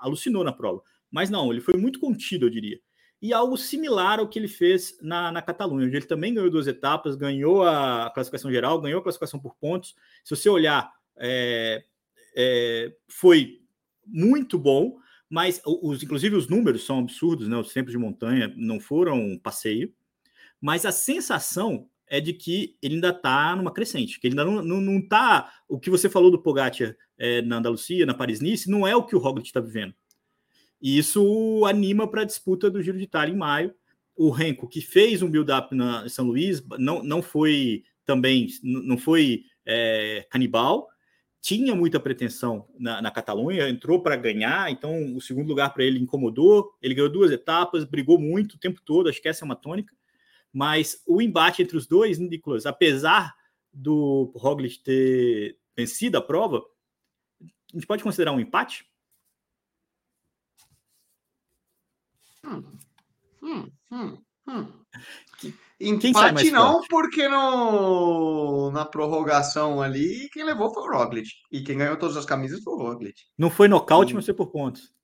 alucinou 0.00 0.42
na 0.42 0.52
prova. 0.52 0.82
Mas 1.10 1.30
não, 1.30 1.52
ele 1.52 1.60
foi 1.60 1.74
muito 1.74 2.00
contido, 2.00 2.46
eu 2.46 2.50
diria. 2.50 2.80
E 3.20 3.32
algo 3.32 3.56
similar 3.56 4.18
ao 4.18 4.28
que 4.28 4.38
ele 4.38 4.48
fez 4.48 4.98
na, 5.00 5.32
na 5.32 5.40
Catalunha, 5.40 5.86
onde 5.86 5.96
ele 5.96 6.06
também 6.06 6.34
ganhou 6.34 6.50
duas 6.50 6.66
etapas, 6.66 7.16
ganhou 7.16 7.62
a 7.62 8.10
classificação 8.14 8.50
geral, 8.50 8.80
ganhou 8.80 9.00
a 9.00 9.02
classificação 9.02 9.40
por 9.40 9.54
pontos. 9.54 9.94
Se 10.22 10.34
você 10.34 10.48
olhar, 10.48 10.92
é, 11.16 11.84
é, 12.36 12.94
foi 13.08 13.60
muito 14.06 14.58
bom, 14.58 14.98
mas 15.28 15.60
os, 15.64 16.02
inclusive 16.02 16.36
os 16.36 16.48
números 16.48 16.84
são 16.84 16.98
absurdos, 16.98 17.48
né? 17.48 17.56
Os 17.56 17.72
tempos 17.72 17.92
de 17.92 17.98
montanha 17.98 18.52
não 18.56 18.78
foram 18.78 19.18
um 19.18 19.38
passeio, 19.38 19.94
mas 20.60 20.84
a 20.84 20.92
sensação 20.92 21.88
é 22.14 22.20
de 22.20 22.32
que 22.32 22.76
ele 22.80 22.94
ainda 22.94 23.08
está 23.08 23.56
numa 23.56 23.72
crescente, 23.72 24.20
que 24.20 24.28
ele 24.28 24.38
ainda 24.38 24.62
não 24.62 24.98
está. 24.98 25.52
O 25.68 25.80
que 25.80 25.90
você 25.90 26.08
falou 26.08 26.30
do 26.30 26.40
Pogacar 26.40 26.94
é, 27.18 27.42
na 27.42 27.56
Andalucia, 27.56 28.06
na 28.06 28.14
Paris-Nice, 28.14 28.70
não 28.70 28.86
é 28.86 28.94
o 28.94 29.02
que 29.02 29.16
o 29.16 29.18
Roglic 29.18 29.48
está 29.48 29.58
vivendo. 29.58 29.92
E 30.80 30.96
isso 30.96 31.64
anima 31.66 32.06
para 32.06 32.22
a 32.22 32.24
disputa 32.24 32.70
do 32.70 32.80
Giro 32.80 32.98
de 32.98 33.02
Itália 33.02 33.34
em 33.34 33.36
maio. 33.36 33.74
O 34.14 34.30
Renko, 34.30 34.68
que 34.68 34.80
fez 34.80 35.22
um 35.22 35.30
build-up 35.30 35.74
na 35.74 36.08
São 36.08 36.26
Luís, 36.26 36.62
não, 36.78 37.02
não 37.02 37.20
foi 37.20 37.82
também, 38.04 38.46
não 38.62 38.96
foi 38.96 39.42
é, 39.66 40.24
canibal, 40.30 40.86
tinha 41.40 41.74
muita 41.74 41.98
pretensão 41.98 42.68
na, 42.78 43.02
na 43.02 43.10
Catalunha, 43.10 43.68
entrou 43.68 44.00
para 44.00 44.14
ganhar, 44.14 44.70
então 44.70 45.16
o 45.16 45.20
segundo 45.20 45.48
lugar 45.48 45.74
para 45.74 45.82
ele 45.82 45.98
incomodou. 45.98 46.72
Ele 46.80 46.94
ganhou 46.94 47.10
duas 47.10 47.32
etapas, 47.32 47.84
brigou 47.84 48.20
muito 48.20 48.54
o 48.54 48.58
tempo 48.58 48.80
todo, 48.84 49.08
acho 49.08 49.20
que 49.20 49.28
essa 49.28 49.44
é 49.44 49.46
uma 49.46 49.56
tônica. 49.56 49.92
Mas 50.54 51.02
o 51.04 51.20
embate 51.20 51.62
entre 51.62 51.76
os 51.76 51.84
dois, 51.84 52.16
Nicolas, 52.16 52.64
apesar 52.64 53.34
do 53.72 54.32
Roglic 54.36 54.78
ter 54.84 55.58
vencido 55.76 56.16
a 56.16 56.22
prova, 56.22 56.62
a 57.42 57.76
gente 57.76 57.88
pode 57.88 58.04
considerar 58.04 58.30
um 58.30 58.38
empate? 58.38 58.88
Hum, 62.44 62.62
hum, 63.42 63.70
hum, 63.90 64.18
hum. 64.46 64.84
Empate 65.80 66.52
não, 66.52 66.82
porque 66.88 67.26
no, 67.26 68.70
na 68.70 68.84
prorrogação 68.84 69.82
ali, 69.82 70.28
quem 70.32 70.44
levou 70.44 70.72
foi 70.72 70.84
o 70.84 70.92
Roglic. 70.92 71.28
E 71.50 71.62
quem 71.62 71.78
ganhou 71.78 71.98
todas 71.98 72.16
as 72.16 72.24
camisas 72.24 72.62
foi 72.62 72.74
o 72.74 72.78
Roglic. 72.78 73.20
Não 73.36 73.50
foi 73.50 73.66
nocaute, 73.66 74.12
hum. 74.12 74.16
mas 74.16 74.24
foi 74.24 74.34
por 74.34 74.52
pontos. 74.52 74.94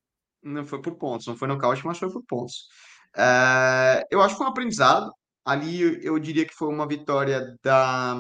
Não 0.41 0.65
foi 0.65 0.81
por 0.81 0.95
pontos, 0.95 1.27
não 1.27 1.37
foi 1.37 1.49
nocaute, 1.49 1.85
mas 1.85 1.99
foi 1.99 2.09
por 2.09 2.23
pontos. 2.23 2.69
É, 3.17 4.07
eu 4.13 4.23
acho 4.23 4.35
que 4.35 4.39
foi 4.39 4.47
um 4.47 4.51
aprendizado. 4.51 5.13
Ali 5.51 6.05
eu 6.05 6.17
diria 6.19 6.47
que 6.47 6.55
foi 6.55 6.69
uma 6.69 6.87
vitória 6.87 7.57
da, 7.61 8.15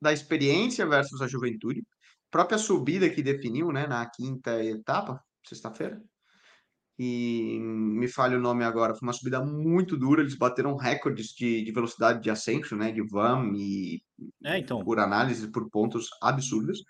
da 0.00 0.12
experiência 0.12 0.86
versus 0.86 1.20
a 1.20 1.26
juventude. 1.26 1.80
A 1.80 2.30
própria 2.30 2.58
subida 2.58 3.10
que 3.10 3.22
definiu, 3.22 3.72
né, 3.72 3.84
na 3.84 4.08
quinta 4.08 4.62
etapa, 4.62 5.20
sexta-feira, 5.44 6.00
e 6.96 7.58
me 7.60 8.06
falha 8.06 8.38
o 8.38 8.40
nome 8.40 8.62
agora, 8.62 8.94
foi 8.94 9.04
uma 9.04 9.12
subida 9.12 9.44
muito 9.44 9.96
dura, 9.96 10.20
eles 10.20 10.36
bateram 10.36 10.76
recordes 10.76 11.34
de, 11.34 11.64
de 11.64 11.72
velocidade 11.72 12.22
de 12.22 12.30
ascenso, 12.30 12.76
né, 12.76 12.92
de 12.92 13.02
VAM 13.02 13.50
e 13.56 14.00
é, 14.44 14.58
então. 14.58 14.84
por 14.84 15.00
análise, 15.00 15.50
por 15.50 15.68
pontos 15.70 16.08
absurdos. 16.22 16.84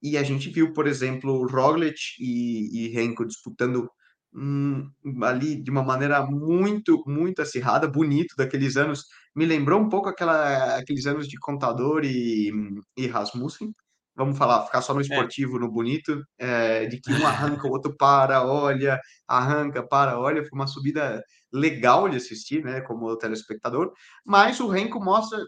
E 0.00 0.16
a 0.16 0.22
gente 0.22 0.50
viu, 0.50 0.72
por 0.72 0.86
exemplo, 0.86 1.48
Roglic 1.48 1.98
e, 2.20 2.84
e 2.84 2.88
Renko 2.90 3.26
disputando 3.26 3.90
hum, 4.34 4.90
ali 5.22 5.56
de 5.62 5.70
uma 5.70 5.82
maneira 5.82 6.24
muito, 6.26 7.02
muito 7.06 7.42
acirrada, 7.42 7.88
bonito 7.88 8.34
daqueles 8.36 8.76
anos. 8.76 9.04
Me 9.34 9.46
lembrou 9.46 9.80
um 9.80 9.88
pouco 9.88 10.08
aquela, 10.08 10.76
aqueles 10.76 11.06
anos 11.06 11.28
de 11.28 11.38
Contador 11.38 12.04
e, 12.04 12.50
e 12.96 13.06
Rasmussen, 13.06 13.72
vamos 14.14 14.36
falar, 14.36 14.66
ficar 14.66 14.82
só 14.82 14.92
no 14.92 15.00
é. 15.00 15.02
esportivo, 15.02 15.56
é. 15.56 15.60
no 15.60 15.70
bonito, 15.70 16.22
é, 16.38 16.86
de 16.86 17.00
que 17.00 17.12
um 17.12 17.26
arranca, 17.26 17.66
o 17.66 17.70
outro 17.70 17.96
para, 17.96 18.44
olha, 18.44 19.00
arranca, 19.26 19.86
para, 19.86 20.18
olha, 20.18 20.42
foi 20.42 20.58
uma 20.58 20.66
subida 20.66 21.22
legal 21.52 22.08
de 22.08 22.16
assistir, 22.16 22.62
né, 22.62 22.80
como 22.82 23.16
telespectador, 23.16 23.92
mas 24.24 24.60
o 24.60 24.68
Renko 24.68 25.02
mostra 25.02 25.38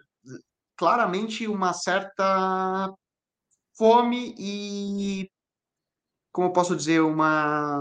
claramente 0.76 1.46
uma 1.46 1.72
certa 1.72 2.90
fome 3.76 4.34
e, 4.38 5.28
como 6.32 6.48
eu 6.48 6.52
posso 6.52 6.74
dizer, 6.74 7.00
uma... 7.00 7.78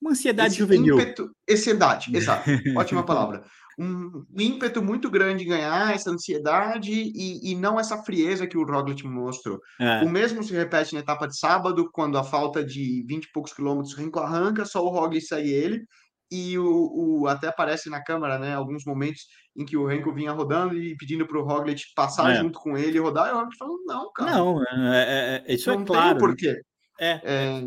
Uma 0.00 0.12
ansiedade 0.12 0.56
juvenil. 0.56 0.94
Ímpeto, 0.98 1.30
ansiedade, 1.48 2.10
exato, 2.16 2.48
ótima 2.76 3.04
palavra 3.04 3.44
um 3.80 4.26
ímpeto 4.38 4.82
muito 4.82 5.10
grande 5.10 5.44
em 5.44 5.48
ganhar, 5.48 5.94
essa 5.94 6.10
ansiedade 6.10 6.92
e, 6.92 7.50
e 7.50 7.54
não 7.54 7.80
essa 7.80 8.02
frieza 8.02 8.46
que 8.46 8.58
o 8.58 8.64
Roglic 8.64 9.06
mostrou. 9.06 9.58
É. 9.80 10.02
O 10.04 10.08
mesmo 10.08 10.42
se 10.42 10.52
repete 10.52 10.94
na 10.94 11.00
etapa 11.00 11.26
de 11.26 11.38
sábado, 11.38 11.88
quando 11.90 12.18
a 12.18 12.22
falta 12.22 12.62
de 12.62 13.04
20 13.08 13.24
e 13.24 13.32
poucos 13.32 13.54
quilômetros, 13.54 13.94
Renko 13.94 14.18
arranca, 14.18 14.66
só 14.66 14.84
o 14.84 14.90
Roglic 14.90 15.24
segue 15.24 15.50
ele, 15.50 15.82
e 16.30 16.58
o, 16.58 17.22
o, 17.22 17.26
até 17.26 17.48
aparece 17.48 17.88
na 17.88 18.04
câmera, 18.04 18.38
né, 18.38 18.54
alguns 18.54 18.84
momentos 18.84 19.22
em 19.56 19.64
que 19.64 19.76
o 19.76 19.86
Renko 19.86 20.12
vinha 20.12 20.30
rodando 20.30 20.76
e 20.76 20.94
pedindo 20.96 21.26
para 21.26 21.38
o 21.38 21.44
Roglic 21.44 21.82
passar 21.96 22.32
é. 22.32 22.36
junto 22.36 22.58
com 22.60 22.76
ele 22.76 22.98
e 22.98 23.00
rodar, 23.00 23.28
e 23.28 23.32
o 23.32 23.36
Roglic 23.36 23.56
falou, 23.56 23.78
não, 23.86 24.12
cara. 24.12 24.30
Não, 24.30 24.62
é, 24.62 25.42
é, 25.44 25.44
é 25.46 25.54
isso 25.54 25.70
é 25.70 25.74
não 25.74 25.82
é 25.82 25.86
claro. 25.86 26.06
Não 26.06 26.18
tem 26.18 26.28
porquê. 26.28 26.60
É. 27.00 27.20
é. 27.24 27.62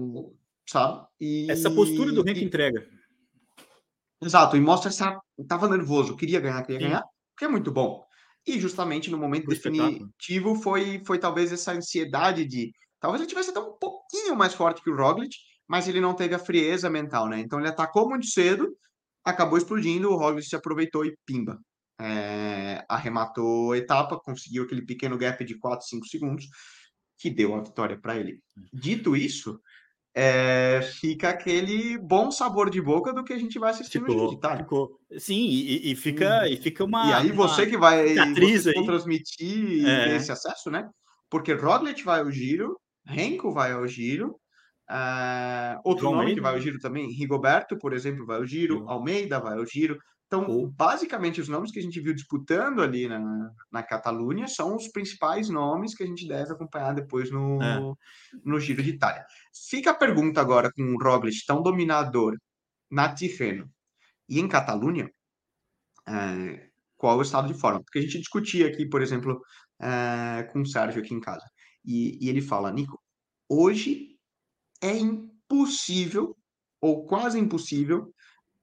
Sabe? 0.68 1.06
E, 1.20 1.50
Essa 1.50 1.70
postura 1.70 2.12
do 2.12 2.24
Renko 2.24 2.40
e, 2.40 2.44
entrega. 2.44 2.88
Exato, 4.22 4.56
e 4.56 4.62
mostra 4.62 4.90
essa. 4.90 5.20
Tava 5.48 5.68
nervoso, 5.68 6.16
queria 6.16 6.40
ganhar, 6.40 6.62
queria 6.64 6.80
Sim. 6.80 6.88
ganhar, 6.88 7.04
que 7.38 7.46
é 7.46 7.48
muito 7.48 7.72
bom. 7.72 8.04
E 8.46 8.60
justamente 8.60 9.10
no 9.10 9.18
momento 9.18 9.48
definitivo 9.48 10.56
foi, 10.56 11.02
foi 11.06 11.18
talvez 11.18 11.52
essa 11.52 11.72
ansiedade 11.72 12.46
de. 12.46 12.74
Talvez 13.00 13.22
ele 13.22 13.30
tivesse 13.30 13.50
até 13.50 13.60
um 13.60 13.74
pouquinho 13.78 14.36
mais 14.36 14.54
forte 14.54 14.82
que 14.82 14.90
o 14.90 14.96
Roglic, 14.96 15.36
mas 15.68 15.88
ele 15.88 16.00
não 16.00 16.14
teve 16.14 16.36
a 16.36 16.40
frieza 16.40 16.90
mental, 16.90 17.28
né? 17.28 17.40
Então 17.40 17.60
ele 17.60 17.68
atacou 17.68 18.10
muito 18.10 18.26
cedo, 18.28 18.76
acabou 19.24 19.58
explodindo, 19.58 20.10
o 20.10 20.18
Roglic 20.18 20.48
se 20.48 20.56
aproveitou 20.56 21.06
e 21.06 21.18
pimba. 21.26 21.60
É, 22.00 22.84
arrematou 22.90 23.72
a 23.72 23.78
etapa, 23.78 24.20
conseguiu 24.20 24.64
aquele 24.64 24.86
pequeno 24.86 25.18
gap 25.18 25.44
de 25.46 25.58
4, 25.58 25.88
5 25.88 26.08
segundos, 26.08 26.46
que 27.18 27.30
deu 27.30 27.56
a 27.56 27.62
vitória 27.62 27.98
para 28.00 28.18
ele. 28.18 28.40
Dito 28.74 29.16
isso, 29.16 29.60
é, 30.16 30.82
fica 31.00 31.30
aquele 31.30 31.98
bom 31.98 32.30
sabor 32.30 32.70
de 32.70 32.80
boca 32.80 33.12
do 33.12 33.24
que 33.24 33.34
a 33.34 33.40
gente 33.40 33.58
vai 33.58 33.72
assistir 33.72 34.00
ficou, 34.00 34.16
no 34.16 34.30
de 34.30 34.36
Itália. 34.36 34.64
Ficou. 34.64 35.00
Sim, 35.18 35.48
e, 35.48 35.92
e 35.92 35.96
fica, 35.96 36.44
hum. 36.44 36.46
e 36.46 36.58
fica 36.58 36.84
uma. 36.84 37.10
E 37.10 37.14
aí 37.14 37.32
você 37.32 37.66
que 37.66 37.78
vai 37.78 38.16
você 38.16 38.74
transmitir 38.86 39.88
é. 39.88 40.16
esse 40.16 40.32
acesso, 40.32 40.70
né? 40.70 40.88
Porque 41.30 41.54
Roglic 41.54 42.04
vai 42.04 42.20
ao 42.20 42.32
Giro, 42.32 42.80
Renko 43.06 43.52
vai 43.52 43.72
ao 43.72 43.88
Giro, 43.88 44.36
uh, 44.90 45.82
outro 45.84 46.02
João 46.02 46.14
nome 46.14 46.26
Almeida. 46.26 46.36
que 46.36 46.44
vai 46.44 46.54
ao 46.54 46.60
Giro 46.60 46.78
também, 46.78 47.12
Rigoberto, 47.12 47.78
por 47.80 47.92
exemplo, 47.92 48.26
vai 48.26 48.38
ao 48.38 48.46
Giro, 48.46 48.88
Almeida 48.88 49.40
vai 49.40 49.58
ao 49.58 49.66
Giro. 49.66 49.98
Então, 50.34 50.68
basicamente, 50.76 51.40
os 51.40 51.48
nomes 51.48 51.72
que 51.72 51.78
a 51.78 51.82
gente 51.82 52.00
viu 52.00 52.12
disputando 52.12 52.82
ali 52.82 53.08
na, 53.08 53.52
na 53.72 53.84
Catalunha 53.84 54.48
são 54.48 54.76
os 54.76 54.88
principais 54.88 55.48
nomes 55.48 55.94
que 55.94 56.02
a 56.02 56.08
gente 56.08 56.28
deve 56.28 56.52
acompanhar 56.52 56.96
depois 56.96 57.30
no, 57.30 57.62
é. 57.62 57.80
no 58.44 58.60
Giro 58.60 58.82
de 58.82 58.90
Itália. 58.90 59.24
Fica 59.70 59.92
a 59.92 59.94
pergunta 59.94 60.42
agora 60.42 60.72
com 60.74 60.82
o 60.82 60.98
Roglic 60.98 61.46
tão 61.46 61.62
dominador 61.62 62.36
na 62.90 63.14
Tirreno 63.14 63.70
e 64.28 64.40
em 64.40 64.48
Catalunha, 64.48 65.08
é, 66.08 66.70
qual 66.98 67.18
é 67.18 67.20
o 67.20 67.22
estado 67.22 67.48
de 67.48 67.60
forma? 67.60 67.84
Porque 67.84 68.00
a 68.00 68.02
gente 68.02 68.18
discutia 68.18 68.68
aqui, 68.68 68.88
por 68.88 69.04
exemplo, 69.04 69.40
é, 69.80 70.50
com 70.52 70.62
o 70.62 70.66
Sérgio 70.66 71.00
aqui 71.00 71.14
em 71.14 71.22
casa, 71.22 71.46
e, 71.86 72.18
e 72.26 72.28
ele 72.28 72.42
fala, 72.42 72.72
Nico, 72.72 73.00
hoje 73.48 74.18
é 74.82 74.98
impossível, 74.98 76.36
ou 76.82 77.06
quase 77.06 77.38
impossível, 77.38 78.12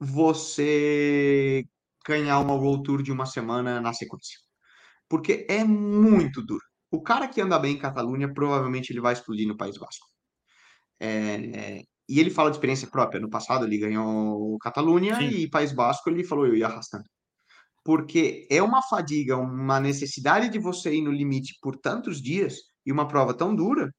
você 0.00 1.64
ganhar 2.06 2.40
uma 2.40 2.54
World 2.54 2.82
Tour 2.84 3.02
de 3.02 3.12
uma 3.12 3.26
semana 3.26 3.80
na 3.80 3.92
sequência. 3.92 4.38
Porque 5.08 5.46
é 5.48 5.62
muito 5.64 6.42
duro. 6.42 6.64
O 6.90 7.02
cara 7.02 7.28
que 7.28 7.40
anda 7.40 7.58
bem 7.58 7.74
em 7.74 7.78
Catalunha, 7.78 8.32
provavelmente 8.32 8.90
ele 8.92 9.00
vai 9.00 9.12
explodir 9.12 9.46
no 9.46 9.56
País 9.56 9.76
Vasco. 9.76 10.06
É, 10.98 11.08
é, 11.08 11.82
e 12.08 12.18
ele 12.18 12.30
fala 12.30 12.50
de 12.50 12.56
experiência 12.56 12.88
própria. 12.88 13.20
No 13.20 13.30
passado 13.30 13.64
ele 13.64 13.78
ganhou 13.78 14.58
Catalunha 14.58 15.16
Sim. 15.16 15.28
e 15.28 15.50
País 15.50 15.72
Basco 15.72 16.08
ele 16.10 16.24
falou 16.24 16.46
eu 16.46 16.56
ia 16.56 16.66
arrastando. 16.66 17.04
Porque 17.84 18.46
é 18.50 18.62
uma 18.62 18.82
fadiga, 18.82 19.36
uma 19.36 19.80
necessidade 19.80 20.48
de 20.48 20.58
você 20.58 20.94
ir 20.94 21.02
no 21.02 21.12
limite 21.12 21.54
por 21.62 21.76
tantos 21.76 22.20
dias 22.20 22.56
e 22.84 22.92
uma 22.92 23.06
prova 23.06 23.34
tão 23.34 23.54
dura 23.54 23.90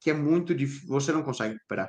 que 0.00 0.10
é 0.10 0.14
muito 0.14 0.54
difícil, 0.54 0.88
você 0.88 1.12
não 1.12 1.22
consegue 1.22 1.54
recuperar. 1.54 1.88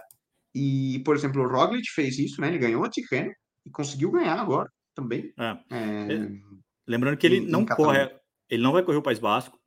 E, 0.54 1.02
por 1.06 1.16
exemplo, 1.16 1.42
o 1.42 1.48
Roglic 1.48 1.90
fez 1.94 2.20
isso, 2.20 2.42
né? 2.42 2.50
Ele 2.50 2.58
ganhou 2.58 2.84
a 2.84 2.90
Ticreno, 2.90 3.32
e 3.66 3.70
conseguiu 3.70 4.12
ganhar 4.12 4.40
agora 4.40 4.70
também. 4.94 5.34
É. 5.38 5.58
É... 5.70 6.32
Lembrando 6.88 7.18
que 7.18 7.26
ele 7.26 7.38
em, 7.38 7.48
não 7.48 7.62
em 7.62 7.66
corre, 7.66 8.10
ele 8.50 8.64
não 8.64 8.72
vai 8.72 8.84
correr 8.84 8.98
o 8.98 9.04
País 9.04 9.20
Basco. 9.20 9.58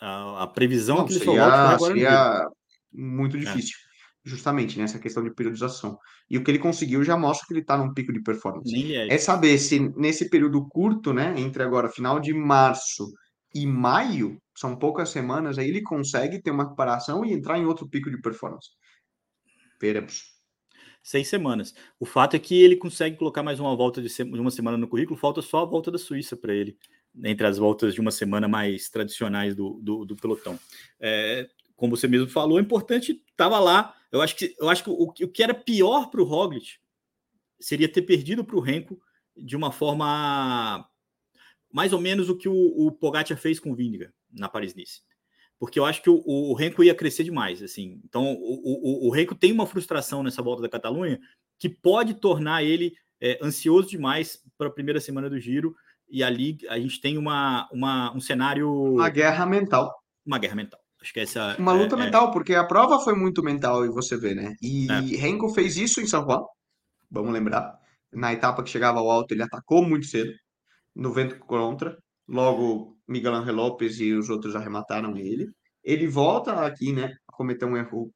A, 0.00 0.42
a 0.42 0.46
previsão 0.46 0.96
não, 0.96 1.04
é 1.04 1.06
que 1.06 1.12
ele 1.14 1.24
seria, 1.24 1.44
só 1.44 1.50
agora 1.50 1.78
seria 1.78 2.48
muito 2.92 3.36
é. 3.36 3.40
difícil, 3.40 3.76
justamente 4.24 4.78
nessa 4.78 4.98
questão 4.98 5.22
de 5.22 5.32
periodização. 5.32 5.98
E 6.28 6.36
o 6.36 6.44
que 6.44 6.50
ele 6.50 6.58
conseguiu 6.58 7.02
já 7.04 7.16
mostra 7.16 7.46
que 7.46 7.54
ele 7.54 7.60
está 7.60 7.76
num 7.76 7.94
pico 7.94 8.12
de 8.12 8.22
performance. 8.22 8.94
É. 8.94 9.14
é 9.14 9.18
saber 9.18 9.56
se 9.58 9.78
nesse 9.96 10.28
período 10.28 10.66
curto, 10.68 11.12
né, 11.12 11.34
entre 11.38 11.62
agora 11.62 11.88
final 11.88 12.18
de 12.18 12.34
março 12.34 13.12
e 13.54 13.66
maio, 13.66 14.36
são 14.56 14.76
poucas 14.76 15.10
semanas, 15.10 15.58
aí 15.58 15.68
ele 15.68 15.80
consegue 15.80 16.42
ter 16.42 16.50
uma 16.50 16.64
recuperação 16.64 17.24
e 17.24 17.32
entrar 17.32 17.56
em 17.56 17.64
outro 17.64 17.88
pico 17.88 18.10
de 18.10 18.20
performance. 18.20 18.70
Veremos 19.80 20.33
seis 21.04 21.28
semanas. 21.28 21.74
O 22.00 22.06
fato 22.06 22.34
é 22.34 22.38
que 22.38 22.60
ele 22.60 22.76
consegue 22.76 23.16
colocar 23.16 23.42
mais 23.42 23.60
uma 23.60 23.76
volta 23.76 24.00
de, 24.00 24.08
de 24.08 24.40
uma 24.40 24.50
semana 24.50 24.78
no 24.78 24.88
currículo, 24.88 25.18
falta 25.18 25.42
só 25.42 25.58
a 25.60 25.64
volta 25.66 25.90
da 25.90 25.98
Suíça 25.98 26.34
para 26.34 26.54
ele, 26.54 26.78
entre 27.22 27.46
as 27.46 27.58
voltas 27.58 27.92
de 27.94 28.00
uma 28.00 28.10
semana 28.10 28.48
mais 28.48 28.88
tradicionais 28.88 29.54
do, 29.54 29.78
do, 29.82 30.06
do 30.06 30.16
pelotão. 30.16 30.58
É, 30.98 31.46
como 31.76 31.94
você 31.94 32.08
mesmo 32.08 32.28
falou, 32.28 32.58
é 32.58 32.62
importante, 32.62 33.22
estava 33.30 33.60
lá. 33.60 33.94
Eu 34.10 34.22
acho 34.22 34.34
que, 34.34 34.56
eu 34.58 34.70
acho 34.70 34.82
que 34.82 34.90
o, 34.90 35.02
o 35.02 35.28
que 35.28 35.42
era 35.42 35.52
pior 35.52 36.08
para 36.08 36.22
o 36.22 36.24
Roglic 36.24 36.78
seria 37.60 37.88
ter 37.88 38.02
perdido 38.02 38.42
para 38.42 38.56
o 38.56 38.60
Renko 38.60 38.98
de 39.36 39.54
uma 39.54 39.70
forma 39.70 40.88
mais 41.70 41.92
ou 41.92 42.00
menos 42.00 42.30
o 42.30 42.36
que 42.36 42.48
o, 42.48 42.54
o 42.54 42.90
Pogacar 42.90 43.36
fez 43.36 43.60
com 43.60 43.72
o 43.72 43.74
Vindiga 43.74 44.12
na 44.32 44.48
Paris-Nice 44.48 45.02
porque 45.58 45.78
eu 45.78 45.84
acho 45.84 46.02
que 46.02 46.10
o, 46.10 46.22
o 46.26 46.54
Renko 46.54 46.82
ia 46.82 46.94
crescer 46.94 47.24
demais, 47.24 47.62
assim. 47.62 48.00
Então, 48.04 48.32
o, 48.34 49.06
o, 49.06 49.08
o 49.08 49.10
Renko 49.10 49.34
tem 49.34 49.52
uma 49.52 49.66
frustração 49.66 50.22
nessa 50.22 50.42
volta 50.42 50.62
da 50.62 50.68
Catalunha 50.68 51.18
que 51.58 51.68
pode 51.68 52.14
tornar 52.14 52.62
ele 52.62 52.94
é, 53.20 53.38
ansioso 53.42 53.88
demais 53.88 54.42
para 54.58 54.68
a 54.68 54.72
primeira 54.72 55.00
semana 55.00 55.30
do 55.30 55.38
Giro, 55.38 55.74
e 56.08 56.22
ali 56.22 56.58
a 56.68 56.78
gente 56.78 57.00
tem 57.00 57.16
uma, 57.16 57.68
uma, 57.72 58.14
um 58.14 58.20
cenário... 58.20 58.70
Uma 58.70 59.08
guerra 59.08 59.46
mental. 59.46 59.90
Uma 60.26 60.38
guerra 60.38 60.56
mental. 60.56 60.80
Acho 61.00 61.12
que 61.12 61.20
essa... 61.20 61.56
Uma 61.58 61.72
luta 61.72 61.96
é, 61.96 62.00
é 62.00 62.04
mental, 62.04 62.28
é... 62.28 62.32
porque 62.32 62.54
a 62.54 62.64
prova 62.64 63.00
foi 63.00 63.14
muito 63.14 63.42
mental, 63.42 63.84
e 63.84 63.88
você 63.88 64.16
vê, 64.16 64.34
né? 64.34 64.54
E 64.60 64.86
é. 64.90 65.00
Renko 65.16 65.48
fez 65.54 65.76
isso 65.76 66.00
em 66.00 66.06
São 66.06 66.24
Juan, 66.24 66.42
vamos 67.10 67.32
lembrar. 67.32 67.78
Na 68.12 68.32
etapa 68.32 68.62
que 68.62 68.70
chegava 68.70 68.98
ao 68.98 69.10
alto, 69.10 69.32
ele 69.32 69.42
atacou 69.42 69.82
muito 69.82 70.06
cedo, 70.06 70.32
no 70.94 71.12
vento 71.12 71.38
contra, 71.38 71.98
Logo, 72.26 72.96
Miguel 73.06 73.34
Angel 73.34 73.54
Lopes 73.54 74.00
e 74.00 74.12
os 74.12 74.30
outros 74.30 74.56
arremataram 74.56 75.16
ele. 75.16 75.46
Ele 75.82 76.06
volta 76.06 76.64
aqui, 76.64 76.92
né, 76.92 77.14
a 77.28 77.32
cometer 77.32 77.66
um 77.66 77.76
erro 77.76 78.10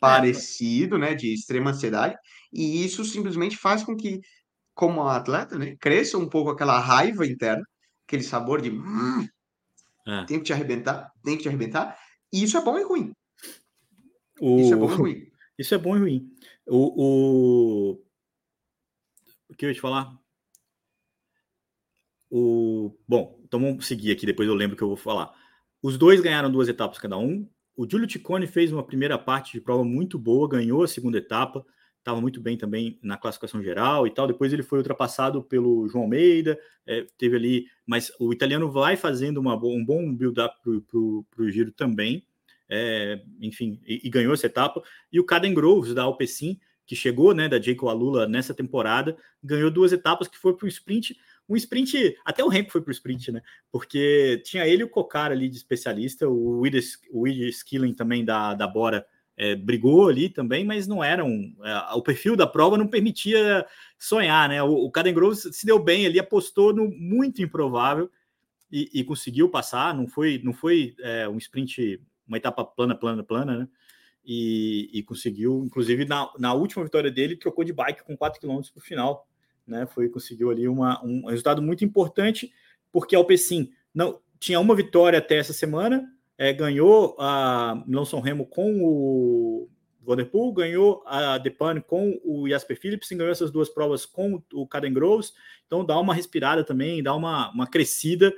parecido, 0.00 0.98
né, 0.98 1.14
de 1.14 1.32
extrema 1.32 1.70
ansiedade, 1.70 2.16
e 2.52 2.84
isso 2.84 3.04
simplesmente 3.04 3.56
faz 3.56 3.84
com 3.84 3.96
que, 3.96 4.20
como 4.74 5.06
atleta, 5.06 5.56
né, 5.56 5.76
cresça 5.78 6.18
um 6.18 6.28
pouco 6.28 6.50
aquela 6.50 6.78
raiva 6.80 7.24
interna, 7.24 7.62
aquele 8.04 8.24
sabor 8.24 8.60
de 8.60 8.70
hum, 8.70 9.28
é. 10.06 10.24
tem 10.24 10.38
que 10.38 10.46
te 10.46 10.52
arrebentar, 10.52 11.08
tem 11.22 11.36
que 11.36 11.44
te 11.44 11.48
arrebentar, 11.48 11.96
e 12.32 12.42
isso 12.42 12.56
é 12.56 12.64
bom 12.64 12.78
e 12.78 12.82
ruim. 12.82 13.12
O... 14.40 14.60
Isso 14.60 14.74
é 14.74 14.76
bom 14.76 14.90
e 14.90 14.94
ruim. 14.94 15.26
Isso 15.58 15.74
é 15.74 15.78
bom 15.78 15.94
e 15.94 16.00
ruim. 16.00 16.30
O, 16.66 17.92
o... 17.92 18.02
o 19.48 19.54
que 19.54 19.66
eu 19.66 19.68
ia 19.68 19.74
te 19.74 19.80
falar? 19.80 20.18
O... 22.34 22.96
Bom, 23.06 23.38
então 23.44 23.60
vamos 23.60 23.86
seguir 23.86 24.10
aqui, 24.10 24.24
depois 24.24 24.48
eu 24.48 24.54
lembro 24.54 24.74
que 24.74 24.82
eu 24.82 24.88
vou 24.88 24.96
falar. 24.96 25.30
Os 25.82 25.98
dois 25.98 26.18
ganharam 26.18 26.50
duas 26.50 26.66
etapas 26.66 26.98
cada 26.98 27.18
um. 27.18 27.46
O 27.76 27.86
Giulio 27.86 28.06
Ticone 28.06 28.46
fez 28.46 28.72
uma 28.72 28.82
primeira 28.82 29.18
parte 29.18 29.52
de 29.52 29.60
prova 29.60 29.84
muito 29.84 30.18
boa, 30.18 30.48
ganhou 30.48 30.82
a 30.82 30.88
segunda 30.88 31.18
etapa, 31.18 31.62
estava 31.98 32.22
muito 32.22 32.40
bem 32.40 32.56
também 32.56 32.98
na 33.02 33.18
classificação 33.18 33.62
geral 33.62 34.06
e 34.06 34.10
tal. 34.10 34.26
Depois 34.26 34.50
ele 34.50 34.62
foi 34.62 34.78
ultrapassado 34.78 35.42
pelo 35.42 35.86
João 35.88 36.04
Almeida, 36.04 36.58
é, 36.86 37.06
teve 37.18 37.36
ali, 37.36 37.66
mas 37.84 38.10
o 38.18 38.32
italiano 38.32 38.70
vai 38.70 38.96
fazendo 38.96 39.36
uma, 39.36 39.54
um 39.54 39.84
bom 39.84 40.14
build-up 40.14 40.56
para 40.62 41.44
o 41.44 41.50
giro 41.50 41.70
também, 41.70 42.26
é, 42.66 43.22
enfim, 43.42 43.78
e, 43.86 44.00
e, 44.04 44.08
ganhou 44.08 44.32
essa 44.32 44.46
etapa. 44.46 44.82
E 45.12 45.20
o 45.20 45.24
Caden 45.24 45.52
Groves 45.52 45.92
da 45.92 46.04
Alpecin, 46.04 46.58
que 46.86 46.96
chegou, 46.96 47.34
né, 47.34 47.46
da 47.46 47.60
Jacob 47.60 47.90
Alula 47.90 48.26
nessa 48.26 48.54
temporada, 48.54 49.18
ganhou 49.44 49.70
duas 49.70 49.92
etapas 49.92 50.28
que 50.28 50.38
foi 50.38 50.56
para 50.56 50.64
o 50.64 50.68
sprint 50.68 51.14
um 51.48 51.56
sprint, 51.56 52.16
até 52.24 52.44
o 52.44 52.52
Hemp 52.52 52.70
foi 52.70 52.80
para 52.80 52.90
o 52.90 52.92
sprint, 52.92 53.32
né? 53.32 53.42
Porque 53.70 54.40
tinha 54.44 54.66
ele 54.66 54.84
o 54.84 54.88
Cocar 54.88 55.30
ali 55.30 55.48
de 55.48 55.56
especialista, 55.56 56.28
o 56.28 56.60
Will 56.60 57.48
Skilling 57.48 57.94
também 57.94 58.24
da, 58.24 58.54
da 58.54 58.66
Bora 58.66 59.06
é, 59.36 59.56
brigou 59.56 60.08
ali 60.08 60.28
também, 60.28 60.64
mas 60.64 60.86
não 60.86 61.02
eram. 61.02 61.28
É, 61.64 61.94
o 61.94 62.02
perfil 62.02 62.36
da 62.36 62.46
prova 62.46 62.76
não 62.76 62.86
permitia 62.86 63.66
sonhar, 63.98 64.48
né? 64.48 64.62
O, 64.62 64.72
o 64.72 64.90
Caden 64.90 65.14
Groves 65.14 65.48
se 65.52 65.66
deu 65.66 65.82
bem 65.82 66.06
ali, 66.06 66.18
apostou 66.18 66.72
no 66.72 66.90
muito 66.90 67.42
improvável 67.42 68.10
e, 68.70 68.88
e 68.92 69.04
conseguiu 69.04 69.48
passar. 69.48 69.94
Não 69.94 70.06
foi, 70.06 70.40
não 70.44 70.52
foi 70.52 70.94
é, 71.00 71.28
um 71.28 71.38
sprint, 71.38 72.00
uma 72.26 72.36
etapa 72.36 72.64
plana, 72.64 72.94
plana, 72.94 73.22
plana, 73.22 73.58
né? 73.58 73.68
E, 74.24 74.88
e 74.92 75.02
conseguiu, 75.02 75.64
inclusive 75.64 76.04
na, 76.04 76.30
na 76.38 76.54
última 76.54 76.84
vitória 76.84 77.10
dele, 77.10 77.36
trocou 77.36 77.64
de 77.64 77.72
bike 77.72 78.04
com 78.04 78.16
4 78.16 78.40
km 78.40 78.60
para 78.72 78.78
o 78.78 78.80
final, 78.80 79.26
né? 79.66 79.86
Foi 79.86 80.08
conseguiu 80.08 80.50
ali 80.50 80.68
uma, 80.68 81.02
um 81.04 81.26
resultado 81.26 81.62
muito 81.62 81.84
importante, 81.84 82.52
porque 82.90 83.14
a 83.14 83.18
Alpecin 83.18 83.70
não 83.94 84.20
tinha 84.38 84.58
uma 84.60 84.74
vitória 84.74 85.18
até 85.18 85.36
essa 85.36 85.52
semana, 85.52 86.04
é, 86.36 86.52
ganhou 86.52 87.16
a 87.18 87.82
Milão 87.86 88.04
São 88.04 88.20
Remo 88.20 88.46
com 88.46 88.82
o 88.82 89.68
Vanderpool, 90.00 90.52
ganhou 90.52 91.02
a 91.06 91.38
Depane 91.38 91.80
com 91.80 92.20
o 92.24 92.48
Jasper 92.48 92.78
Philipsen, 92.78 93.16
ganhou 93.16 93.30
essas 93.30 93.50
duas 93.50 93.68
provas 93.68 94.04
com 94.04 94.42
o 94.52 94.66
Caden 94.66 94.92
Groves, 94.92 95.32
então 95.66 95.84
dá 95.84 95.98
uma 95.98 96.14
respirada 96.14 96.64
também, 96.64 97.02
dá 97.02 97.14
uma, 97.14 97.50
uma 97.52 97.66
crescida 97.66 98.32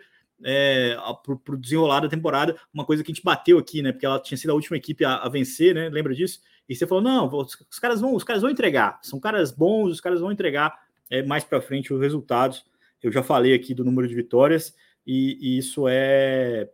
é, 0.44 0.96
para 1.22 1.54
o 1.54 1.56
desenrolar 1.56 2.00
da 2.00 2.08
temporada, 2.08 2.56
uma 2.72 2.84
coisa 2.84 3.02
que 3.02 3.10
a 3.10 3.14
gente 3.14 3.24
bateu 3.24 3.58
aqui, 3.58 3.80
né? 3.80 3.92
Porque 3.92 4.04
ela 4.04 4.20
tinha 4.20 4.36
sido 4.36 4.50
a 4.50 4.54
última 4.54 4.76
equipe 4.76 5.04
a, 5.04 5.16
a 5.16 5.28
vencer, 5.28 5.74
né? 5.74 5.88
Lembra 5.88 6.14
disso? 6.14 6.40
E 6.68 6.74
você 6.74 6.86
falou: 6.86 7.02
não, 7.02 7.26
os, 7.26 7.56
os, 7.70 7.78
caras 7.78 8.00
vão, 8.00 8.14
os 8.14 8.24
caras 8.24 8.42
vão 8.42 8.50
entregar, 8.50 8.98
são 9.02 9.18
caras 9.20 9.50
bons, 9.50 9.92
os 9.92 10.00
caras 10.00 10.20
vão 10.20 10.32
entregar 10.32 10.78
é, 11.14 11.22
mais 11.22 11.44
para 11.44 11.60
frente 11.60 11.92
os 11.92 12.00
resultados. 12.00 12.64
Eu 13.02 13.12
já 13.12 13.22
falei 13.22 13.54
aqui 13.54 13.74
do 13.74 13.84
número 13.84 14.08
de 14.08 14.14
vitórias, 14.14 14.74
e, 15.06 15.38
e 15.40 15.58
isso 15.58 15.86
é, 15.88 16.68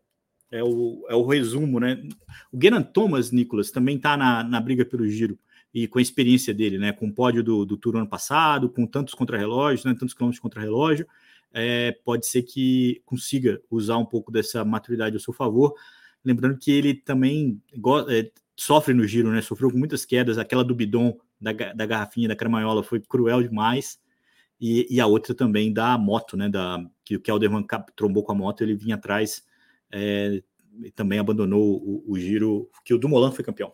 é 0.51 0.63
o, 0.63 1.05
é 1.09 1.15
o 1.15 1.27
resumo, 1.27 1.81
né? 1.81 2.01
O 2.53 2.59
Genan 2.61 2.83
Thomas, 2.83 3.31
Nicolas, 3.31 3.71
também 3.71 3.97
está 3.97 4.17
na, 4.17 4.43
na 4.43 4.61
briga 4.61 4.85
pelo 4.85 5.07
giro 5.09 5.39
e 5.73 5.87
com 5.87 5.99
a 5.99 6.03
experiência 6.03 6.53
dele, 6.53 6.79
né? 6.79 6.93
Com 6.93 7.09
o 7.09 7.13
pódio 7.13 7.43
do, 7.43 7.65
do 7.65 7.77
Tour 7.77 7.97
ano 7.97 8.09
passado, 8.09 8.69
com 8.69 8.87
tantos 8.87 9.15
contrarrelógios, 9.15 9.85
né? 9.85 9.95
tantos 9.99 10.15
quilômetros 10.15 10.37
de 10.37 10.43
contrarrelógio, 10.43 11.07
é, 11.53 11.93
pode 12.05 12.27
ser 12.27 12.43
que 12.43 13.03
consiga 13.05 13.61
usar 13.71 13.97
um 13.97 14.05
pouco 14.05 14.33
dessa 14.33 14.65
maturidade 14.65 15.17
a 15.17 15.21
seu 15.21 15.33
favor. 15.33 15.75
Lembrando 16.25 16.59
que 16.59 16.71
ele 16.71 16.95
também 16.95 17.61
é, 18.09 18.31
sofre 18.57 18.95
no 18.95 19.07
giro, 19.07 19.31
né? 19.31 19.41
Sofreu 19.43 19.71
com 19.71 19.79
muitas 19.79 20.05
quedas. 20.05 20.39
Aquela 20.39 20.65
do 20.65 20.75
bidon 20.75 21.19
da, 21.41 21.53
da 21.53 21.87
garrafinha 21.87 22.29
da 22.29 22.37
cremaiola 22.37 22.83
foi 22.83 23.01
cruel 23.01 23.43
demais. 23.43 23.99
E, 24.61 24.87
e, 24.91 25.01
a 25.01 25.07
outra 25.07 25.35
também 25.35 25.73
da 25.73 25.97
moto, 25.97 26.37
né? 26.37 26.49
Da, 26.49 26.85
que 27.05 27.17
o 27.17 27.21
Kelderman 27.21 27.65
trombou 27.97 28.23
com 28.23 28.33
a 28.33 28.35
moto, 28.35 28.63
ele 28.63 28.75
vinha 28.75 28.97
atrás 28.97 29.43
é, 29.91 30.43
e 30.83 30.91
também 30.91 31.19
abandonou 31.19 31.83
o, 31.83 32.05
o, 32.07 32.19
giro, 32.19 32.71
que 32.85 32.95
o 32.95 32.99
Dumoulin 32.99 33.33
foi 33.33 33.45
campeão, 33.45 33.73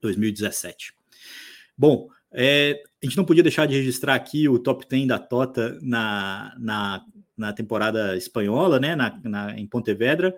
2017. 0.00 0.94
Bom, 1.76 2.08
é, 2.32 2.82
a 3.02 3.06
gente 3.06 3.16
não 3.16 3.24
podia 3.24 3.42
deixar 3.42 3.66
de 3.66 3.76
registrar 3.76 4.14
aqui 4.14 4.48
o 4.48 4.58
top 4.58 4.86
10 4.88 5.06
da 5.06 5.18
Tota 5.18 5.78
na, 5.80 6.54
na, 6.58 7.04
na 7.36 7.52
temporada 7.52 8.16
espanhola, 8.16 8.80
né, 8.80 8.96
na, 8.96 9.20
na, 9.22 9.58
em 9.58 9.66
Pontevedra, 9.66 10.34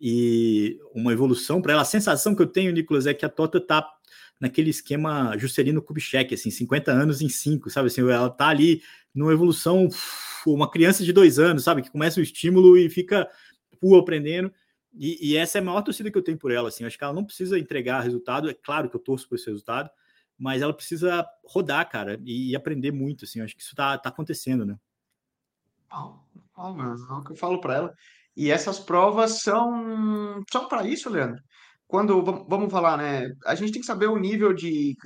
e 0.00 0.78
uma 0.94 1.12
evolução 1.12 1.60
para 1.60 1.72
ela. 1.72 1.82
A 1.82 1.86
sensação 1.86 2.34
que 2.34 2.42
eu 2.42 2.46
tenho, 2.46 2.72
Nicolas, 2.72 3.06
é 3.06 3.14
que 3.14 3.24
a 3.24 3.28
Tota 3.28 3.58
está 3.58 3.86
naquele 4.38 4.70
esquema 4.70 5.36
Juscelino 5.38 5.82
Kubitschek, 5.82 6.34
assim, 6.34 6.50
50 6.50 6.92
anos 6.92 7.20
em 7.22 7.28
5, 7.28 7.70
sabe? 7.70 7.88
Assim, 7.88 8.02
ela 8.02 8.26
está 8.26 8.48
ali 8.48 8.82
numa 9.16 9.32
evolução, 9.32 9.88
uma 10.46 10.70
criança 10.70 11.02
de 11.02 11.12
dois 11.12 11.38
anos, 11.38 11.64
sabe? 11.64 11.82
Que 11.82 11.90
começa 11.90 12.20
o 12.20 12.22
estímulo 12.22 12.76
e 12.76 12.90
fica 12.90 13.28
aprendendo. 13.98 14.52
E, 14.92 15.32
e, 15.32 15.36
essa 15.36 15.58
é 15.58 15.60
a 15.60 15.64
maior 15.64 15.82
torcida 15.82 16.10
que 16.10 16.16
eu 16.16 16.22
tenho 16.22 16.38
por 16.38 16.50
ela, 16.50 16.68
assim. 16.68 16.84
Acho 16.84 16.96
que 16.96 17.04
ela 17.04 17.12
não 17.12 17.24
precisa 17.24 17.58
entregar 17.58 18.00
resultado. 18.00 18.48
É 18.48 18.54
claro 18.54 18.88
que 18.88 18.96
eu 18.96 19.00
torço 19.00 19.28
por 19.28 19.34
esse 19.34 19.46
resultado, 19.46 19.90
mas 20.38 20.62
ela 20.62 20.72
precisa 20.72 21.26
rodar, 21.44 21.88
cara, 21.88 22.20
e, 22.24 22.50
e 22.50 22.56
aprender 22.56 22.92
muito, 22.92 23.24
assim. 23.24 23.40
Acho 23.40 23.56
que 23.56 23.62
isso 23.62 23.74
tá, 23.74 23.96
tá 23.98 24.08
acontecendo, 24.08 24.64
né? 24.64 24.78
Oh, 25.92 26.14
oh, 26.56 26.80
é 26.80 27.18
o 27.18 27.24
que 27.24 27.32
eu 27.32 27.36
falo 27.36 27.60
para 27.60 27.74
ela. 27.74 27.94
E 28.36 28.50
essas 28.50 28.78
provas 28.78 29.40
são 29.40 30.44
só 30.50 30.66
para 30.66 30.86
isso, 30.86 31.08
Leandro. 31.08 31.42
Quando 31.86 32.22
vamos 32.22 32.70
falar, 32.70 32.96
né? 32.96 33.32
A 33.46 33.54
gente 33.54 33.72
tem 33.72 33.80
que 33.80 33.86
saber 33.86 34.06
o 34.06 34.18
nível 34.18 34.52
de 34.52 34.96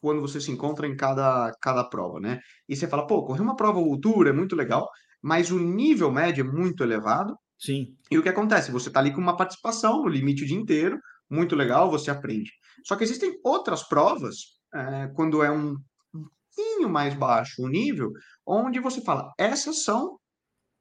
quando 0.00 0.20
você 0.20 0.40
se 0.40 0.50
encontra 0.50 0.86
em 0.86 0.96
cada, 0.96 1.52
cada 1.60 1.84
prova, 1.84 2.20
né? 2.20 2.40
E 2.68 2.76
você 2.76 2.86
fala, 2.86 3.06
pô, 3.06 3.24
correr 3.24 3.40
uma 3.40 3.56
prova 3.56 3.80
dura 3.98 4.30
é 4.30 4.32
muito 4.32 4.54
legal, 4.54 4.88
mas 5.22 5.50
o 5.50 5.58
nível 5.58 6.10
médio 6.10 6.44
é 6.44 6.50
muito 6.50 6.82
elevado. 6.82 7.36
Sim. 7.58 7.96
E 8.10 8.18
o 8.18 8.22
que 8.22 8.28
acontece? 8.28 8.70
Você 8.70 8.88
está 8.88 9.00
ali 9.00 9.12
com 9.12 9.20
uma 9.20 9.36
participação 9.36 10.02
no 10.02 10.08
limite 10.08 10.44
o 10.44 10.46
dia 10.46 10.56
inteiro, 10.56 10.98
muito 11.28 11.56
legal, 11.56 11.90
você 11.90 12.10
aprende. 12.10 12.50
Só 12.84 12.96
que 12.96 13.04
existem 13.04 13.38
outras 13.44 13.82
provas, 13.82 14.36
é, 14.74 15.08
quando 15.14 15.42
é 15.42 15.50
um, 15.50 15.76
um 16.14 16.24
pouquinho 16.56 16.88
mais 16.88 17.14
baixo 17.14 17.62
o 17.62 17.68
nível, 17.68 18.12
onde 18.46 18.78
você 18.78 19.00
fala, 19.00 19.32
essas 19.38 19.82
são 19.82 20.18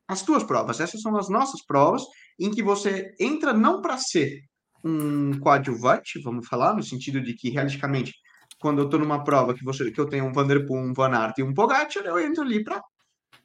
as 0.07 0.21
tuas 0.21 0.43
provas, 0.43 0.79
essas 0.79 1.01
são 1.01 1.17
as 1.17 1.27
nossas 1.27 1.65
provas, 1.65 2.03
em 2.39 2.49
que 2.49 2.63
você 2.63 3.13
entra 3.19 3.51
não 3.51 3.81
para 3.81 3.97
ser 3.97 4.39
um 4.83 5.37
coadjuvante, 5.39 6.21
vamos 6.21 6.47
falar, 6.47 6.75
no 6.75 6.83
sentido 6.83 7.21
de 7.21 7.33
que, 7.33 7.49
realisticamente, 7.49 8.13
quando 8.59 8.79
eu 8.79 8.85
estou 8.85 8.99
numa 8.99 9.23
prova 9.23 9.53
que, 9.53 9.63
você, 9.63 9.91
que 9.91 9.99
eu 9.99 10.07
tenho 10.07 10.25
um 10.25 10.33
Vanderpool, 10.33 10.77
um 10.77 10.93
Van 10.93 11.11
Aert 11.15 11.37
e 11.37 11.43
um 11.43 11.53
Pogacar, 11.53 12.05
eu 12.05 12.19
entro 12.19 12.43
ali 12.43 12.63
para 12.63 12.81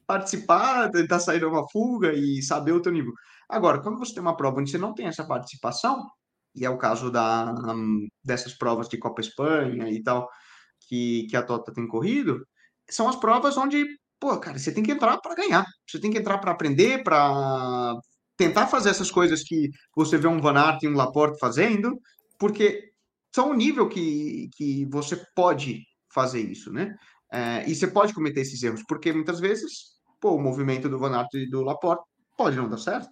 participar, 0.07 0.91
tentar 0.91 1.21
sair 1.21 1.39
de 1.39 1.45
uma 1.45 1.69
fuga 1.71 2.13
e 2.13 2.43
saber 2.43 2.73
o 2.73 2.81
teu 2.81 2.93
nível. 2.93 3.13
Agora, 3.49 3.81
quando 3.81 3.99
você 3.99 4.15
tem 4.15 4.23
uma 4.23 4.37
prova 4.37 4.61
onde 4.61 4.71
você 4.71 4.79
não 4.79 4.95
tem 4.95 5.07
essa 5.07 5.27
participação, 5.27 6.07
e 6.55 6.65
é 6.65 6.71
o 6.71 6.79
caso 6.79 7.11
da, 7.11 7.53
um, 7.75 8.07
dessas 8.25 8.55
provas 8.55 8.89
de 8.89 8.99
Copa 8.99 9.21
Espanha 9.21 9.91
e 9.91 10.03
tal, 10.03 10.29
que, 10.89 11.27
que 11.29 11.37
a 11.37 11.43
Tota 11.43 11.73
tem 11.73 11.87
corrido, 11.87 12.47
são 12.89 13.09
as 13.09 13.17
provas 13.17 13.57
onde, 13.57 13.87
pô, 14.21 14.39
cara, 14.39 14.59
você 14.59 14.73
tem 14.73 14.83
que 14.83 14.93
entrar 14.93 15.19
para 15.19 15.35
ganhar. 15.35 15.65
Você 15.89 16.01
tem 16.01 16.11
que 16.11 16.19
entrar 16.19 16.39
para 16.39 16.53
aprender, 16.53 17.03
para 17.03 17.95
tentar 18.37 18.67
fazer 18.67 18.91
essas 18.91 19.11
coisas 19.11 19.43
que 19.43 19.71
você 19.95 20.19
vê 20.19 20.29
um 20.29 20.41
Van 20.41 20.59
Aert 20.59 20.83
e 20.83 20.89
um 20.89 20.97
Laporte 20.97 21.39
fazendo, 21.39 21.99
porque 22.39 22.92
são 23.35 23.51
o 23.51 23.55
nível 23.55 23.89
que, 23.89 24.49
que 24.57 24.85
você 24.87 25.17
pode 25.35 25.83
fazer 26.13 26.41
isso, 26.41 26.73
né? 26.73 26.95
É, 27.33 27.69
e 27.69 27.75
você 27.75 27.87
pode 27.87 28.13
cometer 28.13 28.43
esses 28.43 28.63
erros, 28.63 28.83
porque 28.87 29.13
muitas 29.13 29.41
vezes, 29.41 29.93
pô, 30.21 30.35
o 30.35 30.43
movimento 30.43 30.89
do 30.89 30.99
Van 30.99 31.17
Aert 31.17 31.33
e 31.35 31.49
do 31.49 31.63
Laporte 31.63 32.05
pode 32.37 32.57
não 32.57 32.69
dar 32.69 32.77
certo, 32.77 33.09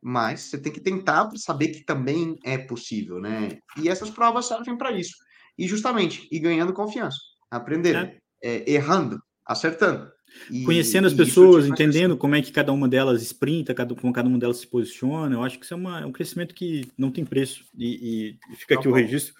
mas 0.00 0.42
você 0.42 0.58
tem 0.58 0.72
que 0.72 0.80
tentar 0.80 1.26
para 1.26 1.38
saber 1.38 1.68
que 1.68 1.84
também 1.84 2.36
é 2.44 2.56
possível, 2.56 3.20
né? 3.20 3.58
E 3.82 3.88
essas 3.88 4.10
provas 4.10 4.46
servem 4.46 4.78
para 4.78 4.92
isso. 4.92 5.14
E 5.58 5.66
justamente, 5.66 6.28
e 6.30 6.38
ganhando 6.38 6.72
confiança, 6.72 7.18
aprendendo, 7.50 7.98
é. 7.98 8.16
É, 8.40 8.70
errando, 8.70 9.20
acertando. 9.44 10.08
E, 10.48 10.62
Conhecendo 10.62 11.08
as 11.08 11.14
pessoas, 11.14 11.66
entendendo 11.66 12.16
como 12.16 12.36
é 12.36 12.42
que 12.42 12.52
cada 12.52 12.72
uma 12.72 12.86
delas 12.86 13.22
sprinta, 13.22 13.74
cada, 13.74 13.92
como 13.96 14.12
cada 14.12 14.28
uma 14.28 14.38
delas 14.38 14.58
se 14.58 14.66
posiciona, 14.68 15.34
eu 15.34 15.42
acho 15.42 15.58
que 15.58 15.64
isso 15.64 15.74
é, 15.74 15.76
uma, 15.76 16.00
é 16.00 16.06
um 16.06 16.12
crescimento 16.12 16.54
que 16.54 16.88
não 16.96 17.10
tem 17.10 17.24
preço. 17.24 17.64
E, 17.76 18.36
e 18.52 18.56
fica 18.56 18.74
tá 18.74 18.80
aqui 18.80 18.88
bom. 18.88 18.94
o 18.94 18.96
registro 18.96 19.34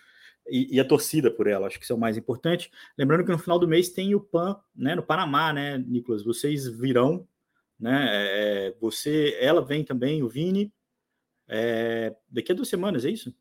e, 0.51 0.77
e, 0.77 0.81
a 0.81 0.85
torcida 0.85 1.31
por 1.31 1.47
ela, 1.47 1.67
acho 1.67 1.79
que 1.79 1.85
isso 1.85 1.93
é 1.93 1.97
o 1.97 2.01
mais 2.01 2.17
importante. 2.17 2.71
Lembrando 2.97 3.25
que 3.25 3.31
no 3.31 3.39
final 3.39 3.59
do 3.59 3.69
mês 3.69 3.89
tem 3.89 4.15
o 4.15 4.21
PAN, 4.21 4.57
né, 4.75 4.95
no 4.95 5.03
Panamá, 5.03 5.53
né, 5.53 5.79
Nicolas? 5.79 6.25
Vocês 6.25 6.67
virão, 6.67 7.27
né? 7.79 8.07
É, 8.11 8.77
você, 8.81 9.37
ela 9.41 9.65
vem 9.65 9.85
também, 9.85 10.23
o 10.23 10.29
Vini, 10.29 10.73
é, 11.47 12.15
daqui 12.29 12.53
a 12.53 12.55
duas 12.55 12.69
semanas, 12.69 13.05
é 13.05 13.11
isso? 13.11 13.35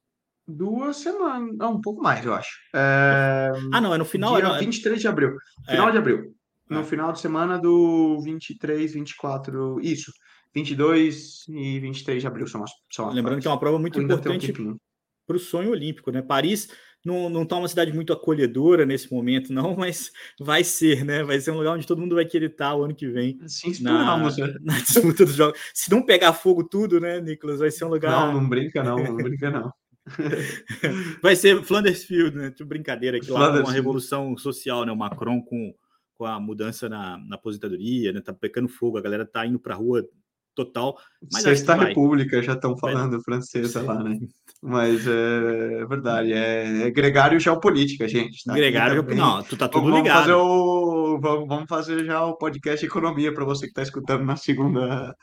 Duas 0.47 0.97
semanas, 0.97 1.57
não, 1.57 1.73
um 1.73 1.81
pouco 1.81 2.01
mais, 2.01 2.25
eu 2.25 2.33
acho. 2.33 2.57
É, 2.73 3.51
ah, 3.73 3.81
não, 3.81 3.93
é 3.93 3.97
no 3.97 4.05
final. 4.05 4.37
Dia 4.37 4.47
é, 4.47 4.59
23 4.59 5.01
de 5.01 5.07
abril. 5.07 5.35
Final 5.65 5.89
é. 5.89 5.91
de 5.91 5.97
abril. 5.97 6.35
No 6.69 6.79
é. 6.79 6.83
final 6.83 7.11
de 7.11 7.19
semana 7.19 7.57
do 7.57 8.21
23, 8.21 8.93
24, 8.93 9.79
isso. 9.81 10.11
22 10.53 11.45
e 11.49 11.79
23 11.79 12.21
de 12.21 12.27
abril 12.27 12.47
são 12.47 12.63
as, 12.63 12.71
são 12.89 13.09
as 13.09 13.13
Lembrando 13.13 13.41
provas. 13.41 13.43
que 13.43 13.47
é 13.47 13.51
uma 13.51 13.59
prova 13.59 13.77
muito 13.77 13.99
Ainda 13.99 14.13
importante 14.13 14.53
para 15.27 15.35
o 15.35 15.39
sonho 15.39 15.71
olímpico, 15.71 16.09
né? 16.09 16.21
Paris 16.21 16.69
não, 17.07 17.29
não 17.29 17.45
tá 17.45 17.55
uma 17.55 17.69
cidade 17.69 17.93
muito 17.93 18.11
acolhedora 18.11 18.85
nesse 18.85 19.11
momento, 19.11 19.53
não, 19.53 19.75
mas 19.77 20.11
vai 20.37 20.61
ser, 20.61 21.05
né? 21.05 21.23
Vai 21.23 21.39
ser 21.39 21.51
um 21.51 21.57
lugar 21.57 21.71
onde 21.71 21.87
todo 21.87 22.01
mundo 22.01 22.15
vai 22.15 22.25
querer 22.25 22.51
estar 22.51 22.75
o 22.75 22.83
ano 22.83 22.93
que 22.93 23.07
vem. 23.07 23.39
Sim, 23.47 23.69
esperamos, 23.69 24.37
na, 24.37 24.47
né? 24.47 24.53
na 24.61 24.77
disputa 24.77 25.25
dos 25.25 25.35
jogos. 25.35 25.57
Se 25.73 25.89
não 25.89 26.05
pegar 26.05 26.33
fogo 26.33 26.65
tudo, 26.65 26.99
né, 26.99 27.21
Nicolas? 27.21 27.59
Vai 27.59 27.71
ser 27.71 27.85
um 27.85 27.89
lugar. 27.89 28.11
Não, 28.11 28.41
não 28.41 28.49
brinca, 28.49 28.83
não, 28.83 28.97
não 28.97 29.15
brinca, 29.15 29.49
não. 29.49 29.71
vai 31.23 31.35
ser 31.35 31.63
Flanders 31.63 32.03
Field, 32.03 32.35
né? 32.35 32.51
Tipo 32.51 32.67
brincadeira 32.67 33.17
aqui 33.17 33.31
lá, 33.31 33.61
uma 33.61 33.71
revolução 33.71 34.37
social, 34.37 34.85
né? 34.85 34.91
O 34.91 34.97
Macron 34.97 35.41
com, 35.41 35.73
com 36.13 36.25
a 36.25 36.39
mudança 36.39 36.89
na, 36.89 37.17
na 37.17 37.35
aposentadoria, 37.35 38.11
né? 38.11 38.19
Tá 38.19 38.33
pecando 38.33 38.67
fogo, 38.67 38.97
a 38.97 39.01
galera 39.01 39.25
tá 39.25 39.45
indo 39.45 39.59
pra 39.59 39.75
rua 39.75 40.05
total. 40.57 40.97
Mas 41.31 41.43
Sexta 41.43 41.75
República 41.75 42.41
já 42.41 42.53
estão 42.53 42.75
falando 42.75 43.11
vai... 43.11 43.21
francesa 43.21 43.81
lá, 43.83 44.03
né? 44.03 44.17
Mas 44.61 45.05
é, 45.05 45.81
é 45.81 45.85
verdade, 45.85 46.33
é, 46.33 46.87
é, 46.87 46.91
gregário 46.91 47.39
geopolítica, 47.39 48.07
gente. 48.07 48.43
Tá? 48.43 48.55
Gregário, 48.55 49.03
também... 49.03 49.17
não, 49.17 49.43
tu 49.43 49.55
tá 49.55 49.67
tudo 49.67 49.83
vamos 49.83 49.99
ligado. 49.99 50.21
Fazer 50.21 50.33
o, 50.33 51.19
vamos, 51.21 51.47
vamos 51.47 51.65
fazer 51.69 52.03
já 52.03 52.25
o 52.25 52.35
podcast 52.35 52.83
Economia 52.83 53.31
para 53.31 53.45
você 53.45 53.67
que 53.67 53.71
está 53.71 53.83
escutando 53.83 54.25
na 54.25 54.35
segunda. 54.35 55.15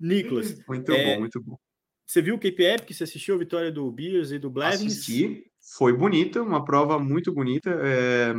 Nicolas. 0.00 0.56
Muito 0.66 0.90
é... 0.92 1.14
bom, 1.14 1.20
muito 1.20 1.42
bom. 1.42 1.58
Você 2.06 2.22
viu 2.22 2.34
o 2.34 2.38
Cape 2.38 2.62
Epic? 2.62 2.92
Você 2.92 3.04
assistiu 3.04 3.34
a 3.34 3.38
vitória 3.38 3.70
do 3.70 3.90
Beers 3.90 4.32
e 4.32 4.38
do 4.38 4.50
Blevins? 4.50 4.92
Assisti, 4.92 5.44
foi 5.76 5.92
bonita, 5.92 6.42
uma 6.42 6.64
prova 6.64 6.98
muito 6.98 7.32
bonita. 7.32 7.70
É, 7.82 8.34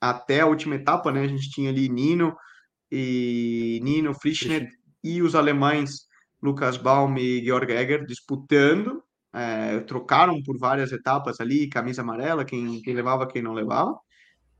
até 0.00 0.40
a 0.40 0.46
última 0.46 0.74
etapa, 0.76 1.10
né? 1.10 1.22
A 1.22 1.26
gente 1.26 1.50
tinha 1.50 1.70
ali 1.70 1.88
Nino 1.88 2.36
e 2.90 3.80
Nino 3.82 4.14
Frischner 4.14 4.68
e 5.02 5.22
os 5.22 5.34
alemães 5.34 6.06
Lucas 6.42 6.76
Baum 6.76 7.16
e 7.16 7.44
Georg 7.44 7.70
Egger 7.70 8.04
disputando. 8.06 9.02
É, 9.32 9.78
trocaram 9.80 10.42
por 10.42 10.58
várias 10.58 10.90
etapas 10.90 11.40
ali, 11.40 11.68
camisa 11.68 12.02
amarela, 12.02 12.44
quem, 12.44 12.82
quem 12.82 12.94
levava, 12.94 13.28
quem 13.28 13.40
não 13.42 13.52
levava. 13.52 13.96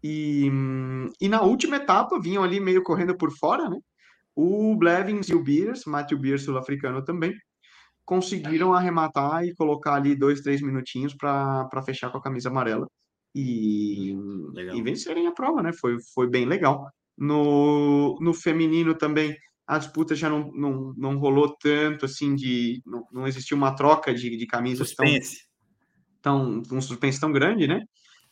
E, 0.03 0.49
e 1.21 1.29
na 1.29 1.43
última 1.43 1.77
etapa 1.77 2.21
vinham 2.21 2.45
ali 2.45 2.61
meio 2.61 2.83
correndo 2.83 3.17
por 3.17 3.31
fora, 3.37 3.69
né? 3.69 3.79
O 4.35 4.77
Blevins 4.77 5.29
e 5.29 5.35
o 5.35 5.43
Beers, 5.43 5.85
Matthew 5.85 6.19
Beers 6.19 6.45
sul-africano 6.45 7.05
também, 7.05 7.35
conseguiram 8.05 8.73
arrematar 8.73 9.45
e 9.45 9.55
colocar 9.55 9.95
ali 9.95 10.15
dois, 10.15 10.41
três 10.41 10.63
minutinhos 10.63 11.15
para 11.15 11.83
fechar 11.85 12.11
com 12.11 12.19
a 12.19 12.23
camisa 12.23 12.49
amarela 12.49 12.89
e, 13.35 14.15
e 14.75 14.83
vencerem 14.83 15.27
a 15.27 15.33
prova, 15.33 15.63
né? 15.63 15.73
Foi, 15.73 15.97
foi 16.15 16.29
bem 16.29 16.47
legal. 16.47 16.89
No, 17.19 18.17
no 18.21 18.33
feminino 18.33 18.95
também, 18.95 19.37
a 19.71 19.79
disputa 19.79 20.17
já 20.17 20.29
não, 20.29 20.51
não, 20.53 20.93
não 20.97 21.17
rolou 21.17 21.57
tanto 21.57 22.05
assim 22.05 22.35
de. 22.35 22.83
Não, 22.85 23.07
não 23.13 23.27
existiu 23.29 23.57
uma 23.57 23.73
troca 23.77 24.13
de, 24.13 24.37
de 24.37 24.45
camisas 24.45 24.89
suspense. 24.89 25.45
tão, 26.21 26.61
tão. 26.61 26.79
um 26.79 26.83
suspense 26.83 27.21
tão 27.21 27.31
grande, 27.31 27.69
né? 27.69 27.81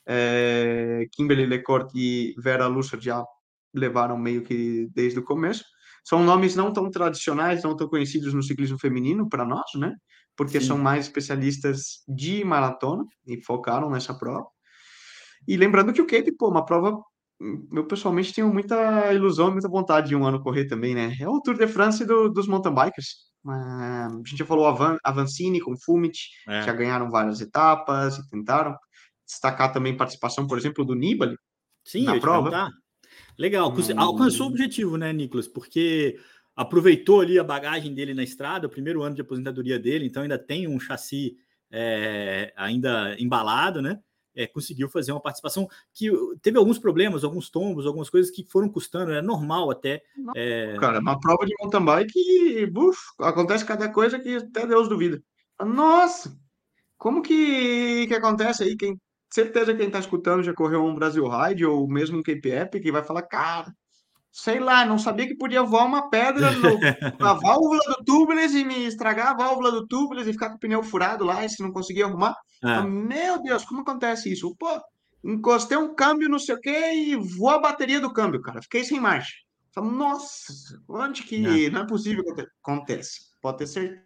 É, 0.05 1.07
Kimberly 1.13 1.47
Lecourt 1.47 1.93
e 1.95 2.35
Vera 2.39 2.67
Lusser 2.67 3.01
já 3.01 3.25
levaram 3.73 4.19
meio 4.19 4.43
que 4.43 4.89
desde 4.93 5.21
o 5.21 5.25
começo. 5.25 5.63
São 6.05 6.25
nomes 6.25 6.57
não 6.57 6.73
tão 6.73 6.91
tradicionais, 6.91 7.63
não 7.63 7.77
tão 7.77 7.87
conhecidos 7.87 8.35
no 8.35 8.43
ciclismo 8.43 8.77
feminino 8.77 9.29
para 9.29 9.45
nós, 9.45 9.71
né? 9.77 9.95
Porque 10.37 10.61
Sim. 10.61 10.67
são 10.67 10.79
mais 10.79 11.05
especialistas 11.05 12.03
de 12.09 12.45
maratona 12.45 13.05
e 13.25 13.41
focaram 13.45 13.89
nessa 13.91 14.13
prova. 14.13 14.49
E 15.47 15.57
lembrando 15.57 15.93
que 15.93 16.03
o 16.03 16.07
Cape, 16.07 16.33
pô, 16.37 16.49
uma 16.49 16.65
prova. 16.65 17.01
Eu 17.73 17.87
pessoalmente 17.87 18.35
tenho 18.35 18.53
muita 18.53 19.13
ilusão, 19.13 19.53
muita 19.53 19.69
vontade 19.69 20.09
de 20.09 20.17
um 20.17 20.27
ano 20.27 20.43
correr 20.43 20.67
também, 20.67 20.95
né? 20.95 21.17
É 21.21 21.29
o 21.29 21.41
Tour 21.41 21.57
de 21.57 21.69
France 21.69 22.05
do, 22.05 22.29
dos 22.29 22.49
mountain 22.49 22.75
bikers. 22.75 23.29
a 23.47 24.09
gente 24.27 24.39
já 24.39 24.45
falou 24.45 24.67
Avancini 25.05 25.61
com 25.61 25.77
Fumit, 25.77 26.31
é. 26.49 26.63
já 26.63 26.73
ganharam 26.73 27.11
várias 27.11 27.41
etapas 27.41 28.19
e 28.19 28.29
tentaram 28.29 28.77
destacar 29.25 29.73
também 29.73 29.97
participação, 29.97 30.47
por 30.47 30.59
exemplo, 30.59 30.85
do 30.85 30.95
Nibali 30.95 31.37
Sim, 31.85 32.05
na 32.05 32.19
prova. 32.19 32.71
Legal, 33.39 33.73
hum. 33.73 33.83
alcançou 33.97 34.47
o 34.47 34.51
objetivo, 34.51 34.97
né, 34.97 35.13
Nicolas? 35.13 35.47
Porque 35.47 36.19
aproveitou 36.57 37.21
ali 37.21 37.39
a 37.39 37.45
bagagem 37.45 37.95
dele 37.95 38.15
na 38.15 38.25
estrada, 38.25 38.67
o 38.67 38.71
primeiro 38.71 39.03
ano 39.03 39.15
de 39.15 39.21
aposentadoria 39.21 39.79
dele, 39.79 40.07
então 40.07 40.23
ainda 40.23 40.37
tem 40.39 40.67
um 40.67 40.81
chassi 40.81 41.37
é, 41.71 42.53
ainda 42.57 43.15
embalado, 43.19 43.81
né? 43.81 44.01
É, 44.39 44.47
conseguiu 44.47 44.89
fazer 44.89 45.11
uma 45.11 45.21
participação 45.21 45.69
que 45.93 46.09
teve 46.41 46.57
alguns 46.57 46.79
problemas, 46.79 47.25
alguns 47.25 47.51
tombos, 47.51 47.87
algumas 47.87 48.09
coisas 48.09 48.31
que 48.31 48.45
foram 48.45 48.69
custando, 48.69 49.13
é 49.13 49.21
normal 49.21 49.71
até. 49.71 50.01
É... 50.37 50.77
Cara, 50.79 51.01
uma 51.01 51.19
prova 51.19 51.45
de 51.45 51.55
mountain 51.61 51.85
bike, 51.85 52.67
buf, 52.67 52.99
acontece 53.19 53.65
cada 53.65 53.89
coisa 53.89 54.19
que 54.19 54.37
até 54.37 54.65
Deus 54.65 54.89
duvida. 54.89 55.21
Nossa, 55.61 56.39
como 56.97 57.21
que, 57.21 58.07
que 58.07 58.15
acontece 58.15 58.63
aí? 58.63 58.77
Quem 58.77 58.97
certeza 59.31 59.75
quem 59.75 59.87
está 59.87 59.99
escutando 59.99 60.43
já 60.43 60.55
correu 60.55 60.85
um 60.85 60.95
Brasil 60.95 61.27
Ride 61.29 61.67
ou 61.67 61.89
mesmo 61.89 62.19
um 62.19 62.23
Cape 62.23 62.49
Epic 62.49 62.83
que 62.83 62.93
vai 62.93 63.03
falar, 63.03 63.23
cara, 63.23 63.75
sei 64.41 64.61
lá, 64.61 64.85
não 64.85 64.99
sabia 64.99 65.27
que 65.27 65.35
podia 65.35 65.65
voar 65.65 65.85
uma 65.85 66.09
pedra 66.09 66.53
no, 66.53 66.79
na 67.19 67.33
válvula 67.33 67.81
do 67.89 68.05
tubeless 68.05 68.57
e 68.57 68.65
me 68.65 68.87
estragar 68.87 69.29
a 69.29 69.35
válvula 69.35 69.73
do 69.73 69.85
tubeless 69.85 70.31
e 70.31 70.33
ficar 70.33 70.51
com 70.51 70.55
o 70.57 70.61
pneu 70.61 70.81
furado 70.81 71.25
lá 71.25 71.45
e 71.45 71.49
se 71.49 71.61
não 71.61 71.73
conseguir 71.73 72.05
arrumar. 72.05 72.37
É. 72.63 72.81
Meu 72.83 73.43
Deus, 73.43 73.65
como 73.65 73.81
acontece 73.81 74.33
isso? 74.33 74.55
Pô, 74.57 74.81
encostei 75.25 75.77
um 75.77 75.93
câmbio, 75.93 76.29
não 76.29 76.39
sei 76.39 76.55
o 76.55 76.61
que, 76.61 76.71
e 76.71 77.17
voou 77.17 77.51
a 77.51 77.59
bateria 77.59 78.01
do 78.01 78.13
câmbio, 78.13 78.41
cara. 78.41 78.63
Fiquei 78.63 78.85
sem 78.85 79.01
marcha. 79.01 79.35
Nossa, 79.77 80.53
onde 80.89 81.25
que 81.25 81.67
é. 81.67 81.71
não 81.71 81.83
é 81.83 81.87
possível 81.87 82.23
que 82.23 82.47
acontece? 82.63 83.33
Pode 83.43 83.59
ter 83.59 83.67
certeza. 83.67 84.03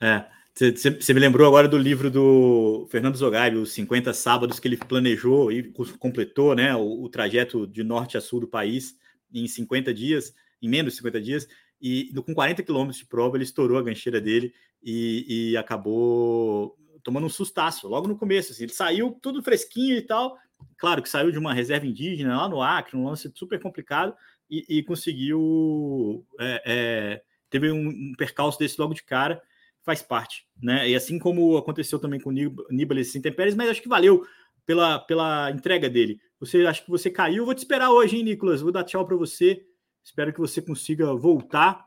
É. 0.00 0.24
Você 0.54 1.14
me 1.14 1.20
lembrou 1.20 1.46
agora 1.46 1.66
do 1.66 1.78
livro 1.78 2.10
do 2.10 2.86
Fernando 2.90 3.16
Zogaib, 3.16 3.56
os 3.56 3.72
50 3.72 4.12
sábados 4.12 4.58
que 4.58 4.68
ele 4.68 4.76
planejou 4.76 5.50
e 5.50 5.72
completou 5.98 6.54
né, 6.54 6.74
o, 6.76 7.04
o, 7.04 7.08
trajeto 7.08 7.66
de 7.66 7.82
norte 7.82 8.18
a 8.18 8.20
sul 8.20 8.40
do 8.40 8.46
país 8.46 8.94
em 9.32 9.46
50 9.46 9.92
dias, 9.92 10.34
em 10.60 10.68
menos 10.68 10.92
de 10.92 10.98
50 10.98 11.20
dias, 11.20 11.48
e 11.80 12.12
com 12.24 12.34
40 12.34 12.62
quilômetros 12.62 12.98
de 12.98 13.06
prova 13.06 13.36
ele 13.36 13.44
estourou 13.44 13.78
a 13.78 13.82
gancheira 13.82 14.20
dele 14.20 14.54
e, 14.82 15.50
e, 15.52 15.56
acabou 15.56 16.76
tomando 17.02 17.26
um 17.26 17.30
sustaço 17.30 17.88
logo 17.88 18.06
no 18.06 18.16
começo. 18.16 18.52
Assim, 18.52 18.64
ele 18.64 18.72
saiu 18.72 19.18
tudo 19.20 19.42
fresquinho 19.42 19.96
e 19.96 20.02
tal, 20.02 20.36
claro 20.78 21.02
que 21.02 21.08
saiu 21.08 21.32
de 21.32 21.38
uma 21.38 21.52
reserva 21.52 21.86
indígena 21.86 22.36
lá 22.36 22.48
no 22.48 22.62
Acre, 22.62 22.96
um 22.96 23.06
lance 23.06 23.30
super 23.34 23.60
complicado, 23.60 24.14
e, 24.48 24.78
e 24.78 24.82
conseguiu. 24.82 26.24
É, 26.38 26.62
é, 26.66 27.22
teve 27.50 27.70
um, 27.72 27.88
um 27.88 28.12
percalço 28.16 28.58
desse 28.58 28.80
logo 28.80 28.94
de 28.94 29.02
cara 29.02 29.42
faz 29.82 30.00
parte, 30.02 30.46
né? 30.62 30.88
E 30.88 30.94
assim 30.94 31.18
como 31.18 31.56
aconteceu 31.56 31.98
também 31.98 32.20
com 32.20 32.30
o 32.30 32.32
Nibali 32.70 33.02
e 33.02 33.18
Intempéries, 33.18 33.54
mas 33.54 33.68
acho 33.68 33.82
que 33.82 33.88
valeu 33.88 34.24
pela, 34.64 34.98
pela 35.00 35.50
entrega 35.50 35.90
dele. 35.90 36.20
Você 36.42 36.66
acho 36.66 36.84
que 36.84 36.90
você 36.90 37.08
caiu, 37.08 37.44
vou 37.44 37.54
te 37.54 37.58
esperar 37.58 37.92
hoje, 37.92 38.16
hein, 38.16 38.24
Nicolas? 38.24 38.60
Vou 38.60 38.72
dar 38.72 38.82
tchau 38.82 39.06
para 39.06 39.14
você. 39.14 39.64
Espero 40.02 40.32
que 40.32 40.40
você 40.40 40.60
consiga 40.60 41.14
voltar. 41.14 41.86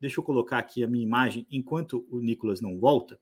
Deixa 0.00 0.18
eu 0.18 0.24
colocar 0.24 0.58
aqui 0.58 0.82
a 0.82 0.88
minha 0.88 1.04
imagem 1.04 1.46
enquanto 1.48 2.04
o 2.10 2.18
Nicolas 2.18 2.60
não 2.60 2.76
volta. 2.76 3.16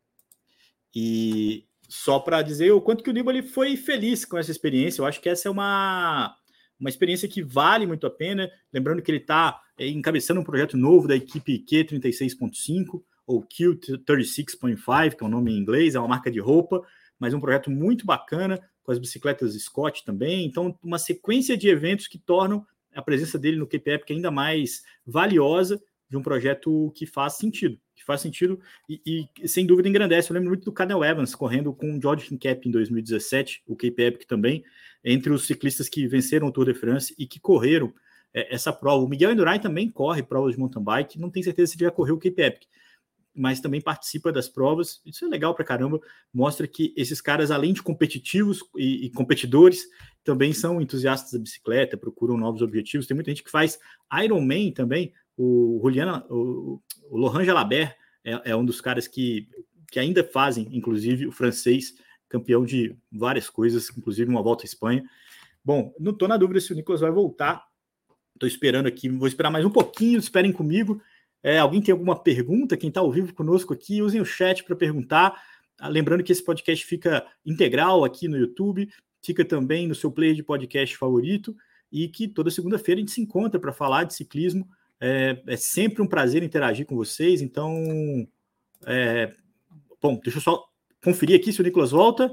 E 0.96 1.66
só 1.86 2.18
para 2.18 2.40
dizer 2.40 2.72
o 2.72 2.80
quanto 2.80 3.04
que 3.04 3.10
o 3.10 3.12
Nibali 3.12 3.42
foi 3.42 3.76
feliz 3.76 4.24
com 4.24 4.38
essa 4.38 4.50
experiência. 4.50 5.02
Eu 5.02 5.04
acho 5.04 5.20
que 5.20 5.28
essa 5.28 5.46
é 5.46 5.50
uma 5.50 6.34
uma 6.80 6.88
experiência 6.88 7.28
que 7.28 7.42
vale 7.42 7.86
muito 7.86 8.06
a 8.06 8.10
pena. 8.10 8.50
Lembrando 8.72 9.02
que 9.02 9.10
ele 9.10 9.18
está 9.18 9.60
é, 9.76 9.86
encabeçando 9.86 10.40
um 10.40 10.44
projeto 10.44 10.78
novo 10.78 11.06
da 11.06 11.14
equipe 11.14 11.62
Q36.5 11.70 13.02
ou 13.26 13.42
Q36.5, 13.42 15.16
que 15.16 15.22
é 15.22 15.26
o 15.26 15.28
um 15.28 15.30
nome 15.30 15.52
em 15.52 15.58
inglês, 15.58 15.94
é 15.94 15.98
uma 15.98 16.08
marca 16.08 16.30
de 16.30 16.40
roupa, 16.40 16.82
mas 17.18 17.34
um 17.34 17.40
projeto 17.40 17.70
muito 17.70 18.06
bacana, 18.06 18.58
com 18.82 18.92
as 18.92 18.98
bicicletas 18.98 19.54
Scott 19.54 20.04
também. 20.04 20.46
Então, 20.46 20.78
uma 20.82 20.98
sequência 20.98 21.56
de 21.56 21.68
eventos 21.68 22.06
que 22.08 22.18
tornam 22.18 22.66
a 22.94 23.02
presença 23.02 23.38
dele 23.38 23.56
no 23.56 23.66
KPF 23.66 24.12
ainda 24.12 24.30
mais 24.30 24.82
valiosa 25.06 25.82
de 26.08 26.16
um 26.16 26.22
projeto 26.22 26.92
que 26.94 27.06
faz 27.06 27.34
sentido, 27.34 27.78
que 27.96 28.04
faz 28.04 28.20
sentido 28.20 28.60
e, 28.88 29.26
e 29.40 29.48
sem 29.48 29.64
dúvida 29.64 29.88
engrandece. 29.88 30.30
Eu 30.30 30.34
lembro 30.34 30.50
muito 30.50 30.64
do 30.64 30.72
Cadel 30.72 31.02
Evans 31.02 31.34
correndo 31.34 31.72
com 31.72 31.96
o 31.96 32.00
George 32.00 32.32
Hincap 32.32 32.68
em 32.68 32.70
2017, 32.70 33.62
o 33.66 33.74
Cape 33.74 34.02
Epic 34.02 34.28
também, 34.28 34.62
entre 35.02 35.32
os 35.32 35.46
ciclistas 35.46 35.88
que 35.88 36.06
venceram 36.06 36.48
o 36.48 36.52
Tour 36.52 36.66
de 36.66 36.74
France 36.74 37.14
e 37.18 37.26
que 37.26 37.40
correram 37.40 37.94
é, 38.34 38.54
essa 38.54 38.72
prova. 38.72 39.04
O 39.04 39.08
Miguel 39.08 39.32
Indurain 39.32 39.58
também 39.58 39.90
corre 39.90 40.22
provas 40.22 40.52
de 40.52 40.58
mountain 40.58 40.82
bike, 40.82 41.18
não 41.18 41.30
tem 41.30 41.42
certeza 41.42 41.72
se 41.72 41.78
ele 41.78 41.84
já 41.84 41.90
correu 41.90 42.16
o 42.16 42.18
Cape 42.18 42.42
Epic, 42.42 42.64
mas 43.34 43.60
também 43.60 43.80
participa 43.80 44.30
das 44.30 44.48
provas. 44.48 45.00
Isso 45.06 45.24
é 45.24 45.28
legal 45.28 45.54
para 45.54 45.64
caramba. 45.64 46.00
Mostra 46.32 46.66
que 46.66 46.92
esses 46.96 47.20
caras, 47.20 47.50
além 47.50 47.72
de 47.72 47.82
competitivos 47.82 48.60
e, 48.76 49.06
e, 49.06 49.10
competidores, 49.10 49.84
também 50.22 50.52
são 50.52 50.80
entusiastas 50.80 51.32
da 51.32 51.38
bicicleta, 51.38 51.96
procuram 51.96 52.36
novos 52.36 52.62
objetivos. 52.62 53.06
Tem 53.06 53.14
muita 53.14 53.30
gente 53.30 53.42
que 53.42 53.50
faz 53.50 53.78
Ironman 54.22 54.72
também. 54.72 55.12
O 55.36 55.80
Juliana, 55.82 56.24
o, 56.28 56.80
o 57.10 57.16
Laurent 57.16 57.46
Jalabert 57.46 57.96
é, 58.24 58.50
é, 58.50 58.56
um 58.56 58.64
dos 58.64 58.80
caras 58.80 59.08
que, 59.08 59.48
que 59.90 59.98
ainda 59.98 60.22
fazem, 60.22 60.68
inclusive 60.72 61.26
o 61.26 61.32
francês, 61.32 61.94
campeão 62.28 62.64
de 62.64 62.96
várias 63.10 63.48
coisas, 63.48 63.90
inclusive 63.96 64.30
uma 64.30 64.42
volta 64.42 64.64
à 64.64 64.66
Espanha. 64.66 65.02
Bom, 65.64 65.94
não 65.98 66.12
estou 66.12 66.28
na 66.28 66.36
dúvida 66.36 66.60
se 66.60 66.72
o 66.72 66.76
Nicolas 66.76 67.00
vai 67.00 67.10
voltar. 67.10 67.64
Estou 68.34 68.48
esperando 68.48 68.86
aqui, 68.86 69.08
vou 69.08 69.28
esperar 69.28 69.50
mais 69.50 69.64
um 69.64 69.70
pouquinho, 69.70 70.18
esperem 70.18 70.52
comigo. 70.52 71.00
É, 71.42 71.58
alguém 71.58 71.82
tem 71.82 71.92
alguma 71.92 72.16
pergunta? 72.16 72.76
Quem 72.76 72.88
está 72.88 73.00
ao 73.00 73.10
vivo 73.10 73.34
conosco 73.34 73.72
aqui, 73.72 74.00
usem 74.00 74.20
o 74.20 74.24
chat 74.24 74.62
para 74.62 74.76
perguntar. 74.76 75.42
Ah, 75.78 75.88
lembrando 75.88 76.22
que 76.22 76.30
esse 76.30 76.44
podcast 76.44 76.84
fica 76.86 77.26
integral 77.44 78.04
aqui 78.04 78.28
no 78.28 78.36
YouTube, 78.36 78.88
fica 79.20 79.44
também 79.44 79.88
no 79.88 79.94
seu 79.94 80.10
player 80.12 80.34
de 80.34 80.42
podcast 80.42 80.96
favorito 80.96 81.56
e 81.90 82.08
que 82.08 82.28
toda 82.28 82.50
segunda-feira 82.50 82.98
a 82.98 83.02
gente 83.02 83.12
se 83.12 83.20
encontra 83.20 83.58
para 83.58 83.72
falar 83.72 84.04
de 84.04 84.14
ciclismo. 84.14 84.68
É, 85.00 85.42
é, 85.48 85.56
sempre 85.56 86.00
um 86.00 86.06
prazer 86.06 86.44
interagir 86.44 86.86
com 86.86 86.94
vocês. 86.94 87.42
Então, 87.42 87.74
é, 88.86 89.34
bom, 90.00 90.20
deixa 90.22 90.38
eu 90.38 90.42
só 90.42 90.64
conferir 91.02 91.40
aqui 91.40 91.52
se 91.52 91.60
o 91.60 91.64
Nicolas 91.64 91.90
volta. 91.90 92.32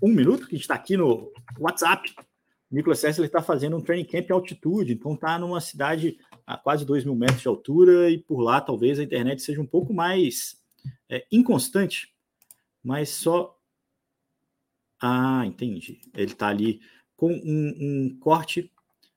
Um 0.00 0.08
minuto, 0.08 0.46
que 0.46 0.54
a 0.54 0.56
gente 0.56 0.62
está 0.62 0.74
aqui 0.74 0.96
no 0.96 1.32
WhatsApp 1.58 2.12
Nicolas 2.72 3.00
Sessler 3.00 3.26
está 3.26 3.42
fazendo 3.42 3.76
um 3.76 3.82
training 3.82 4.06
camp 4.06 4.30
em 4.30 4.32
altitude, 4.32 4.94
então 4.94 5.12
está 5.12 5.38
numa 5.38 5.60
cidade 5.60 6.16
a 6.46 6.56
quase 6.56 6.86
2 6.86 7.04
mil 7.04 7.14
metros 7.14 7.42
de 7.42 7.48
altura 7.48 8.10
e 8.10 8.16
por 8.16 8.40
lá 8.40 8.62
talvez 8.62 8.98
a 8.98 9.02
internet 9.02 9.42
seja 9.42 9.60
um 9.60 9.66
pouco 9.66 9.92
mais 9.92 10.56
é, 11.08 11.26
inconstante, 11.30 12.14
mas 12.82 13.10
só. 13.10 13.58
Ah, 15.00 15.44
entendi. 15.44 16.00
Ele 16.14 16.32
está 16.32 16.48
ali 16.48 16.80
com 17.16 17.32
um, 17.32 17.74
um, 17.78 18.18
corte, 18.18 18.72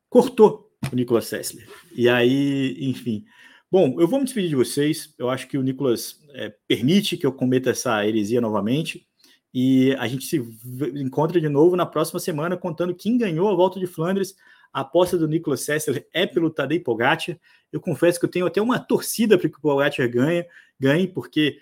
cortou 0.09 0.71
o 0.91 0.95
Nicolas 0.95 1.25
Sessler. 1.25 1.67
E 1.95 2.09
aí, 2.09 2.75
enfim. 2.81 3.23
Bom, 3.71 3.99
eu 3.99 4.07
vou 4.07 4.19
me 4.19 4.25
despedir 4.25 4.49
de 4.49 4.55
vocês. 4.55 5.13
Eu 5.17 5.29
acho 5.29 5.47
que 5.47 5.57
o 5.57 5.63
Nicolas 5.63 6.19
é, 6.33 6.53
permite 6.67 7.17
que 7.17 7.25
eu 7.25 7.31
cometa 7.31 7.69
essa 7.69 8.05
heresia 8.05 8.41
novamente. 8.41 9.07
E 9.57 9.95
a 9.95 10.05
gente 10.05 10.25
se 10.25 10.35
encontra 10.95 11.39
de 11.39 11.47
novo 11.47 11.77
na 11.77 11.85
próxima 11.85 12.19
semana 12.19 12.57
contando 12.57 12.93
quem 12.93 13.17
ganhou 13.17 13.47
a 13.47 13.55
volta 13.55 13.79
de 13.79 13.87
Flandres. 13.87 14.35
A 14.73 14.81
aposta 14.81 15.17
do 15.17 15.29
Nicolas 15.29 15.61
Sessler 15.61 16.05
é 16.11 16.27
pelo 16.27 16.49
Tadej 16.49 16.81
Pogacar. 16.81 17.39
Eu 17.71 17.79
confesso 17.79 18.19
que 18.19 18.25
eu 18.25 18.29
tenho 18.29 18.45
até 18.45 18.61
uma 18.61 18.77
torcida 18.77 19.37
para 19.37 19.47
que 19.47 19.57
o 19.57 19.61
Pogacar 19.61 20.09
ganhe, 20.09 20.45
ganhe, 20.77 21.07
porque 21.07 21.57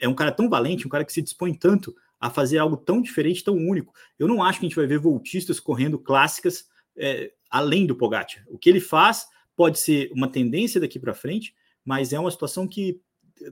é 0.00 0.08
um 0.08 0.14
cara 0.14 0.32
tão 0.32 0.48
valente, 0.48 0.86
um 0.86 0.90
cara 0.90 1.04
que 1.04 1.12
se 1.12 1.20
dispõe 1.20 1.52
tanto 1.52 1.94
a 2.18 2.30
fazer 2.30 2.56
algo 2.56 2.78
tão 2.78 3.02
diferente, 3.02 3.44
tão 3.44 3.56
único. 3.56 3.92
Eu 4.18 4.26
não 4.26 4.42
acho 4.42 4.58
que 4.58 4.64
a 4.64 4.68
gente 4.70 4.76
vai 4.76 4.86
ver 4.86 4.98
voltistas 4.98 5.60
correndo 5.60 5.98
clássicas 5.98 6.66
é, 6.96 7.30
além 7.50 7.86
do 7.86 7.94
Pogacar. 7.94 8.42
O 8.48 8.56
que 8.56 8.70
ele 8.70 8.80
faz 8.80 9.26
pode 9.54 9.78
ser 9.78 10.10
uma 10.14 10.28
tendência 10.28 10.80
daqui 10.80 10.98
para 10.98 11.12
frente, 11.12 11.54
mas 11.84 12.10
é 12.14 12.18
uma 12.18 12.30
situação 12.30 12.66
que 12.66 13.02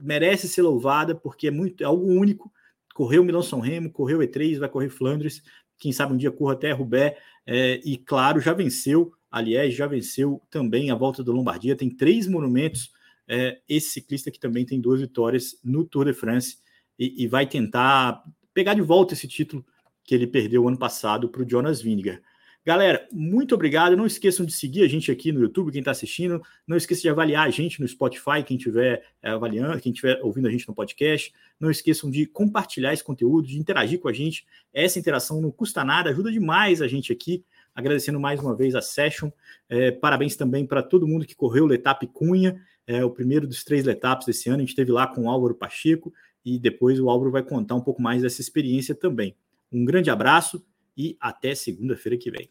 merece 0.01 0.49
ser 0.49 0.63
louvada 0.63 1.13
porque 1.13 1.49
é 1.49 1.51
muito 1.51 1.83
é 1.83 1.85
algo 1.85 2.07
único 2.07 2.51
correu 2.93 3.23
Milão 3.23 3.41
São 3.41 3.59
Remo, 3.59 3.91
correu 3.91 4.19
E3, 4.19 4.59
vai 4.59 4.69
correr 4.69 4.89
Flandres, 4.89 5.41
quem 5.77 5.91
sabe 5.91 6.13
um 6.13 6.17
dia 6.17 6.31
corra 6.31 6.53
até 6.53 6.71
Roubaix, 6.71 7.17
é, 7.45 7.81
e 7.83 7.97
claro, 7.97 8.39
já 8.39 8.53
venceu, 8.53 9.11
aliás, 9.29 9.73
já 9.73 9.87
venceu 9.87 10.41
também 10.49 10.91
a 10.91 10.95
volta 10.95 11.23
do 11.23 11.31
Lombardia, 11.31 11.75
tem 11.75 11.89
três 11.89 12.27
monumentos, 12.27 12.91
é, 13.27 13.59
esse 13.67 13.89
ciclista 13.89 14.29
que 14.29 14.39
também 14.39 14.65
tem 14.65 14.79
duas 14.79 15.01
vitórias 15.01 15.59
no 15.63 15.83
Tour 15.83 16.05
de 16.05 16.13
France, 16.13 16.57
e, 16.97 17.23
e 17.23 17.27
vai 17.27 17.47
tentar 17.47 18.23
pegar 18.53 18.75
de 18.75 18.81
volta 18.81 19.13
esse 19.13 19.27
título 19.27 19.65
que 20.03 20.13
ele 20.13 20.27
perdeu 20.27 20.67
ano 20.67 20.77
passado 20.77 21.29
para 21.29 21.41
o 21.41 21.49
Jonas 21.49 21.81
Vingegaard. 21.81 22.21
Galera, 22.65 23.05
muito 23.11 23.53
obrigado. 23.55 23.97
Não 23.97 24.05
esqueçam 24.05 24.45
de 24.45 24.53
seguir 24.53 24.83
a 24.83 24.87
gente 24.87 25.11
aqui 25.11 25.33
no 25.33 25.41
YouTube, 25.41 25.69
quem 25.69 25.79
está 25.79 25.91
assistindo. 25.91 26.41
Não 26.65 26.77
esqueça 26.77 27.01
de 27.01 27.09
avaliar 27.09 27.45
a 27.45 27.49
gente 27.49 27.81
no 27.81 27.87
Spotify, 27.87 28.41
quem 28.45 28.55
estiver 28.55 29.03
é, 29.21 29.31
avaliando, 29.31 29.81
quem 29.81 29.91
estiver 29.91 30.21
ouvindo 30.23 30.47
a 30.47 30.51
gente 30.51 30.65
no 30.65 30.73
podcast. 30.73 31.33
Não 31.59 31.69
esqueçam 31.69 32.09
de 32.09 32.25
compartilhar 32.25 32.93
esse 32.93 33.03
conteúdo, 33.03 33.49
de 33.49 33.59
interagir 33.59 33.99
com 33.99 34.07
a 34.07 34.13
gente. 34.13 34.45
Essa 34.73 34.97
interação 34.97 35.41
não 35.41 35.51
custa 35.51 35.83
nada, 35.83 36.09
ajuda 36.09 36.31
demais 36.31 36.81
a 36.81 36.87
gente 36.87 37.11
aqui. 37.11 37.43
Agradecendo 37.75 38.17
mais 38.17 38.39
uma 38.39 38.55
vez 38.55 38.75
a 38.75 38.81
Session. 38.81 39.29
É, 39.67 39.91
parabéns 39.91 40.37
também 40.37 40.65
para 40.65 40.81
todo 40.81 41.05
mundo 41.05 41.25
que 41.25 41.35
correu 41.35 41.65
o 41.65 41.67
Letap 41.67 42.07
Cunha, 42.07 42.61
é, 42.87 43.03
o 43.03 43.09
primeiro 43.09 43.45
dos 43.45 43.65
três 43.65 43.83
Letaps 43.83 44.25
desse 44.25 44.47
ano. 44.47 44.59
A 44.59 44.61
gente 44.61 44.69
esteve 44.69 44.91
lá 44.91 45.05
com 45.05 45.23
o 45.23 45.29
Álvaro 45.29 45.53
Pacheco 45.53 46.13
e 46.45 46.57
depois 46.57 46.97
o 46.97 47.09
Álvaro 47.09 47.29
vai 47.29 47.43
contar 47.43 47.75
um 47.75 47.81
pouco 47.81 48.01
mais 48.01 48.21
dessa 48.21 48.39
experiência 48.39 48.95
também. 48.95 49.35
Um 49.69 49.83
grande 49.83 50.09
abraço 50.09 50.63
e 50.97 51.17
até 51.19 51.55
segunda-feira 51.55 52.17
que 52.17 52.31
vem. 52.31 52.49